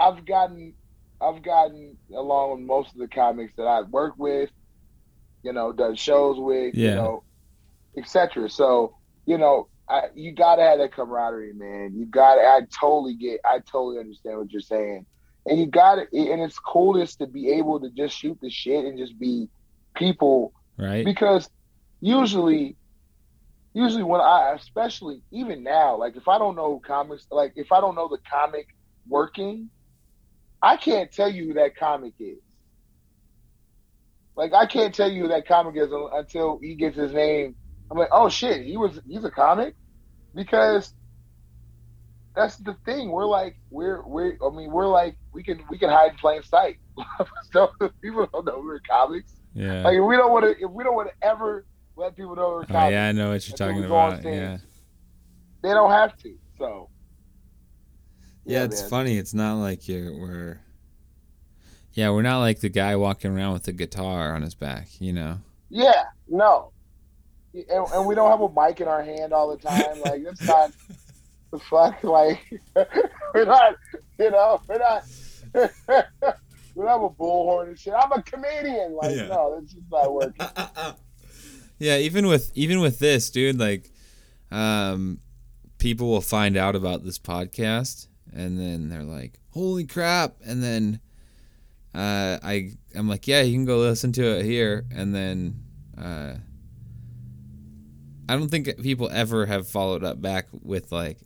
I've 0.01 0.25
gotten 0.25 0.73
I've 1.21 1.43
gotten 1.43 1.97
along 2.13 2.51
with 2.51 2.61
most 2.61 2.93
of 2.93 2.99
the 2.99 3.07
comics 3.07 3.53
that 3.57 3.67
I've 3.67 3.89
worked 3.89 4.17
with, 4.17 4.49
you 5.43 5.53
know, 5.53 5.71
done 5.71 5.95
shows 5.95 6.39
with, 6.39 6.73
yeah. 6.73 6.89
you 6.89 6.95
know, 6.95 7.23
etc. 7.95 8.49
So, 8.49 8.97
you 9.25 9.37
know, 9.37 9.67
I, 9.87 10.03
you 10.15 10.31
gotta 10.31 10.63
have 10.63 10.79
that 10.79 10.93
camaraderie, 10.93 11.53
man. 11.53 11.93
You 11.95 12.05
gotta. 12.05 12.41
I 12.41 12.61
totally 12.79 13.13
get. 13.15 13.41
I 13.45 13.59
totally 13.59 13.99
understand 13.99 14.37
what 14.37 14.51
you're 14.51 14.61
saying, 14.61 15.05
and 15.45 15.59
you 15.59 15.65
gotta. 15.67 16.07
And 16.13 16.41
it's 16.41 16.57
coolest 16.57 17.19
to 17.19 17.27
be 17.27 17.49
able 17.51 17.79
to 17.81 17.89
just 17.89 18.17
shoot 18.17 18.37
the 18.41 18.49
shit 18.49 18.85
and 18.85 18.97
just 18.97 19.19
be 19.19 19.49
people, 19.95 20.53
right? 20.77 21.03
Because 21.03 21.49
usually, 21.99 22.77
usually 23.73 24.03
when 24.03 24.21
I, 24.21 24.53
especially 24.55 25.23
even 25.31 25.61
now, 25.61 25.97
like 25.97 26.15
if 26.15 26.29
I 26.29 26.37
don't 26.37 26.55
know 26.55 26.79
comics, 26.79 27.27
like 27.29 27.53
if 27.57 27.73
I 27.73 27.81
don't 27.81 27.95
know 27.95 28.07
the 28.07 28.19
comic 28.31 28.67
working, 29.09 29.69
I 30.61 30.77
can't 30.77 31.11
tell 31.11 31.31
you 31.31 31.47
who 31.47 31.53
that 31.55 31.75
comic 31.75 32.13
is. 32.19 32.39
Like 34.35 34.53
I 34.53 34.65
can't 34.65 34.93
tell 34.93 35.11
you 35.11 35.23
who 35.23 35.27
that 35.29 35.47
comic 35.47 35.75
is 35.75 35.89
until 35.91 36.59
he 36.59 36.75
gets 36.75 36.97
his 36.97 37.13
name. 37.13 37.55
I'm 37.89 37.97
like, 37.97 38.09
oh 38.11 38.29
shit, 38.29 38.65
he 38.65 38.77
was 38.77 38.99
he's 39.07 39.23
a 39.23 39.31
comic 39.31 39.75
because 40.33 40.93
that's 42.35 42.55
the 42.57 42.75
thing. 42.85 43.11
We're 43.11 43.25
like 43.25 43.57
we're 43.69 44.01
we're 44.05 44.37
I 44.45 44.55
mean 44.55 44.71
we're 44.71 44.87
like 44.87 45.17
we 45.33 45.43
can 45.43 45.63
we 45.69 45.77
can 45.77 45.89
hide 45.89 46.11
in 46.11 46.17
plain 46.17 46.43
sight. 46.43 46.77
so 47.51 47.71
people 48.01 48.27
don't 48.31 48.45
know 48.45 48.61
we're 48.63 48.79
comics. 48.79 49.33
Yeah. 49.53 49.83
Like 49.83 49.97
if 49.97 50.03
we 50.03 50.15
don't 50.15 50.31
want 50.31 50.45
to 50.45 50.51
if 50.51 50.71
we 50.71 50.83
don't 50.83 50.95
want 50.95 51.09
to 51.09 51.27
ever 51.27 51.65
let 51.95 52.15
people 52.15 52.35
know 52.35 52.49
we're 52.49 52.65
comics. 52.65 52.85
Oh, 52.85 52.89
yeah, 52.89 53.07
I 53.07 53.11
know 53.11 53.31
what 53.31 53.47
you're 53.47 53.57
talking 53.57 53.83
about. 53.83 54.21
Stage, 54.21 54.33
yeah. 54.33 54.57
They 55.61 55.69
don't 55.69 55.91
have 55.91 56.17
to. 56.19 56.35
So. 56.57 56.89
Yeah, 58.45 58.59
yeah 58.59 58.63
it's 58.65 58.81
man. 58.81 58.89
funny. 58.89 59.17
It's 59.17 59.33
not 59.33 59.55
like 59.55 59.87
you're 59.87 60.13
we're. 60.13 60.61
Yeah, 61.93 62.11
we're 62.11 62.21
not 62.21 62.39
like 62.39 62.61
the 62.61 62.69
guy 62.69 62.95
walking 62.95 63.35
around 63.35 63.53
with 63.53 63.67
a 63.67 63.73
guitar 63.73 64.33
on 64.33 64.43
his 64.43 64.55
back, 64.55 64.87
you 65.01 65.11
know. 65.11 65.39
Yeah, 65.69 66.03
no 66.29 66.71
and, 67.53 67.87
and, 67.93 68.05
we 68.05 68.15
don't 68.15 68.31
have 68.31 68.41
a 68.41 68.49
mic 68.49 68.81
in 68.81 68.87
our 68.87 69.03
hand 69.03 69.33
all 69.33 69.49
the 69.49 69.57
time. 69.57 70.01
Like 70.01 70.23
that's 70.23 70.41
not 70.47 70.71
the 71.51 71.59
fuck. 71.59 72.03
Like 72.03 72.39
we're 73.33 73.45
not, 73.45 73.75
you 74.19 74.31
know, 74.31 74.61
we're 74.67 74.77
not. 74.77 75.03
we 75.53 76.85
don't 76.85 76.87
have 76.87 77.01
a 77.01 77.09
bullhorn 77.09 77.69
and 77.69 77.79
shit. 77.79 77.93
I'm 77.93 78.11
a 78.11 78.21
comedian. 78.21 78.93
Like 78.93 79.15
yeah. 79.15 79.27
no, 79.27 79.59
that's 79.59 79.73
just 79.73 79.91
not 79.91 80.13
working. 80.13 80.47
yeah, 81.79 81.97
even 81.97 82.27
with 82.27 82.51
even 82.55 82.79
with 82.79 82.99
this, 82.99 83.29
dude, 83.29 83.59
like, 83.59 83.91
um, 84.51 85.19
people 85.77 86.07
will 86.07 86.21
find 86.21 86.55
out 86.55 86.75
about 86.75 87.03
this 87.03 87.19
podcast 87.19 88.07
and 88.33 88.59
then 88.59 88.89
they're 88.89 89.03
like, 89.03 89.39
"Holy 89.51 89.85
crap!" 89.85 90.35
And 90.45 90.63
then 90.63 90.99
uh, 91.93 92.39
I 92.43 92.71
I'm 92.95 93.07
like, 93.07 93.27
"Yeah, 93.27 93.41
you 93.41 93.53
can 93.53 93.65
go 93.65 93.77
listen 93.77 94.11
to 94.13 94.39
it 94.39 94.45
here," 94.45 94.85
and 94.91 95.13
then. 95.13 95.63
Uh, 95.97 96.35
I 98.29 98.37
don't 98.37 98.47
think 98.47 98.81
people 98.81 99.09
ever 99.11 99.45
have 99.45 99.67
followed 99.67 100.05
up 100.05 100.21
back 100.21 100.47
with 100.63 100.93
like, 100.93 101.17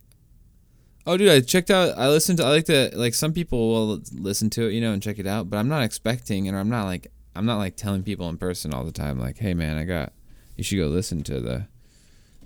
oh, 1.06 1.18
dude, 1.18 1.30
I 1.30 1.40
checked 1.42 1.70
out. 1.70 1.96
I 1.98 2.10
listened 2.10 2.40
to. 2.40 2.46
I 2.46 2.50
like 2.50 2.66
to 2.66 2.90
like 2.96 3.14
some 3.14 3.32
people 3.32 3.70
will 3.70 4.02
listen 4.12 4.50
to 4.52 4.68
it, 4.68 4.74
you 4.74 4.82
know, 4.82 4.92
and 4.92 5.04
check 5.04 5.20
it 5.20 5.28
out. 5.28 5.48
But 5.48 5.58
I'm 5.58 5.68
not 5.68 5.84
expecting, 5.84 6.48
and 6.48 6.58
I'm 6.58 6.70
not 6.70 6.86
like 6.86 7.12
I'm 7.36 7.46
not 7.46 7.58
like 7.58 7.76
telling 7.76 8.04
people 8.04 8.28
in 8.30 8.38
person 8.38 8.74
all 8.74 8.84
the 8.84 8.92
time, 8.92 9.20
like, 9.20 9.38
hey, 9.38 9.54
man, 9.54 9.78
I 9.78 9.84
got. 9.84 10.14
You 10.56 10.64
should 10.64 10.78
go 10.78 10.88
listen 10.88 11.22
to 11.24 11.40
the. 11.40 11.68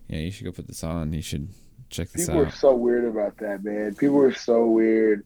Yeah, 0.08 0.20
you 0.20 0.32
should 0.32 0.46
go 0.46 0.52
put 0.52 0.68
this 0.68 0.84
on. 0.84 1.14
You 1.14 1.22
should 1.22 1.50
check 1.90 2.10
this 2.12 2.26
people 2.28 2.42
out. 2.42 2.46
People 2.46 2.54
are 2.54 2.58
so 2.58 2.76
weird 2.76 3.06
about 3.06 3.38
that, 3.38 3.64
man. 3.64 3.96
People 3.96 4.20
are 4.22 4.34
so 4.34 4.66
weird. 4.68 5.26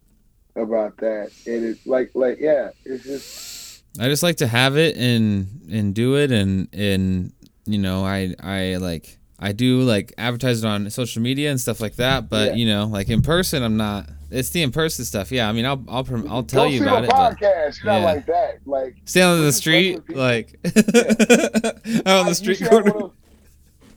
about 0.55 0.97
that. 0.97 1.31
And 1.47 1.65
it's 1.65 1.85
like 1.87 2.11
like 2.13 2.37
yeah, 2.39 2.69
it's 2.85 3.03
just 3.03 3.83
I 3.99 4.05
just 4.09 4.23
like 4.23 4.37
to 4.37 4.47
have 4.47 4.77
it 4.77 4.95
and 4.97 5.47
and 5.71 5.93
do 5.95 6.15
it 6.17 6.31
and 6.31 6.67
and 6.73 7.33
you 7.65 7.77
know 7.79 8.03
I 8.05 8.35
I 8.41 8.75
like 8.77 9.17
I 9.39 9.51
do 9.51 9.81
like 9.81 10.13
advertise 10.17 10.63
it 10.63 10.67
on 10.67 10.89
social 10.89 11.21
media 11.21 11.49
and 11.51 11.59
stuff 11.59 11.81
like 11.81 11.95
that. 11.97 12.29
But 12.29 12.49
Yeah. 12.51 12.55
you 12.55 12.65
know, 12.67 12.85
like 12.85 13.09
in 13.09 13.21
person, 13.21 13.61
I'm 13.63 13.77
not. 13.77 14.09
It's 14.31 14.49
the 14.49 14.63
in 14.63 14.71
person 14.71 15.05
stuff. 15.05 15.31
Yeah, 15.31 15.47
I 15.49 15.51
mean, 15.51 15.65
I'll 15.65 15.83
I'll 15.87 16.07
I'll 16.29 16.43
tell 16.43 16.63
Go 16.65 16.69
you 16.69 16.81
about 16.81 17.03
it. 17.03 17.09
Podcast. 17.09 17.83
You're 17.83 17.93
yeah. 17.93 17.99
not 17.99 18.05
like 18.05 18.25
that. 18.27 18.59
Like 18.65 18.95
stand 19.05 19.39
on 19.39 19.41
the 19.41 19.51
street, 19.51 20.01
like 20.09 20.53
out 22.05 22.19
on 22.21 22.25
the 22.27 22.35
street 22.35 22.63
corner. 22.67 23.09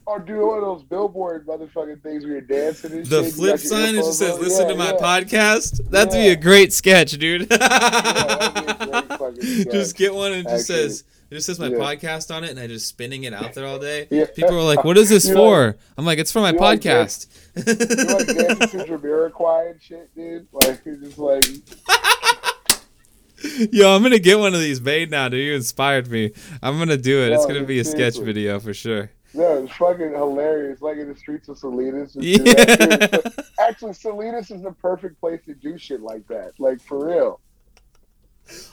Or 0.07 0.19
do 0.19 0.47
one 0.47 0.59
of 0.59 0.63
those 0.63 0.83
billboard 0.83 1.45
motherfucking 1.45 2.01
things 2.01 2.23
where 2.23 2.31
you're 2.33 2.41
dancing 2.41 2.93
and 2.93 3.05
The 3.05 3.23
shit. 3.25 3.33
Flip 3.33 3.59
sign 3.59 3.95
it 3.95 3.97
earphones 3.97 4.07
just 4.07 4.19
says 4.19 4.35
on. 4.35 4.41
"Listen 4.41 4.65
Yeah, 4.67 4.71
to 4.71 4.77
my 4.77 4.85
yeah. 4.93 4.99
podcast." 5.01 5.89
That'd 5.89 6.13
be 6.13 6.29
a 6.29 6.35
great 6.37 6.71
sketch, 6.71 7.11
dude. 7.17 7.49
that'd 7.49 8.53
be 8.53 8.71
a 8.71 8.77
great 9.17 9.43
sketch, 9.43 9.71
just 9.73 9.97
get 9.97 10.15
one 10.15 10.31
and 10.31 10.47
it 10.47 10.49
just 10.49 10.69
actually. 10.71 10.87
says 10.89 11.03
it 11.29 11.35
just 11.35 11.45
says 11.47 11.59
my 11.59 11.67
Yeah. 11.67 11.75
podcast 11.75 12.33
on 12.33 12.45
it, 12.45 12.51
and 12.51 12.59
I 12.59 12.67
just 12.67 12.87
spinning 12.87 13.25
it 13.25 13.33
out 13.33 13.53
there 13.53 13.65
all 13.67 13.79
day. 13.79 14.07
Yeah. 14.09 14.27
People 14.33 14.55
are 14.55 14.63
like, 14.63 14.85
"What 14.85 14.97
is 14.97 15.09
this 15.15 15.29
for?" 15.29 15.75
I'm 15.97 16.05
like, 16.05 16.19
"It's 16.19 16.31
for 16.31 16.39
my 16.39 16.51
you 16.53 16.57
like 16.57 16.79
podcast." 16.79 17.27
You 17.57 17.63
like 17.65 18.27
dancing 18.27 18.79
to 18.79 18.85
Jamiroquai 18.97 19.71
and 19.71 19.81
shit, 19.81 20.15
dude. 20.15 20.47
Like 20.53 20.85
you're 20.85 20.95
just 20.95 21.17
like 21.17 21.43
Yo, 23.73 23.93
I'm 23.93 24.01
gonna 24.03 24.19
get 24.19 24.39
one 24.39 24.53
of 24.55 24.61
these 24.61 24.79
made 24.79 25.11
now, 25.11 25.27
dude. 25.27 25.45
You 25.45 25.53
inspired 25.53 26.09
me. 26.09 26.31
I'm 26.63 26.77
gonna 26.79 26.95
do 26.95 27.23
it. 27.23 27.33
It's 27.33 27.45
gonna 27.45 27.65
be 27.65 27.79
a 27.79 27.83
sketch 27.83 28.17
video 28.17 28.61
for 28.61 28.73
sure. 28.73 29.11
No, 29.33 29.63
it's 29.63 29.73
fucking 29.73 30.11
hilarious. 30.11 30.81
Like 30.81 30.97
in 30.97 31.09
the 31.09 31.15
streets 31.15 31.49
of 31.49 31.57
Salinas. 31.57 32.15
Yeah. 32.19 33.17
Actually, 33.59 33.93
Salinas 33.93 34.51
is 34.51 34.61
the 34.61 34.71
perfect 34.71 35.19
place 35.19 35.41
to 35.45 35.53
do 35.53 35.77
shit 35.77 36.01
like 36.01 36.27
that. 36.27 36.53
Like 36.59 36.81
for 36.81 37.07
real. 37.07 37.39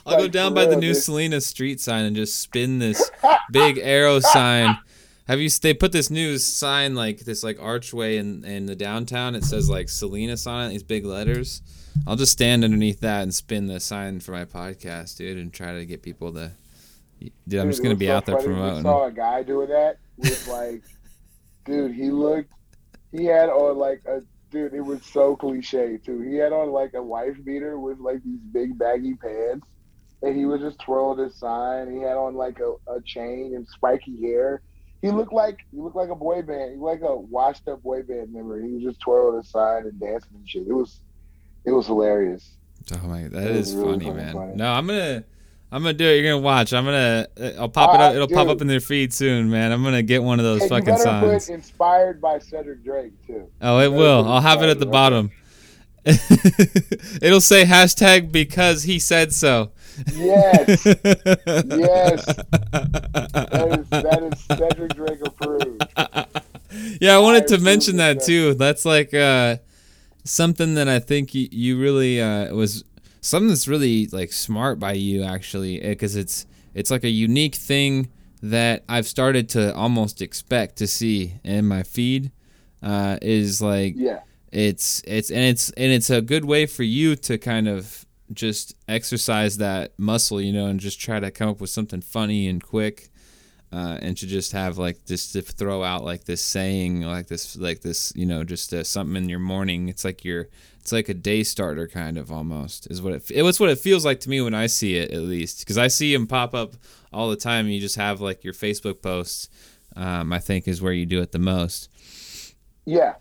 I'll 0.05 0.17
go 0.17 0.27
down 0.29 0.53
by 0.53 0.65
the 0.65 0.75
new 0.75 0.93
dude. 0.93 1.03
Salinas 1.03 1.45
street 1.45 1.81
sign 1.81 2.05
and 2.05 2.15
just 2.15 2.39
spin 2.39 2.79
this 2.79 3.11
big 3.51 3.77
arrow 3.77 4.19
sign. 4.21 4.77
Have 5.27 5.41
you? 5.41 5.49
They 5.49 5.73
put 5.73 5.91
this 5.91 6.09
new 6.09 6.37
sign 6.37 6.95
like 6.95 7.19
this 7.19 7.43
like 7.43 7.57
archway 7.59 8.17
in 8.17 8.45
in 8.45 8.67
the 8.67 8.75
downtown. 8.75 9.35
It 9.35 9.43
says 9.43 9.69
like 9.69 9.89
Salinas 9.89 10.47
on 10.47 10.67
it. 10.67 10.69
These 10.69 10.83
big 10.83 11.05
letters. 11.05 11.61
I'll 12.07 12.15
just 12.15 12.31
stand 12.31 12.63
underneath 12.63 12.99
that 13.01 13.23
and 13.23 13.33
spin 13.33 13.67
the 13.67 13.79
sign 13.79 14.19
for 14.19 14.31
my 14.31 14.45
podcast, 14.45 15.17
dude, 15.17 15.37
and 15.37 15.51
try 15.51 15.73
to 15.73 15.85
get 15.85 16.01
people 16.01 16.31
to. 16.33 16.51
Dude, 17.19 17.59
I'm 17.59 17.67
Dude, 17.67 17.71
just 17.71 17.83
gonna 17.83 17.95
be 17.95 18.07
so 18.07 18.15
out 18.15 18.25
there 18.25 18.35
funny. 18.35 18.47
Promoting. 18.47 18.83
saw 18.83 19.05
a 19.05 19.11
guy 19.11 19.43
doing 19.43 19.69
that 19.69 19.97
with 20.17 20.47
like, 20.47 20.83
dude, 21.65 21.93
he 21.93 22.09
looked, 22.11 22.51
he 23.11 23.25
had 23.25 23.49
on 23.49 23.77
like 23.77 24.01
a, 24.07 24.21
dude, 24.51 24.73
it 24.73 24.81
was 24.81 25.03
so 25.05 25.35
cliche 25.35 25.97
too. 26.03 26.21
He 26.21 26.35
had 26.35 26.53
on 26.53 26.71
like 26.71 26.93
a 26.93 27.03
wife 27.03 27.35
beater 27.43 27.79
with 27.79 27.99
like 27.99 28.23
these 28.23 28.39
big 28.51 28.77
baggy 28.77 29.15
pants, 29.15 29.67
and 30.21 30.35
he 30.35 30.45
was 30.45 30.61
just 30.61 30.79
twirling 30.79 31.23
his 31.23 31.37
sign. 31.37 31.93
He 31.93 32.01
had 32.01 32.17
on 32.17 32.35
like 32.35 32.59
a, 32.59 32.75
a 32.91 33.01
chain 33.01 33.53
and 33.55 33.67
spiky 33.67 34.19
hair. 34.21 34.61
He 35.01 35.11
looked 35.11 35.33
like 35.33 35.59
he 35.71 35.79
looked 35.79 35.95
like 35.95 36.09
a 36.09 36.15
boy 36.15 36.41
band. 36.41 36.71
He 36.71 36.77
looked 36.77 37.01
like 37.01 37.09
a 37.09 37.15
washed 37.15 37.67
up 37.67 37.83
boy 37.83 38.01
band 38.03 38.33
member. 38.33 38.59
He 38.59 38.71
was 38.71 38.83
just 38.83 38.99
twirling 39.01 39.37
his 39.37 39.51
sign 39.51 39.83
and 39.83 39.99
dancing 39.99 40.31
and 40.33 40.49
shit. 40.49 40.67
It 40.67 40.73
was, 40.73 41.01
it 41.65 41.71
was 41.71 41.85
hilarious. 41.85 42.57
Oh 42.93 43.07
my, 43.07 43.27
that 43.27 43.51
is 43.51 43.75
really 43.75 43.93
funny, 43.93 44.05
fucking 44.05 44.17
man. 44.17 44.33
funny. 44.33 44.55
No, 44.55 44.71
I'm 44.71 44.87
gonna, 44.87 45.23
I'm 45.71 45.81
gonna 45.81 45.93
do 45.93 46.05
it. 46.05 46.21
You're 46.21 46.31
gonna 46.33 46.43
watch. 46.43 46.73
I'm 46.73 46.85
gonna, 46.85 47.27
uh, 47.39 47.51
I'll 47.59 47.69
pop 47.69 47.95
it 47.95 47.99
Uh, 47.99 48.03
up. 48.03 48.15
It'll 48.15 48.27
pop 48.27 48.47
up 48.47 48.61
in 48.61 48.67
their 48.67 48.79
feed 48.79 49.13
soon, 49.13 49.49
man. 49.49 49.71
I'm 49.71 49.83
gonna 49.83 50.03
get 50.03 50.23
one 50.23 50.39
of 50.39 50.45
those 50.45 50.65
fucking 50.67 50.97
signs. 50.97 51.45
put 51.47 51.53
inspired 51.53 52.21
by 52.21 52.39
Cedric 52.39 52.83
Drake 52.83 53.11
too. 53.27 53.47
Oh, 53.61 53.79
it 53.79 53.91
will. 53.91 54.25
I'll 54.27 54.41
have 54.41 54.61
it 54.63 54.69
at 54.69 54.79
the 54.79 54.85
bottom. 54.85 55.31
It'll 57.21 57.41
say 57.41 57.65
hashtag 57.65 58.31
because 58.31 58.83
he 58.83 58.99
said 58.99 59.33
so. 59.33 59.71
Yes. 60.13 60.85
Yes. 60.85 62.25
That 62.25 63.77
is 63.79 63.89
that 63.89 64.29
is 64.33 64.39
Cedric 64.57 64.93
Drake 64.95 65.19
approved. 65.25 65.83
yeah, 67.01 67.15
I 67.15 67.19
wanted 67.19 67.43
I 67.43 67.47
to 67.47 67.57
mention 67.59 67.97
that 67.97 68.19
that. 68.19 68.25
too. 68.25 68.53
That's 68.53 68.85
like 68.85 69.13
uh, 69.13 69.57
something 70.23 70.75
that 70.75 70.87
I 70.87 70.99
think 70.99 71.33
you, 71.33 71.47
you 71.51 71.79
really 71.79 72.21
uh, 72.21 72.53
was 72.53 72.83
something 73.25 73.49
that's 73.49 73.67
really 73.67 74.07
like 74.07 74.31
smart 74.31 74.79
by 74.79 74.93
you 74.93 75.23
actually, 75.23 75.79
because 75.79 76.15
it's 76.15 76.45
it's 76.73 76.91
like 76.91 77.03
a 77.03 77.09
unique 77.09 77.55
thing 77.55 78.09
that 78.41 78.83
I've 78.87 79.07
started 79.07 79.49
to 79.49 79.73
almost 79.75 80.21
expect 80.21 80.75
to 80.77 80.87
see 80.87 81.33
in 81.43 81.65
my 81.65 81.83
feed. 81.83 82.31
Uh, 82.83 83.17
is 83.21 83.61
like 83.61 83.95
Yeah. 83.97 84.19
it's 84.51 85.01
it's 85.07 85.31
and 85.31 85.39
it's 85.39 85.71
and 85.71 85.91
it's 85.91 86.09
a 86.11 86.21
good 86.21 86.45
way 86.45 86.67
for 86.67 86.83
you 86.83 87.15
to 87.15 87.37
kind 87.39 87.67
of 87.67 88.05
just 88.31 88.75
exercise 88.87 89.57
that 89.57 89.93
muscle, 89.97 90.39
you 90.39 90.51
know, 90.53 90.67
and 90.67 90.79
just 90.79 90.99
try 90.99 91.19
to 91.19 91.31
come 91.31 91.49
up 91.49 91.59
with 91.61 91.69
something 91.71 92.01
funny 92.01 92.47
and 92.47 92.61
quick, 92.61 93.09
uh, 93.75 93.97
and 94.01 94.15
to 94.17 94.25
just 94.25 94.53
have 94.53 94.77
like 94.77 95.05
just 95.05 95.33
to 95.33 95.41
throw 95.41 95.83
out 95.83 96.05
like 96.05 96.23
this 96.23 96.41
saying, 96.41 97.01
like 97.01 97.27
this, 97.27 97.57
like 97.57 97.81
this, 97.81 98.13
you 98.15 98.25
know, 98.25 98.43
just 98.45 98.73
uh, 98.73 98.83
something 98.85 99.17
in 99.21 99.27
your 99.27 99.39
morning. 99.39 99.89
It's 99.89 100.05
like 100.05 100.23
your, 100.23 100.47
it's 100.79 100.93
like 100.93 101.09
a 101.09 101.13
day 101.13 101.43
starter 101.43 101.87
kind 101.87 102.17
of 102.17 102.31
almost 102.31 102.89
is 102.89 103.01
what 103.01 103.11
it. 103.13 103.29
It 103.31 103.43
was 103.43 103.59
what 103.59 103.69
it 103.69 103.79
feels 103.79 104.05
like 104.05 104.21
to 104.21 104.29
me 104.29 104.39
when 104.39 104.53
I 104.53 104.67
see 104.67 104.95
it 104.95 105.11
at 105.11 105.23
least, 105.23 105.59
because 105.59 105.77
I 105.77 105.89
see 105.89 106.13
them 106.13 106.25
pop 106.25 106.53
up 106.53 106.75
all 107.11 107.29
the 107.29 107.35
time. 107.35 107.67
You 107.67 107.81
just 107.81 107.97
have 107.97 108.21
like 108.21 108.45
your 108.45 108.53
Facebook 108.53 109.01
posts. 109.01 109.49
Um, 109.97 110.31
I 110.31 110.39
think 110.39 110.67
is 110.67 110.81
where 110.81 110.93
you 110.93 111.05
do 111.05 111.21
it 111.21 111.31
the 111.31 111.39
most. 111.39 111.89
Yeah. 112.85 113.15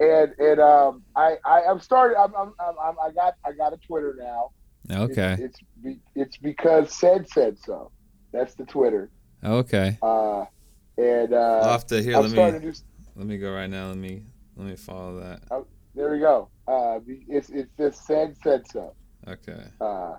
And 0.00 0.34
and 0.38 0.60
um 0.60 1.02
I, 1.16 1.36
I 1.44 1.62
I'm 1.70 1.80
started 1.80 2.18
I'm, 2.18 2.34
I'm, 2.34 2.52
I'm 2.60 2.78
I'm- 2.78 2.96
I 3.02 3.10
got 3.10 3.36
I 3.46 3.52
got 3.52 3.72
a 3.72 3.78
Twitter 3.78 4.16
now. 4.18 4.50
Okay. 4.90 5.36
It's 5.40 5.42
it's, 5.42 5.60
be, 5.82 6.00
it's 6.14 6.36
because 6.36 6.92
said 6.92 7.28
said 7.28 7.58
so. 7.58 7.90
That's 8.32 8.54
the 8.54 8.66
Twitter. 8.66 9.10
Okay. 9.44 9.98
Uh 10.02 10.44
and 10.96 11.34
I'll 11.34 11.62
uh 11.64 11.72
have 11.72 11.86
to 11.88 12.02
here. 12.02 12.16
I'm 12.16 12.32
Let 12.34 12.54
me 12.54 12.70
do 12.70 12.72
let 13.16 13.26
me 13.26 13.38
go 13.38 13.52
right 13.52 13.70
now. 13.70 13.88
Let 13.88 13.96
me 13.96 14.24
let 14.56 14.66
me 14.66 14.76
follow 14.76 15.20
that. 15.20 15.42
there 15.94 16.10
we 16.10 16.18
go. 16.18 16.48
Uh 16.66 17.00
it's 17.28 17.50
it's 17.50 17.70
just 17.78 18.06
said 18.06 18.36
said 18.42 18.62
so. 18.70 18.94
Okay. 19.26 19.64
Uh, 19.80 20.14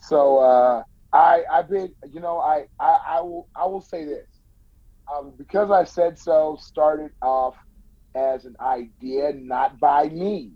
so 0.00 0.38
uh, 0.38 0.82
I 1.12 1.42
I've 1.50 1.68
been 1.68 1.92
you 2.10 2.20
know 2.20 2.38
I, 2.38 2.66
I 2.78 2.98
I 3.06 3.20
will 3.20 3.48
I 3.56 3.66
will 3.66 3.80
say 3.80 4.04
this 4.04 4.26
um, 5.12 5.32
because 5.36 5.70
I 5.70 5.84
said 5.84 6.18
so 6.18 6.56
started 6.60 7.10
off 7.22 7.56
as 8.14 8.44
an 8.44 8.56
idea 8.60 9.32
not 9.34 9.78
by 9.78 10.08
me. 10.08 10.52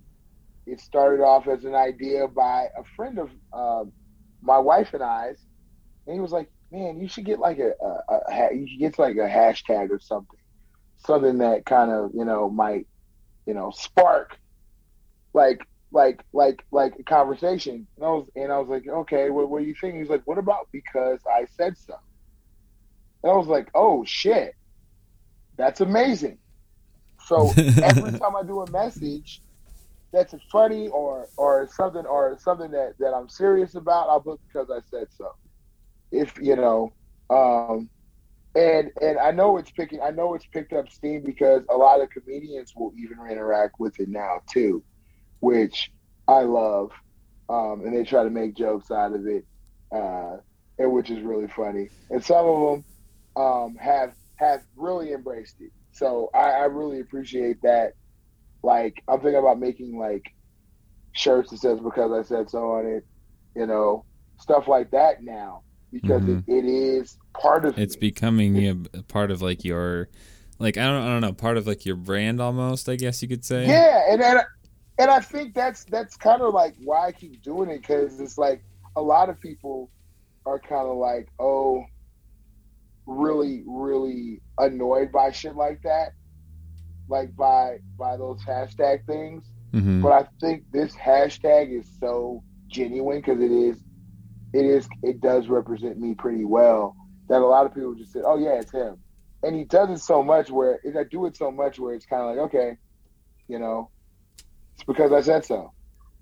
It 0.66 0.80
started 0.80 1.22
off 1.22 1.48
as 1.48 1.64
an 1.64 1.74
idea 1.74 2.28
by 2.28 2.66
a 2.78 2.84
friend 2.94 3.18
of 3.18 3.30
um, 3.52 3.92
my 4.42 4.58
wife 4.58 4.94
and 4.94 5.02
I's, 5.02 5.44
and 6.06 6.14
he 6.14 6.20
was 6.20 6.30
like, 6.30 6.48
"Man, 6.72 7.00
you 7.00 7.08
should 7.08 7.24
get 7.24 7.38
like 7.38 7.58
a, 7.58 7.72
a, 7.84 8.14
a 8.30 8.54
you 8.54 8.66
should 8.66 8.80
get 8.80 8.98
like 8.98 9.16
a 9.16 9.28
hashtag 9.28 9.90
or 9.90 10.00
something, 10.00 10.38
something 10.98 11.38
that 11.38 11.66
kind 11.66 11.90
of 11.90 12.12
you 12.14 12.24
know 12.24 12.48
might 12.50 12.86
you 13.46 13.54
know 13.54 13.70
spark 13.70 14.38
like 15.34 15.66
like 15.92 16.24
like 16.32 16.64
like 16.70 16.94
a 16.98 17.02
conversation. 17.02 17.86
And 17.96 18.04
I 18.04 18.08
was 18.08 18.28
and 18.34 18.52
I 18.52 18.58
was 18.58 18.68
like, 18.68 18.88
okay, 18.88 19.30
what 19.30 19.48
what 19.48 19.60
do 19.60 19.66
you 19.66 19.74
thinking? 19.80 20.00
He's 20.00 20.10
like, 20.10 20.26
what 20.26 20.38
about 20.38 20.68
because 20.72 21.20
I 21.30 21.46
said 21.56 21.76
so? 21.76 21.94
And 23.22 23.32
I 23.32 23.36
was 23.36 23.46
like, 23.46 23.70
oh 23.74 24.04
shit, 24.04 24.54
that's 25.56 25.80
amazing. 25.80 26.38
So 27.26 27.52
every 27.56 28.18
time 28.18 28.36
I 28.36 28.42
do 28.42 28.62
a 28.62 28.70
message 28.70 29.42
that's 30.12 30.34
funny 30.50 30.88
or 30.88 31.28
or 31.36 31.68
something 31.72 32.04
or 32.06 32.36
something 32.40 32.70
that 32.72 32.94
that 32.98 33.14
I'm 33.14 33.28
serious 33.28 33.74
about, 33.74 34.08
I'll 34.08 34.20
put 34.20 34.40
because 34.46 34.70
I 34.70 34.80
said 34.90 35.08
so. 35.16 35.34
If 36.12 36.38
you 36.40 36.56
know, 36.56 36.94
um, 37.30 37.90
and 38.54 38.90
and 39.00 39.18
I 39.18 39.32
know 39.32 39.56
it's 39.58 39.70
picking. 39.72 40.00
I 40.02 40.10
know 40.10 40.34
it's 40.34 40.46
picked 40.46 40.72
up 40.74 40.88
steam 40.90 41.22
because 41.24 41.62
a 41.70 41.76
lot 41.76 42.02
of 42.02 42.10
comedians 42.10 42.72
will 42.76 42.92
even 42.98 43.18
interact 43.30 43.76
with 43.80 43.98
it 44.00 44.08
now 44.08 44.40
too, 44.52 44.84
which 45.40 45.90
I 46.28 46.40
love, 46.42 46.90
um, 47.48 47.82
and 47.84 47.96
they 47.96 48.04
try 48.04 48.24
to 48.24 48.30
make 48.30 48.56
jokes 48.56 48.90
out 48.90 49.14
of 49.14 49.26
it, 49.26 49.44
uh, 49.94 50.38
and 50.78 50.92
which 50.92 51.10
is 51.10 51.22
really 51.22 51.48
funny. 51.48 51.90
And 52.10 52.24
some 52.24 52.46
of 52.46 52.60
them 52.72 52.86
um, 53.42 53.76
have 53.80 54.14
have 54.36 54.60
really 54.76 55.12
embraced 55.12 55.56
it. 55.60 55.72
So 55.92 56.30
I, 56.34 56.50
I 56.52 56.64
really 56.66 57.00
appreciate 57.00 57.58
that. 57.62 57.92
Like 58.62 59.02
I'm 59.08 59.20
thinking 59.20 59.38
about 59.40 59.60
making 59.60 59.98
like 59.98 60.24
shirts 61.12 61.50
that 61.50 61.58
says 61.58 61.80
"Because 61.80 62.12
I 62.12 62.22
Said 62.22 62.50
So" 62.50 62.72
on 62.72 62.86
it, 62.86 63.04
you 63.56 63.66
know, 63.66 64.04
stuff 64.40 64.68
like 64.68 64.90
that 64.92 65.22
now 65.22 65.62
because 65.92 66.26
it, 66.28 66.44
it 66.46 66.64
is 66.64 67.18
part 67.38 67.64
of 67.64 67.78
It's 67.78 67.94
me. 67.96 68.00
becoming 68.00 68.56
a, 68.66 68.98
a 68.98 69.02
part 69.02 69.30
of 69.30 69.42
like 69.42 69.64
your, 69.64 70.08
like 70.58 70.76
I 70.76 70.84
don't 70.86 71.02
I 71.02 71.08
don't 71.08 71.20
know, 71.20 71.32
part 71.32 71.56
of 71.56 71.66
like 71.66 71.84
your 71.84 71.96
brand 71.96 72.40
almost. 72.40 72.88
I 72.88 72.96
guess 72.96 73.22
you 73.22 73.28
could 73.28 73.44
say. 73.44 73.66
Yeah, 73.66 74.10
and 74.10 74.22
and, 74.22 74.40
and 74.98 75.10
I 75.10 75.20
think 75.20 75.54
that's 75.54 75.84
that's 75.84 76.16
kind 76.16 76.42
of 76.42 76.54
like 76.54 76.74
why 76.82 77.06
I 77.08 77.12
keep 77.12 77.42
doing 77.42 77.70
it 77.70 77.80
because 77.82 78.20
it's 78.20 78.38
like 78.38 78.62
a 78.96 79.02
lot 79.02 79.28
of 79.28 79.40
people 79.40 79.90
are 80.46 80.58
kind 80.58 80.88
of 80.88 80.96
like, 80.96 81.28
oh, 81.38 81.84
really, 83.06 83.62
really 83.66 84.40
annoyed 84.58 85.12
by 85.12 85.30
shit 85.30 85.56
like 85.56 85.82
that, 85.82 86.12
like 87.08 87.34
by 87.36 87.78
by 87.98 88.16
those 88.16 88.40
hashtag 88.42 89.04
things. 89.06 89.44
hmm 89.72 90.02
But 90.02 90.12
I 90.12 90.28
think 90.40 90.64
this 90.72 90.94
hashtag 90.94 91.78
is 91.78 91.86
so 92.00 92.42
genuine 92.68 93.18
because 93.20 93.40
it 93.40 93.50
is, 93.50 93.78
it 94.52 94.64
is, 94.64 94.88
it 95.02 95.20
does 95.20 95.48
represent 95.48 95.98
me 95.98 96.14
pretty 96.14 96.44
well. 96.44 96.96
That 97.28 97.40
a 97.40 97.46
lot 97.46 97.66
of 97.66 97.74
people 97.74 97.94
just 97.94 98.12
say, 98.12 98.20
"Oh 98.24 98.36
yeah, 98.38 98.58
it's 98.60 98.72
him," 98.72 98.96
and 99.42 99.54
he 99.56 99.64
does 99.64 99.88
it 99.90 99.98
so 100.02 100.22
much 100.22 100.50
where 100.50 100.78
I 100.98 101.04
do 101.04 101.26
it 101.26 101.36
so 101.36 101.50
much 101.50 101.78
where 101.78 101.94
it's 101.94 102.04
kind 102.06 102.22
of 102.22 102.28
like, 102.30 102.38
okay, 102.46 102.76
you 103.48 103.58
know, 103.58 103.90
it's 104.74 104.84
because 104.84 105.12
I 105.12 105.20
said 105.22 105.44
so. 105.44 105.72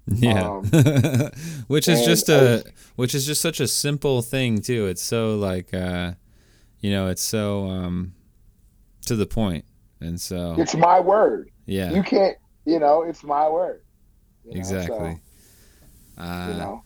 Yeah, 0.07 0.49
Um, 0.49 0.65
which 1.69 1.89
is 1.89 2.05
just 2.05 2.29
I 2.31 2.35
a 2.35 2.57
just- 2.63 2.69
which 2.97 3.15
is 3.15 3.27
just 3.27 3.41
such 3.41 3.61
a 3.61 3.69
simple 3.69 4.23
thing 4.23 4.61
too. 4.61 4.87
It's 4.87 5.03
so 5.03 5.37
like 5.37 5.73
uh, 5.75 6.13
you 6.81 6.91
know, 6.91 7.09
it's 7.09 7.23
so 7.23 7.67
um, 7.67 8.15
to 9.07 9.17
the 9.17 9.27
point, 9.27 9.65
and 10.01 10.21
so 10.21 10.55
It's 10.59 10.75
my 10.77 11.01
word. 11.01 11.51
yeah, 11.67 11.93
You 11.93 12.03
can't, 12.03 12.37
you 12.65 12.79
know, 12.79 13.03
it's 13.03 13.23
my 13.25 13.49
word. 13.49 13.83
you 14.45 14.53
know, 14.53 14.59
exactly. 14.59 15.21
So, 16.17 16.23
Uh, 16.23 16.49
you 16.53 16.59
know, 16.59 16.83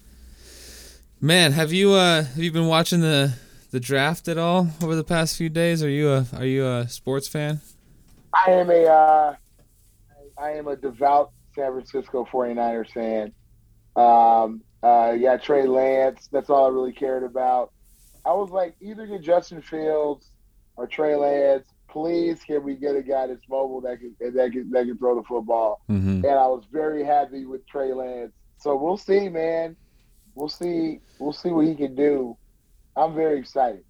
Man, 1.24 1.52
have 1.52 1.72
you 1.72 1.92
uh 1.92 2.22
have 2.22 2.36
you 2.36 2.52
been 2.52 2.66
watching 2.66 3.00
the 3.00 3.32
the 3.70 3.80
draft 3.80 4.28
at 4.28 4.36
all 4.36 4.68
over 4.82 4.94
the 4.94 5.02
past 5.02 5.38
few 5.38 5.48
days? 5.48 5.82
Are 5.82 5.88
you 5.88 6.10
a 6.10 6.26
are 6.36 6.44
you 6.44 6.66
a 6.66 6.86
sports 6.86 7.28
fan? 7.28 7.62
I 8.46 8.50
am 8.50 8.68
a, 8.68 8.84
uh, 8.84 9.34
I 10.36 10.50
am 10.50 10.68
a 10.68 10.76
devout 10.76 11.32
San 11.54 11.72
Francisco 11.72 12.28
49ers 12.30 12.92
fan. 12.92 13.32
Um, 13.96 14.60
uh, 14.82 15.16
yeah, 15.18 15.38
Trey 15.38 15.66
Lance. 15.66 16.28
That's 16.30 16.50
all 16.50 16.66
I 16.66 16.68
really 16.68 16.92
cared 16.92 17.22
about. 17.22 17.72
I 18.26 18.34
was 18.34 18.50
like, 18.50 18.76
either 18.82 19.06
get 19.06 19.22
Justin 19.22 19.62
Fields 19.62 20.30
or 20.76 20.86
Trey 20.86 21.16
Lance. 21.16 21.66
Please, 21.88 22.44
can 22.44 22.62
we 22.62 22.74
get 22.74 22.96
a 22.96 23.02
guy 23.02 23.28
that's 23.28 23.48
mobile 23.48 23.80
that 23.80 23.98
can 23.98 24.14
that 24.20 24.52
can 24.52 24.70
that 24.72 24.84
can 24.84 24.98
throw 24.98 25.14
the 25.14 25.22
football? 25.22 25.80
Mm-hmm. 25.88 26.26
and 26.26 26.38
I 26.38 26.48
was 26.48 26.64
very 26.70 27.02
happy 27.02 27.46
with 27.46 27.66
Trey 27.66 27.94
Lance. 27.94 28.34
So 28.58 28.76
we'll 28.76 28.98
see, 28.98 29.30
man. 29.30 29.74
We'll 30.34 30.48
see. 30.48 31.00
We'll 31.18 31.32
see 31.32 31.50
what 31.50 31.66
he 31.66 31.74
can 31.74 31.94
do. 31.94 32.36
I'm 32.96 33.14
very 33.14 33.38
excited. 33.38 33.84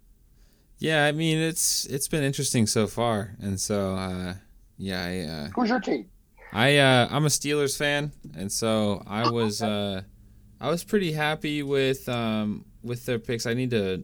Yeah, 0.77 1.05
I 1.05 1.11
mean 1.11 1.37
it's 1.37 1.85
it's 1.85 2.07
been 2.07 2.23
interesting 2.23 2.67
so 2.67 2.87
far, 2.87 3.35
and 3.41 3.59
so 3.59 3.95
uh, 3.95 4.33
yeah, 4.77 5.03
I 5.03 5.19
uh, 5.19 5.49
Who's 5.55 5.69
your 5.69 5.79
team? 5.79 6.09
I 6.51 6.77
uh, 6.77 7.07
I'm 7.09 7.25
a 7.25 7.29
Steelers 7.29 7.77
fan, 7.77 8.11
and 8.35 8.51
so 8.51 9.01
I 9.07 9.29
was 9.29 9.61
uh, 9.61 10.01
I 10.59 10.69
was 10.69 10.83
pretty 10.83 11.11
happy 11.11 11.63
with 11.63 12.07
um, 12.09 12.65
with 12.83 13.05
their 13.05 13.19
picks. 13.19 13.45
I 13.45 13.53
need 13.53 13.71
to. 13.71 14.03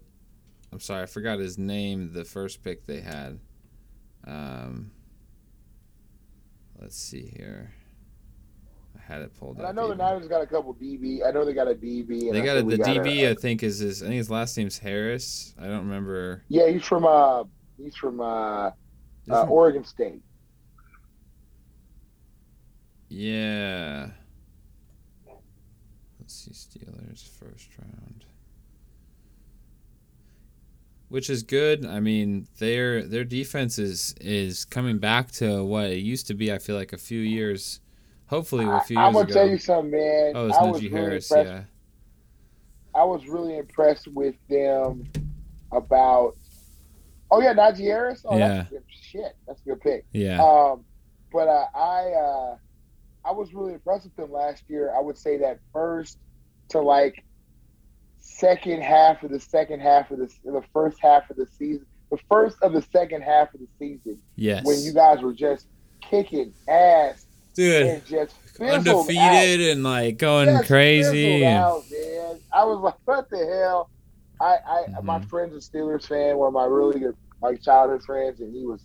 I'm 0.72 0.80
sorry, 0.80 1.04
I 1.04 1.06
forgot 1.06 1.40
his 1.40 1.58
name. 1.58 2.14
The 2.14 2.24
first 2.24 2.64
pick 2.64 2.86
they 2.86 3.02
had. 3.02 3.40
Um, 4.26 4.92
let's 6.80 6.98
see 6.98 7.34
here. 7.38 7.74
I 9.12 9.16
had 9.16 9.24
it 9.24 9.34
pulled 9.38 9.58
And 9.58 9.66
up. 9.66 9.70
I 9.70 9.74
know 9.74 9.90
the. 9.90 9.96
Niners 9.96 10.28
got 10.28 10.42
a 10.42 10.48
couple 10.48 10.74
DB. 10.74 11.26
I 11.28 11.32
know 11.32 11.44
they 11.44 11.54
got 11.54 11.68
a 11.68 11.76
DB. 11.76 12.28
And 12.28 12.34
They 12.36 12.42
got 12.42 12.58
a, 12.58 12.64
the 12.64 12.78
DB. 12.78 13.24
a- 13.24 13.32
I 13.32 13.36
think 13.36 13.62
is 13.62 13.80
his. 13.80 14.02
I 14.02 14.06
think 14.06 14.18
his 14.18 14.30
last 14.32 14.58
name's 14.58 14.78
Harris. 14.78 15.54
I 15.60 15.66
don't 15.66 15.86
remember. 15.86 16.44
yeah, 16.48 16.68
he's 16.70 16.86
from 16.86 17.06
uh, 17.06 17.44
he's 17.78 17.96
from 17.96 18.22
uh, 18.22 18.72
uh 19.30 19.44
Oregon 19.44 19.84
State. 19.84 20.22
Yeah. 23.10 24.12
Let's 26.20 26.34
see, 26.34 26.52
Steelers 26.52 27.28
first 27.38 27.68
round. 27.78 28.24
Which 31.10 31.30
is 31.30 31.44
good. 31.44 31.86
I 31.86 32.00
mean, 32.00 32.48
their 32.60 33.04
their 33.04 33.26
defense 33.26 33.78
is 33.78 34.16
is 34.22 34.64
coming 34.64 35.00
back 35.00 35.32
to 35.34 35.66
what 35.66 35.88
it 35.90 35.98
used 36.00 36.28
to 36.28 36.34
be. 36.34 36.54
I 36.54 36.58
feel 36.58 36.78
like 36.78 36.94
a 36.94 36.98
few 36.98 37.20
years, 37.20 37.81
hopefully 38.32 38.66
a 38.66 38.80
few 38.82 38.98
I, 38.98 39.06
am 39.08 39.14
gonna 39.14 39.26
ago. 39.26 39.34
tell 39.36 39.48
you 39.50 39.60
something, 39.60 39.92
man. 39.92 40.32
oh, 40.36 40.48
it's 40.48 40.58
I 40.58 40.64
was 40.64 40.82
Najee 40.82 40.92
really 40.92 41.02
Harris. 41.06 41.30
impressed. 41.32 41.50
Yeah, 42.96 43.00
I 43.00 43.04
was 43.04 43.28
really 43.28 43.58
impressed 43.58 44.08
with 44.08 44.36
them 44.50 45.08
about. 45.72 46.36
Oh 47.30 47.40
yeah, 47.42 47.54
Najee 47.54 47.86
Harris. 47.86 48.24
Oh, 48.26 48.38
Yeah. 48.38 48.66
that's 48.72 48.84
shit. 48.90 49.36
That's 49.48 49.62
a 49.62 49.66
good 49.66 49.82
pick. 49.82 50.06
yeah, 50.14 50.42
Um, 50.44 50.84
but 51.32 51.48
uh, 51.48 51.66
I 51.76 52.12
uh, 52.12 52.56
I 53.24 53.32
was 53.32 53.54
really 53.54 53.74
impressed 53.74 54.06
with 54.06 54.16
them 54.16 54.32
last 54.32 54.64
year. 54.68 54.92
I 54.98 55.00
would 55.02 55.18
say 55.18 55.38
that 55.38 55.60
first 55.72 56.18
to 56.70 56.80
like 56.82 57.24
second 58.20 58.82
half 58.84 59.24
of 59.24 59.32
the 59.32 59.40
second 59.40 59.80
half 59.82 60.12
of 60.12 60.18
the 60.20 60.30
the 60.44 60.64
first 60.74 60.98
half 61.00 61.30
of 61.30 61.38
the 61.38 61.46
season, 61.58 61.86
the 62.10 62.18
first 62.30 62.58
of 62.62 62.74
the 62.74 62.82
second 62.82 63.22
half 63.22 63.54
of 63.54 63.60
the 63.62 63.68
season, 63.80 64.20
yes, 64.36 64.66
when 64.66 64.80
you 64.82 64.92
guys 64.94 65.22
were 65.22 65.34
just 65.34 65.68
kicking 66.02 66.54
ass 66.68 67.26
dude, 67.62 68.04
fizzled 68.04 68.30
out. 68.62 68.74
undefeated 68.88 69.70
and 69.72 69.84
like 69.84 70.18
going 70.18 70.48
Just 70.48 70.68
crazy. 70.68 71.44
and- 71.44 71.58
out, 71.58 71.84
man. 71.92 72.40
I 72.54 72.64
was 72.66 72.80
like, 72.80 72.96
what 73.06 73.30
the 73.30 73.38
hell? 73.38 73.90
I, 74.40 74.58
I 74.68 74.84
Mhm. 74.90 75.04
my 75.04 75.22
friend's 75.22 75.56
a 75.56 75.60
Steelers 75.78 76.08
fan, 76.08 76.38
one 76.38 76.48
of 76.48 76.54
my 76.54 76.66
really 76.66 77.00
good 77.00 77.16
my 77.42 77.56
childhood 77.56 78.04
friends, 78.04 78.40
and 78.40 78.54
he 78.56 78.66
was 78.66 78.82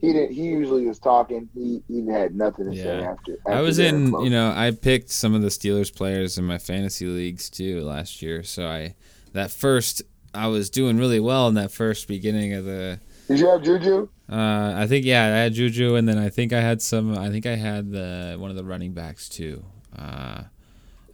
he 0.00 0.12
didn't 0.12 0.32
he 0.32 0.42
usually 0.44 0.86
was 0.86 0.98
talking. 1.00 1.48
He 1.54 1.82
he 1.88 2.06
had 2.06 2.34
nothing 2.36 2.70
to 2.70 2.76
say 2.76 2.84
Yeah. 3.00 3.10
after, 3.12 3.36
I 3.46 3.60
was 3.60 3.78
in, 3.80 4.10
close. 4.10 4.24
you 4.24 4.30
know, 4.30 4.52
I 4.54 4.70
picked 4.70 5.10
some 5.10 5.34
of 5.34 5.42
the 5.42 5.48
Steelers 5.48 5.92
players 5.94 6.38
in 6.38 6.44
my 6.44 6.58
fantasy 6.58 7.06
leagues 7.06 7.50
too 7.50 7.82
last 7.82 8.22
year. 8.22 8.42
So 8.44 8.66
I, 8.68 8.94
that 9.32 9.50
first, 9.50 10.02
I 10.32 10.46
was 10.46 10.70
doing 10.70 10.98
really 10.98 11.18
well 11.20 11.48
in 11.48 11.54
that 11.54 11.72
first 11.72 12.06
beginning 12.08 12.52
of 12.54 12.64
the. 12.64 13.00
Did 13.28 13.40
you 13.40 13.48
have 13.50 13.62
Juju? 13.62 14.08
Uh, 14.30 14.72
I 14.76 14.86
think 14.86 15.04
yeah, 15.04 15.24
I 15.24 15.28
had 15.28 15.52
Juju, 15.52 15.94
and 15.96 16.08
then 16.08 16.18
I 16.18 16.30
think 16.30 16.52
I 16.52 16.60
had 16.60 16.80
some. 16.80 17.16
I 17.16 17.30
think 17.30 17.44
I 17.46 17.56
had 17.56 17.92
the 17.92 18.36
one 18.38 18.50
of 18.50 18.56
the 18.56 18.64
running 18.64 18.92
backs 18.92 19.28
too. 19.28 19.64
Uh, 19.96 20.44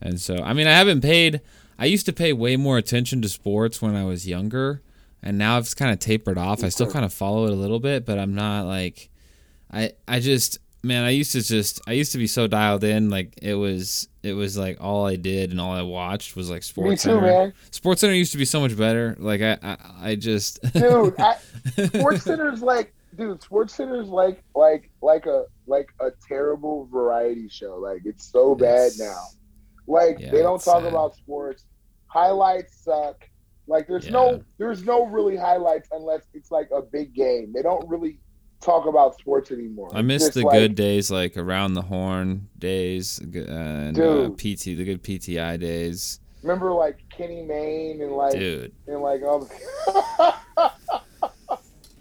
and 0.01 0.21
so 0.21 0.37
I 0.37 0.53
mean, 0.53 0.67
I 0.69 0.73
haven't 0.73 1.01
paid. 1.01 1.41
I 1.79 1.87
used 1.87 2.07
to 2.07 2.12
pay 2.12 2.33
way 2.33 2.57
more 2.57 2.79
attention 2.79 3.21
to 3.23 3.29
sports 3.29 3.83
when 3.83 3.97
I 3.97 4.05
was 4.05 4.29
younger, 4.29 4.81
and 5.23 5.37
now 5.37 5.57
I've 5.57 5.75
kind 5.75 5.93
of 5.93 5.99
tapered 5.99 6.39
off. 6.39 6.62
I 6.62 6.69
still 6.69 6.91
kind 6.91 7.05
of 7.05 7.12
follow 7.12 7.47
it 7.47 7.53
a 7.53 7.57
little 7.57 7.81
bit, 7.81 8.07
but 8.07 8.19
I'm 8.19 8.35
not 8.35 8.67
like. 8.67 9.11
I 9.73 9.93
I 10.07 10.21
just 10.21 10.61
man, 10.85 11.05
I 11.05 11.11
used 11.11 11.32
to 11.32 11.43
just 11.43 11.80
I 11.87 11.93
used 11.93 12.12
to 12.12 12.18
be 12.18 12.26
so 12.26 12.47
dialed 12.47 12.85
in. 12.85 13.11
Like 13.11 13.35
it 13.43 13.55
was 13.55 14.09
it 14.22 14.35
was 14.35 14.57
like 14.57 14.78
all 14.80 15.07
I 15.07 15.16
did 15.16 15.51
and 15.51 15.61
all 15.61 15.72
I 15.72 15.82
watched 15.82 16.37
was 16.37 16.49
like 16.51 16.59
Me 16.59 16.62
Sports 16.62 17.03
too, 17.03 17.09
Center. 17.11 17.20
man. 17.22 17.55
Sports 17.70 18.01
Center 18.03 18.14
used 18.14 18.32
to 18.32 18.39
be 18.39 18.45
so 18.45 18.61
much 18.61 18.76
better. 18.76 19.16
Like 19.18 19.41
I 19.43 19.59
I, 19.62 19.76
I 20.11 20.14
just 20.14 20.61
Dude, 20.72 21.14
I, 21.18 21.37
Sports 21.87 22.22
Center's 22.24 22.62
like, 22.62 22.95
dude, 23.16 23.43
Sports 23.43 23.74
Center's 23.74 24.09
like 24.09 24.43
like 24.55 24.91
like 25.03 25.26
a 25.26 25.45
like 25.66 25.89
a 26.01 26.11
terrible 26.28 26.87
variety 26.93 27.49
show. 27.49 27.76
Like 27.78 28.03
it's 28.05 28.30
so 28.30 28.55
bad 28.55 28.93
It's- 28.93 28.99
now. 29.01 29.22
Like 29.87 30.18
Yeah, 30.18 30.30
they 30.30 30.43
don't 30.43 30.62
talk 30.62 30.82
sad. 30.82 30.89
about 30.89 31.14
sports. 31.16 31.64
Highlights 32.07 32.76
suck. 32.85 33.28
Like 33.66 33.87
there's 33.89 34.05
Yeah. 34.07 34.12
no 34.12 34.45
there's 34.59 34.85
no 34.85 35.07
really 35.07 35.37
highlights 35.37 35.89
unless 35.93 36.22
it's 36.32 36.51
like 36.51 36.68
a 36.74 36.80
big 36.82 37.14
game. 37.14 37.53
They 37.55 37.62
don't 37.62 37.87
really 37.89 38.18
talk 38.65 38.87
about 38.87 39.19
sports 39.19 39.51
anymore. 39.51 39.91
I 39.93 40.03
miss 40.03 40.23
just 40.25 40.35
the 40.35 40.43
like- 40.43 40.59
good 40.59 40.75
days, 40.75 41.11
like 41.11 41.37
around 41.37 41.75
the 41.75 41.83
horn 41.83 42.49
days, 42.59 43.21
uh, 43.23 43.39
and 43.51 43.99
uh, 43.99 44.29
Dude. 44.29 44.39
PT, 44.39 44.65
the 44.77 44.85
good 44.85 45.03
PTI 45.03 45.59
days, 45.61 46.21
Remember 46.43 46.73
like 46.73 47.03
Kenny 47.09 47.43
Mayne 47.43 48.03
and 48.03 48.12
like 48.12 48.33
dude. 48.33 48.73
and 48.87 49.01
like 49.01 49.23
all 49.23 49.41
the 49.41 49.47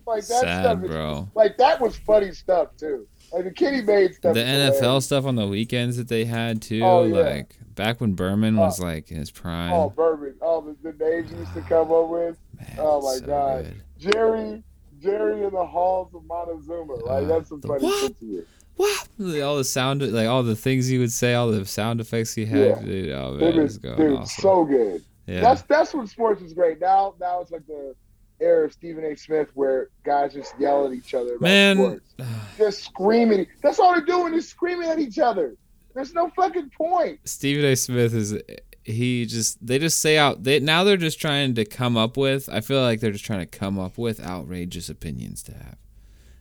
like 0.05 0.25
that 0.27 0.41
Sad, 0.41 0.63
stuff 0.63 0.83
is 0.83 0.89
bro. 0.89 1.29
like 1.33 1.57
that 1.57 1.79
was 1.79 1.95
funny 1.97 2.31
stuff 2.33 2.75
too. 2.77 3.07
Like 3.31 3.45
the 3.45 3.51
Kenny 3.51 3.81
Mayne 3.81 4.13
stuff. 4.13 4.33
The 4.33 4.41
NFL 4.41 5.01
stuff 5.01 5.25
on 5.25 5.35
the 5.35 5.47
weekends 5.47 5.97
that 5.97 6.07
they 6.09 6.25
had 6.25 6.61
too, 6.61 6.81
Oh, 6.83 7.03
yeah. 7.03 7.21
like 7.21 7.55
back 7.73 8.01
when 8.01 8.13
Berman 8.13 8.57
was 8.57 8.79
like 8.81 9.11
in 9.11 9.17
his 9.17 9.31
prime. 9.31 9.71
Oh, 9.71 9.89
Bourbon. 9.89 10.35
Oh, 10.41 10.61
the, 10.61 10.91
the 10.91 11.03
names 11.05 11.31
used 11.31 11.53
to 11.53 11.61
come 11.61 11.91
up 11.91 12.09
with. 12.09 12.37
Man, 12.59 12.75
oh 12.79 13.01
my 13.01 13.15
so 13.15 13.25
God. 13.25 13.63
good. 13.63 14.11
Jerry, 14.13 14.63
Jerry 15.03 15.43
in 15.43 15.51
the 15.53 15.65
halls 15.65 16.13
of 16.15 16.23
Montezuma. 16.25 16.93
Like 16.95 17.27
that's 17.27 17.49
some 17.49 17.59
the 17.61 17.67
funny 17.67 17.83
what? 17.83 18.01
shit 18.01 18.19
to 18.19 18.25
you. 18.25 18.45
Wow, 18.75 19.47
all 19.47 19.57
the 19.57 19.63
sound, 19.63 20.01
like 20.11 20.27
all 20.27 20.41
the 20.41 20.55
things 20.55 20.87
he 20.87 20.97
would 20.97 21.11
say, 21.11 21.35
all 21.35 21.51
the 21.51 21.63
sound 21.65 22.01
effects 22.01 22.33
he 22.33 22.45
had. 22.45 22.59
Yeah. 22.59 22.81
Dude, 22.81 23.09
oh 23.11 23.35
It 23.35 23.39
man, 23.39 23.49
it 23.53 23.55
was, 23.61 23.63
was 23.63 23.77
going 23.77 23.97
dude, 23.97 24.17
awesome. 24.19 24.41
so 24.41 24.65
good. 24.65 25.03
yeah, 25.27 25.41
That's 25.41 25.61
that's 25.63 25.93
when 25.93 26.07
sports 26.07 26.41
is 26.41 26.53
great. 26.53 26.79
Now 26.81 27.13
now 27.19 27.41
it's 27.41 27.51
like 27.51 27.67
the 27.67 27.95
era 28.39 28.65
of 28.65 28.73
Stephen 28.73 29.05
A. 29.05 29.15
Smith 29.15 29.49
where 29.53 29.89
guys 30.03 30.33
just 30.33 30.55
yell 30.59 30.87
at 30.87 30.93
each 30.93 31.13
other 31.13 31.31
about 31.35 31.41
man. 31.41 31.77
sports. 31.77 32.13
Just 32.57 32.83
screaming. 32.83 33.45
That's 33.61 33.79
all 33.79 33.93
they're 33.93 34.05
doing 34.05 34.33
is 34.33 34.47
screaming 34.49 34.89
at 34.89 34.99
each 34.99 35.17
other. 35.19 35.55
There's 35.95 36.13
no 36.13 36.29
fucking 36.35 36.71
point. 36.75 37.19
Stephen 37.25 37.63
A. 37.65 37.75
Smith 37.75 38.13
is 38.13 38.35
he 38.83 39.25
just 39.25 39.65
they 39.65 39.79
just 39.79 39.99
say 39.99 40.17
out 40.17 40.43
they 40.43 40.59
now 40.59 40.83
they're 40.83 40.97
just 40.97 41.19
trying 41.19 41.55
to 41.55 41.63
come 41.63 41.95
up 41.95 42.17
with 42.17 42.49
I 42.51 42.61
feel 42.61 42.81
like 42.81 42.99
they're 42.99 43.11
just 43.11 43.25
trying 43.25 43.39
to 43.39 43.45
come 43.45 43.79
up 43.79 43.97
with 43.97 44.23
outrageous 44.23 44.89
opinions 44.89 45.41
to 45.43 45.53
have. 45.53 45.77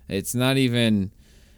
It's 0.09 0.35
not 0.35 0.57
even 0.57 1.13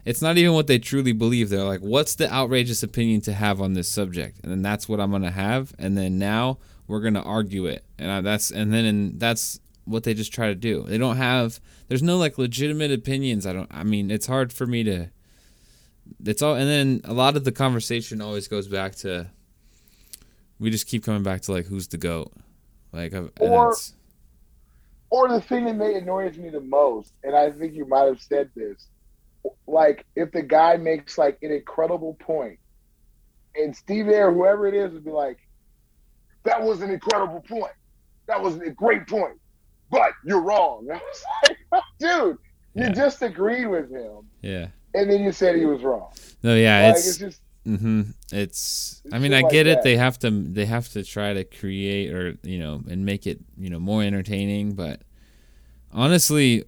it's 0.05 0.21
not 0.21 0.37
even 0.37 0.53
what 0.53 0.67
they 0.67 0.79
truly 0.79 1.13
believe. 1.13 1.49
They're 1.49 1.65
like, 1.65 1.81
what's 1.81 2.15
the 2.15 2.31
outrageous 2.31 2.83
opinion 2.83 3.23
to 3.23 3.33
have 3.33 3.63
on 3.63 3.73
this 3.73 3.89
subject? 3.89 4.41
And 4.43 4.53
then 4.53 4.61
that's 4.61 4.87
what 4.89 5.01
I'm 5.01 5.11
gonna 5.11 5.31
have. 5.31 5.75
And 5.79 5.97
then 5.97 6.19
now 6.19 6.59
we're 6.87 7.01
gonna 7.01 7.23
argue 7.23 7.65
it. 7.67 7.85
And 7.99 8.11
I, 8.11 8.21
that's 8.21 8.51
and 8.51 8.73
then 8.73 8.85
and 8.85 9.19
that's 9.19 9.61
what 9.87 10.05
they 10.05 10.13
just 10.13 10.33
try 10.33 10.49
to 10.49 10.55
do. 10.55 10.83
They 10.83 10.99
don't 10.99 11.17
have 11.17 11.61
there's 11.89 12.03
no 12.03 12.19
like 12.19 12.37
legitimate 12.37 12.93
opinions. 12.93 13.47
I 13.47 13.55
don't 13.55 13.71
I 13.71 13.85
mean 13.85 14.11
it's 14.11 14.27
hard 14.27 14.53
for 14.53 14.67
me 14.67 14.85
to 14.85 15.09
it's 16.27 16.43
all 16.43 16.55
and 16.55 16.69
then 16.69 17.01
a 17.05 17.15
lot 17.15 17.37
of 17.37 17.45
the 17.45 17.53
conversation 17.53 18.21
always 18.21 18.49
goes 18.49 18.69
back 18.69 18.95
to 18.97 19.31
we 20.59 20.71
just 20.71 20.87
keep 20.87 21.05
coming 21.05 21.23
back 21.23 21.41
to 21.43 21.53
like 21.53 21.67
who's 21.67 21.89
the 21.89 21.99
goat, 21.99 22.33
like 22.93 23.13
Or- 23.41 23.75
Or 25.11 25.29
the 25.29 25.41
thing 25.41 25.67
that 25.67 25.77
may 25.77 25.95
annoys 25.95 26.37
me 26.39 26.49
the 26.51 26.61
most, 26.61 27.13
and 27.23 27.37
I 27.37 27.51
think 27.53 27.75
you 27.75 27.87
might 27.87 28.07
have 28.07 28.21
said 28.21 28.51
this, 28.57 28.89
like 29.67 30.05
if 30.17 30.33
the 30.33 30.43
guy 30.43 30.77
makes 30.77 31.19
like 31.19 31.39
an 31.43 31.53
incredible 31.53 32.15
point, 32.15 32.59
and 33.55 33.75
Steve 33.77 34.09
A 34.09 34.23
or 34.25 34.33
whoever 34.33 34.67
it 34.67 34.75
is 34.75 34.93
would 34.93 35.05
be 35.05 35.11
like, 35.13 35.39
"That 36.45 36.61
was 36.63 36.83
an 36.83 36.91
incredible 36.91 37.41
point. 37.49 37.73
That 38.27 38.43
was 38.43 38.57
a 38.57 38.71
great 38.71 39.07
point, 39.07 39.39
but 39.91 40.11
you're 40.25 40.41
wrong." 40.41 40.89
I 40.93 40.95
was 40.97 41.25
like, 41.71 41.83
"Dude, 42.01 42.39
you 42.75 42.91
just 42.91 43.23
agreed 43.23 43.67
with 43.67 43.91
him, 43.91 44.29
yeah. 44.43 44.69
and 44.95 45.09
then 45.09 45.23
you 45.23 45.31
said 45.31 45.55
he 45.55 45.67
was 45.67 45.83
wrong." 45.83 46.11
No, 46.43 46.57
yeah, 46.57 46.89
like 46.89 46.97
it's 46.97 47.07
it's 47.07 47.19
just 47.19 47.41
hmm 47.65 48.03
It's. 48.33 49.03
I 49.13 49.19
mean, 49.19 49.33
I 49.33 49.43
get 49.43 49.67
it. 49.67 49.83
They 49.83 49.97
have 49.97 50.19
to. 50.21 50.31
They 50.31 50.67
have 50.67 50.89
to 50.91 51.03
try 51.03 51.33
to 51.33 51.45
create 51.45 52.13
or 52.13 52.37
you 52.43 52.59
know 52.59 52.83
and 52.89 53.05
make 53.07 53.27
it 53.27 53.41
you 53.57 53.71
know 53.71 53.79
more 53.81 54.03
entertaining. 54.03 54.75
But 54.75 55.03
honestly, 55.93 56.65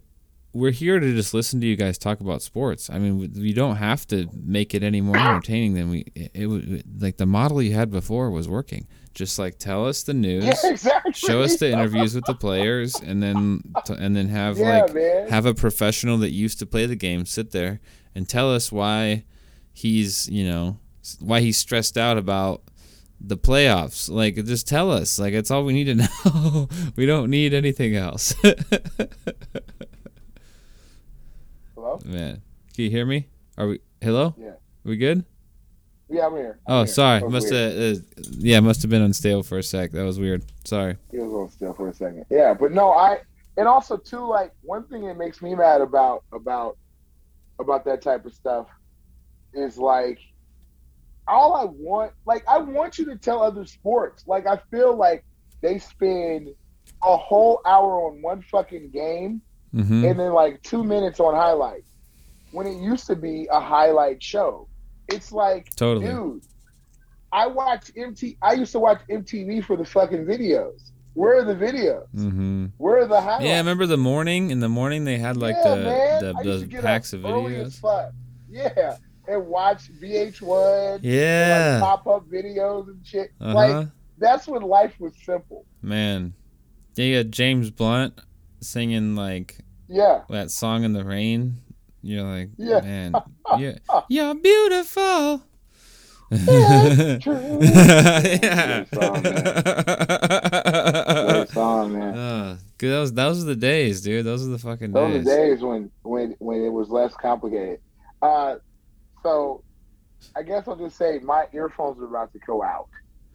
we're 0.53 0.71
here 0.71 0.99
to 0.99 1.15
just 1.15 1.35
listen 1.35 1.61
to 1.61 1.67
you 1.67 1.77
guys 1.77 1.99
talk 1.99 2.21
about 2.21 2.41
sports. 2.41 2.89
I 2.89 2.99
mean, 2.99 3.19
we, 3.19 3.53
don't 3.53 3.77
have 3.77 4.07
to 4.09 4.27
make 4.33 4.75
it 4.75 4.83
any 4.83 5.03
more 5.03 5.17
entertaining 5.17 5.75
than 5.75 5.91
we. 5.91 6.07
It, 6.15 6.31
it 6.35 6.47
would 6.47 7.03
like 7.03 7.19
the 7.19 7.27
model 7.27 7.61
you 7.61 7.75
had 7.75 7.91
before 7.91 8.31
was 8.31 8.49
working. 8.49 8.87
Just 9.13 9.39
like 9.39 9.59
tell 9.59 9.87
us 9.87 10.03
the 10.03 10.15
news. 10.27 10.45
yeah, 10.45 10.71
exactly. 10.71 11.13
Show 11.13 11.43
us 11.43 11.57
the 11.57 11.71
interviews 11.71 12.15
with 12.15 12.25
the 12.25 12.35
players, 12.35 13.01
and 13.01 13.23
then 13.23 13.61
and 13.89 14.17
then 14.17 14.29
have 14.29 14.59
Yeah, 14.59 14.81
like 14.83 14.95
man. 14.95 15.29
have 15.29 15.45
a 15.47 15.55
professional 15.55 16.17
that 16.19 16.31
used 16.33 16.59
to 16.61 16.67
play 16.67 16.87
the 16.87 16.97
game 16.97 17.27
sit 17.27 17.51
there 17.51 17.81
and 18.15 18.29
tell 18.29 18.53
us 18.53 18.73
why 18.73 19.25
he's 19.73 20.27
you 20.31 20.47
know 20.49 20.79
why 21.21 21.41
he's 21.41 21.57
stressed 21.59 21.97
out 21.97 22.19
about 22.19 22.63
the 23.21 23.37
playoffs. 23.37 24.09
Like 24.11 24.37
just 24.45 24.69
tell 24.69 24.91
us. 24.91 25.19
Like 25.19 25.35
it's 25.35 25.51
all 25.51 25.65
we 25.65 25.73
need 25.73 25.85
to 25.85 25.95
know. 26.25 26.69
We 26.97 27.07
don't 27.07 27.31
need 27.31 27.55
anything 27.55 27.97
else. 27.97 28.35
Hello? 31.75 32.01
man. 32.05 32.43
Can 32.75 32.85
you 32.85 32.91
hear 32.91 33.07
me? 33.07 33.29
Are 33.57 33.69
we 33.69 33.81
hello? 34.01 34.35
Yeah. 34.39 34.53
we 34.85 34.97
good? 34.97 35.25
Yeah, 36.09 36.27
I'm 36.27 36.37
here. 36.37 36.59
I'm 36.67 36.75
oh 36.75 36.79
here. 36.85 36.87
sorry. 36.87 37.21
Must 37.29 37.51
have 37.51 37.97
uh, 37.97 38.01
yeah 38.39 38.61
must 38.61 38.83
have 38.83 38.91
been 38.91 39.03
on 39.03 39.07
unstable 39.07 39.43
for 39.43 39.59
a 39.59 39.63
sec. 39.63 39.93
That 39.93 40.05
was 40.05 40.19
weird. 40.21 40.45
Sorry. 40.65 40.97
He 41.11 41.19
was 41.19 41.33
on 41.33 41.49
still 41.51 41.75
for 41.75 41.89
a 41.89 41.95
second. 41.95 42.27
Yeah, 42.31 42.55
but 42.55 42.73
no, 42.73 42.93
I 42.93 43.21
and 43.57 43.67
also 43.67 43.97
too 43.97 44.27
like 44.27 44.53
one 44.63 44.87
thing 44.89 45.07
that 45.07 45.17
makes 45.17 45.43
me 45.43 45.55
mad 45.55 45.81
about 45.81 46.25
about 46.33 46.77
about 47.59 47.85
that 47.87 48.03
type 48.03 48.27
of 48.27 48.35
stuff 48.35 48.69
is 49.55 49.79
like 49.79 50.19
all 51.29 51.55
I 51.55 51.65
want 51.65 52.13
like 52.25 52.45
I 52.49 52.59
want 52.59 52.99
you 52.99 53.05
to 53.07 53.17
tell 53.17 53.43
other 53.43 53.65
sports. 53.65 54.25
Like 54.27 54.47
I 54.47 54.61
feel 54.71 54.97
like 54.97 55.25
they 55.63 55.79
spend 55.79 56.49
a 57.03 57.17
whole 57.17 57.61
hour 57.67 58.07
on 58.09 58.23
one 58.23 58.43
fucking 58.43 58.91
game 58.91 59.43
hmm 59.73 60.05
and 60.05 60.19
then 60.19 60.33
like 60.33 60.63
two 60.63 60.83
minutes 60.85 61.21
on 61.21 61.35
highlights. 61.35 61.91
When 62.53 62.67
it 62.67 62.81
used 62.81 63.07
to 63.09 63.17
be 63.17 63.49
a 63.51 63.61
highlight 63.61 64.23
show. 64.23 64.69
It's 65.09 65.31
like 65.33 65.71
totally 65.77 66.07
Dude, 66.07 66.43
I 67.33 67.47
watch 67.47 67.91
MT. 67.97 68.39
I 68.43 68.55
used 68.55 68.73
to 68.73 68.81
watch 68.81 69.01
MTV 69.11 69.65
for 69.65 69.77
the 69.77 69.85
fucking 69.85 70.25
videos. 70.25 70.91
Where 71.15 71.39
are 71.39 71.45
the 71.45 71.55
videos? 71.55 72.07
hmm 72.15 72.67
Where 72.79 73.01
are 73.01 73.07
the 73.07 73.21
highlights? 73.21 73.45
yeah 73.45 73.55
I 73.55 73.59
remember 73.59 73.87
the 73.87 73.97
morning 73.97 74.51
in 74.51 74.61
the 74.61 74.69
morning 74.69 75.05
they 75.05 75.19
had 75.19 75.37
like 75.37 75.57
Yeah, 75.57 75.75
the 75.75 75.77
man. 75.77 76.21
the, 76.21 76.35
I 76.39 76.43
used 76.43 76.71
to 76.71 76.77
the 76.77 76.83
packs 76.83 77.13
of 77.13 77.23
videos. 77.23 77.81
Yeah, 78.49 78.97
and 79.29 79.47
watch 79.47 79.91
VH1. 80.01 81.01
yeah 81.03 81.79
Pop 81.81 82.07
up 82.07 82.27
videos 82.29 82.89
and 82.89 83.05
shit. 83.07 83.31
uh-huh 83.41 83.55
Like 83.55 83.89
that's 84.19 84.47
when 84.49 84.63
life 84.63 84.95
was 84.99 85.13
simple. 85.25 85.65
Man, 85.83 86.33
yeah, 86.95 87.05
you 87.05 87.23
got 87.23 87.31
James 87.31 87.71
Blunt 87.71 88.19
singing 88.61 89.15
like 89.17 89.59
Yeah. 89.89 90.23
that 90.31 90.51
song 90.51 90.85
in 90.85 90.93
the 90.95 91.05
rain. 91.05 91.57
You're 92.03 92.23
like, 92.25 92.49
Yeah. 92.57 92.81
man, 92.81 93.13
you're, 93.59 93.75
you're 94.09 94.35
beautiful. 94.35 95.43
Yeah. 96.31 97.19
Great 97.23 98.89
song, 98.93 99.23
Great 99.23 101.51
song, 101.51 101.93
man. 101.93 102.17
Uh, 102.27 102.57
those 102.79 103.13
those 103.13 103.43
are 103.43 103.47
the 103.47 103.57
days, 103.57 104.01
dude. 104.03 104.25
Those 104.27 104.47
are 104.47 104.51
the 104.51 104.59
fucking 104.59 104.93
days. 104.93 104.95
Those 104.95 105.15
are 105.15 105.19
days. 105.19 105.27
days 105.57 105.63
when 105.63 105.91
when 106.03 106.35
when 106.39 106.65
it 106.65 106.73
was 106.73 106.89
less 106.89 107.15
complicated. 107.15 107.81
Uh, 108.23 108.57
so 109.27 109.63
I 110.37 110.43
guess 110.43 110.69
I'll 110.69 110.77
just 110.77 110.97
say 110.97 111.19
my 111.23 111.47
earphones 111.53 112.01
are 112.01 112.05
about 112.07 112.33
to 112.33 112.39
go 112.47 112.63
out. 112.63 112.89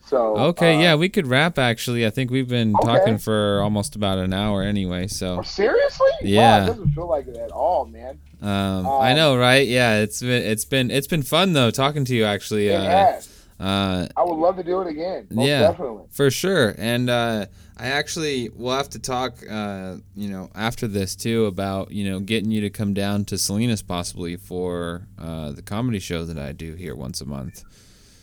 So 0.06 0.38
Okay, 0.38 0.76
uh, 0.76 0.82
yeah, 0.82 0.96
we 0.96 1.10
could 1.10 1.28
wrap. 1.28 1.60
Actually, 1.60 2.06
I 2.06 2.10
think 2.10 2.32
we've 2.32 2.48
been 2.48 2.76
Okay. 2.76 2.88
talking 2.88 3.18
for 3.18 3.62
almost 3.62 3.96
about 3.96 4.18
an 4.18 4.34
hour 4.34 4.64
anyway. 4.64 5.08
So, 5.08 5.40
Oh, 5.40 5.42
seriously? 5.42 6.08
Wow, 6.22 6.28
Yeah. 6.30 6.64
it 6.64 6.68
doesn't 6.68 6.90
feel 6.96 7.08
like 7.08 7.28
it 7.28 7.36
at 7.36 7.52
all, 7.52 7.86
man. 7.86 8.20
um, 8.42 8.88
I 8.88 9.12
Um, 9.12 9.18
know, 9.18 9.38
right? 9.38 9.68
Yeah, 9.68 9.98
it's 10.00 10.22
been 10.22 10.44
it's 10.44 10.66
been 10.66 10.90
it's 10.90 11.08
been 11.08 11.22
fun 11.24 11.54
though 11.54 11.70
talking 11.72 12.06
to 12.06 12.16
you. 12.16 12.24
Actually, 12.26 12.70
It 12.70 12.76
uh, 12.76 12.90
has. 12.90 13.30
Uh, 13.62 14.08
I 14.18 14.24
would 14.24 14.36
love 14.38 14.58
to 14.58 14.64
do 14.64 14.82
it 14.82 14.88
again. 14.88 15.28
Yeah. 15.30 15.62
definitely. 15.62 16.04
For 16.12 16.32
sure. 16.32 16.74
And 16.78 17.10
uh, 17.10 17.46
I 17.78 17.88
actually 17.88 18.50
will 18.50 18.76
have 18.76 18.90
to 18.90 19.00
talk, 19.00 19.38
uh, 19.50 19.98
you 20.16 20.30
know, 20.30 20.50
after 20.56 20.88
this 20.88 21.16
too 21.16 21.46
about, 21.46 21.92
you 21.92 22.10
know, 22.10 22.20
getting 22.20 22.50
you 22.52 22.62
to 22.62 22.70
come 22.70 22.94
down 22.94 23.26
to 23.26 23.38
Salinas 23.38 23.82
possibly 23.84 24.36
for 24.36 25.08
uh, 25.20 25.52
the 25.52 25.62
comedy 25.62 26.00
show 26.00 26.26
that 26.26 26.40
I 26.40 26.52
do 26.54 26.74
here 26.74 26.96
once 26.96 27.22
a 27.22 27.26
month. 27.26 27.64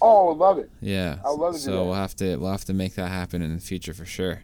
Oh, 0.02 0.26
I 0.26 0.28
would 0.30 0.38
love 0.38 0.58
it. 0.58 0.70
Yeah. 0.80 1.18
I 1.24 1.30
would 1.30 1.40
love 1.40 1.54
to 1.54 1.58
do 1.60 1.64
so 1.64 1.84
we'll 1.84 1.94
have 1.94 2.14
to 2.16 2.36
we'll 2.36 2.50
have 2.52 2.64
to 2.66 2.74
make 2.74 2.94
that 2.96 3.08
happen 3.08 3.40
in 3.42 3.54
the 3.54 3.60
future 3.60 3.94
for 3.94 4.04
sure. 4.04 4.42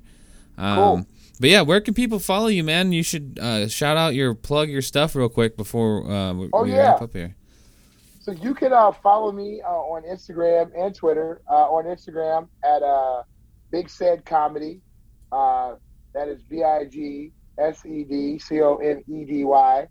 Um, 0.56 0.76
Cool. 0.76 1.06
But 1.40 1.50
yeah, 1.50 1.62
where 1.62 1.80
can 1.80 1.94
people 1.94 2.20
follow 2.20 2.46
you, 2.46 2.62
man? 2.62 2.92
You 2.92 3.02
should 3.02 3.38
uh, 3.42 3.66
shout 3.66 3.96
out 3.96 4.14
your 4.14 4.34
plug 4.34 4.68
your 4.68 4.82
stuff 4.82 5.16
real 5.16 5.28
quick 5.28 5.56
before 5.56 6.08
uh, 6.08 6.32
we, 6.32 6.48
Oh, 6.52 6.62
we 6.62 6.70
yeah. 6.70 6.92
wrap 6.92 7.02
up 7.02 7.12
here. 7.12 7.34
So 8.24 8.32
you 8.32 8.54
can 8.54 8.72
uh, 8.72 8.90
follow 8.90 9.32
me 9.32 9.60
uh, 9.60 9.68
on 9.68 10.02
Instagram 10.04 10.70
and 10.74 10.94
Twitter. 10.94 11.42
Uh, 11.46 11.70
on 11.70 11.84
Instagram 11.84 12.48
at 12.64 12.82
uh, 12.82 13.22
Big 13.70 13.90
Said 13.90 14.24
Comedy. 14.24 14.80
Uh, 15.30 15.74
that 16.14 16.28
is 16.28 16.42
B 16.42 16.64
I 16.64 16.86
G 16.86 17.32
S 17.58 17.84
E 17.84 18.02
D 18.02 18.38
C 18.38 18.62
O 18.62 18.76
N 18.76 19.04
E 19.06 19.26
D 19.26 19.44
Y. 19.44 19.86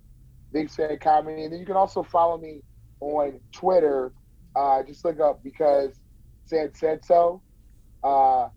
Big 0.52 0.72
Said 0.72 1.00
Comedy. 1.00 1.44
And 1.44 1.54
then 1.54 1.60
you 1.60 1.66
can 1.68 1.76
also 1.76 2.02
follow 2.02 2.40
me 2.40 2.64
on 3.02 3.40
Twitter. 3.52 4.12
Uh, 4.56 4.82
just 4.82 5.06
look 5.06 5.20
up 5.20 5.44
because 5.44 5.92
said 6.46 6.76
said 6.76 7.06
so. 7.06 7.40
Uh, 8.04 8.50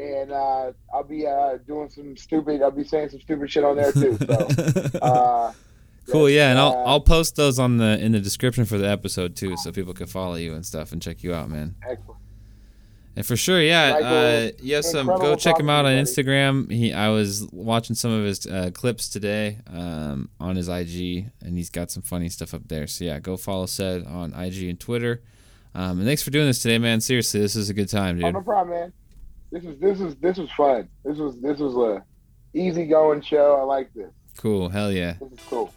and 0.00 0.32
uh, 0.32 0.72
I'll 0.92 1.04
be 1.04 1.28
uh, 1.28 1.58
doing 1.64 1.90
some 1.90 2.16
stupid. 2.16 2.60
I'll 2.60 2.72
be 2.72 2.82
saying 2.82 3.10
some 3.10 3.20
stupid 3.20 3.52
shit 3.52 3.62
on 3.62 3.76
there 3.76 3.92
too. 3.92 4.18
So. 4.18 5.54
Cool, 6.10 6.28
yeah, 6.28 6.50
and 6.50 6.58
I'll 6.58 6.82
I'll 6.86 7.00
post 7.00 7.36
those 7.36 7.58
on 7.58 7.76
the 7.78 7.98
in 7.98 8.12
the 8.12 8.20
description 8.20 8.64
for 8.64 8.76
the 8.78 8.88
episode 8.88 9.36
too, 9.36 9.56
so 9.56 9.70
people 9.72 9.94
can 9.94 10.06
follow 10.06 10.34
you 10.34 10.54
and 10.54 10.66
stuff 10.66 10.92
and 10.92 11.00
check 11.00 11.22
you 11.22 11.32
out, 11.34 11.48
man. 11.48 11.76
excellent. 11.82 12.18
And 13.14 13.26
for 13.26 13.36
sure, 13.36 13.60
yeah, 13.60 13.98
uh, 14.02 14.50
yes, 14.62 14.94
um, 14.94 15.06
go 15.06 15.36
check 15.36 15.60
him 15.60 15.68
out 15.68 15.84
on 15.84 15.92
Instagram. 15.92 16.70
He, 16.72 16.94
I 16.94 17.10
was 17.10 17.46
watching 17.52 17.94
some 17.94 18.10
of 18.10 18.24
his 18.24 18.46
uh, 18.46 18.70
clips 18.72 19.10
today 19.10 19.58
um, 19.66 20.30
on 20.40 20.56
his 20.56 20.68
IG, 20.70 21.26
and 21.42 21.58
he's 21.58 21.68
got 21.68 21.90
some 21.90 22.02
funny 22.02 22.30
stuff 22.30 22.54
up 22.54 22.66
there. 22.68 22.86
So 22.86 23.04
yeah, 23.04 23.18
go 23.18 23.36
follow 23.36 23.66
Said 23.66 24.06
on 24.06 24.32
IG 24.32 24.62
and 24.62 24.80
Twitter. 24.80 25.20
Um, 25.74 25.98
and 25.98 26.06
thanks 26.06 26.22
for 26.22 26.30
doing 26.30 26.46
this 26.46 26.62
today, 26.62 26.78
man. 26.78 27.02
Seriously, 27.02 27.38
this 27.40 27.54
is 27.54 27.68
a 27.68 27.74
good 27.74 27.90
time, 27.90 28.16
Oh, 28.18 28.22
dude. 28.22 28.34
no 28.34 28.40
problem, 28.40 28.78
man. 28.80 28.92
This 29.50 29.64
is 29.64 29.78
this 29.78 30.00
is 30.00 30.16
this 30.16 30.38
was 30.38 30.50
fun. 30.52 30.88
This 31.04 31.18
was 31.18 31.38
this 31.40 31.58
was 31.58 31.76
a 31.76 32.02
easy 32.58 32.86
going 32.86 33.20
show. 33.20 33.56
I 33.60 33.64
like 33.64 33.92
this. 33.92 34.10
Cool, 34.38 34.70
hell 34.70 34.90
yeah. 34.90 35.16
This 35.20 35.32
is 35.32 35.40
cool. 35.50 35.70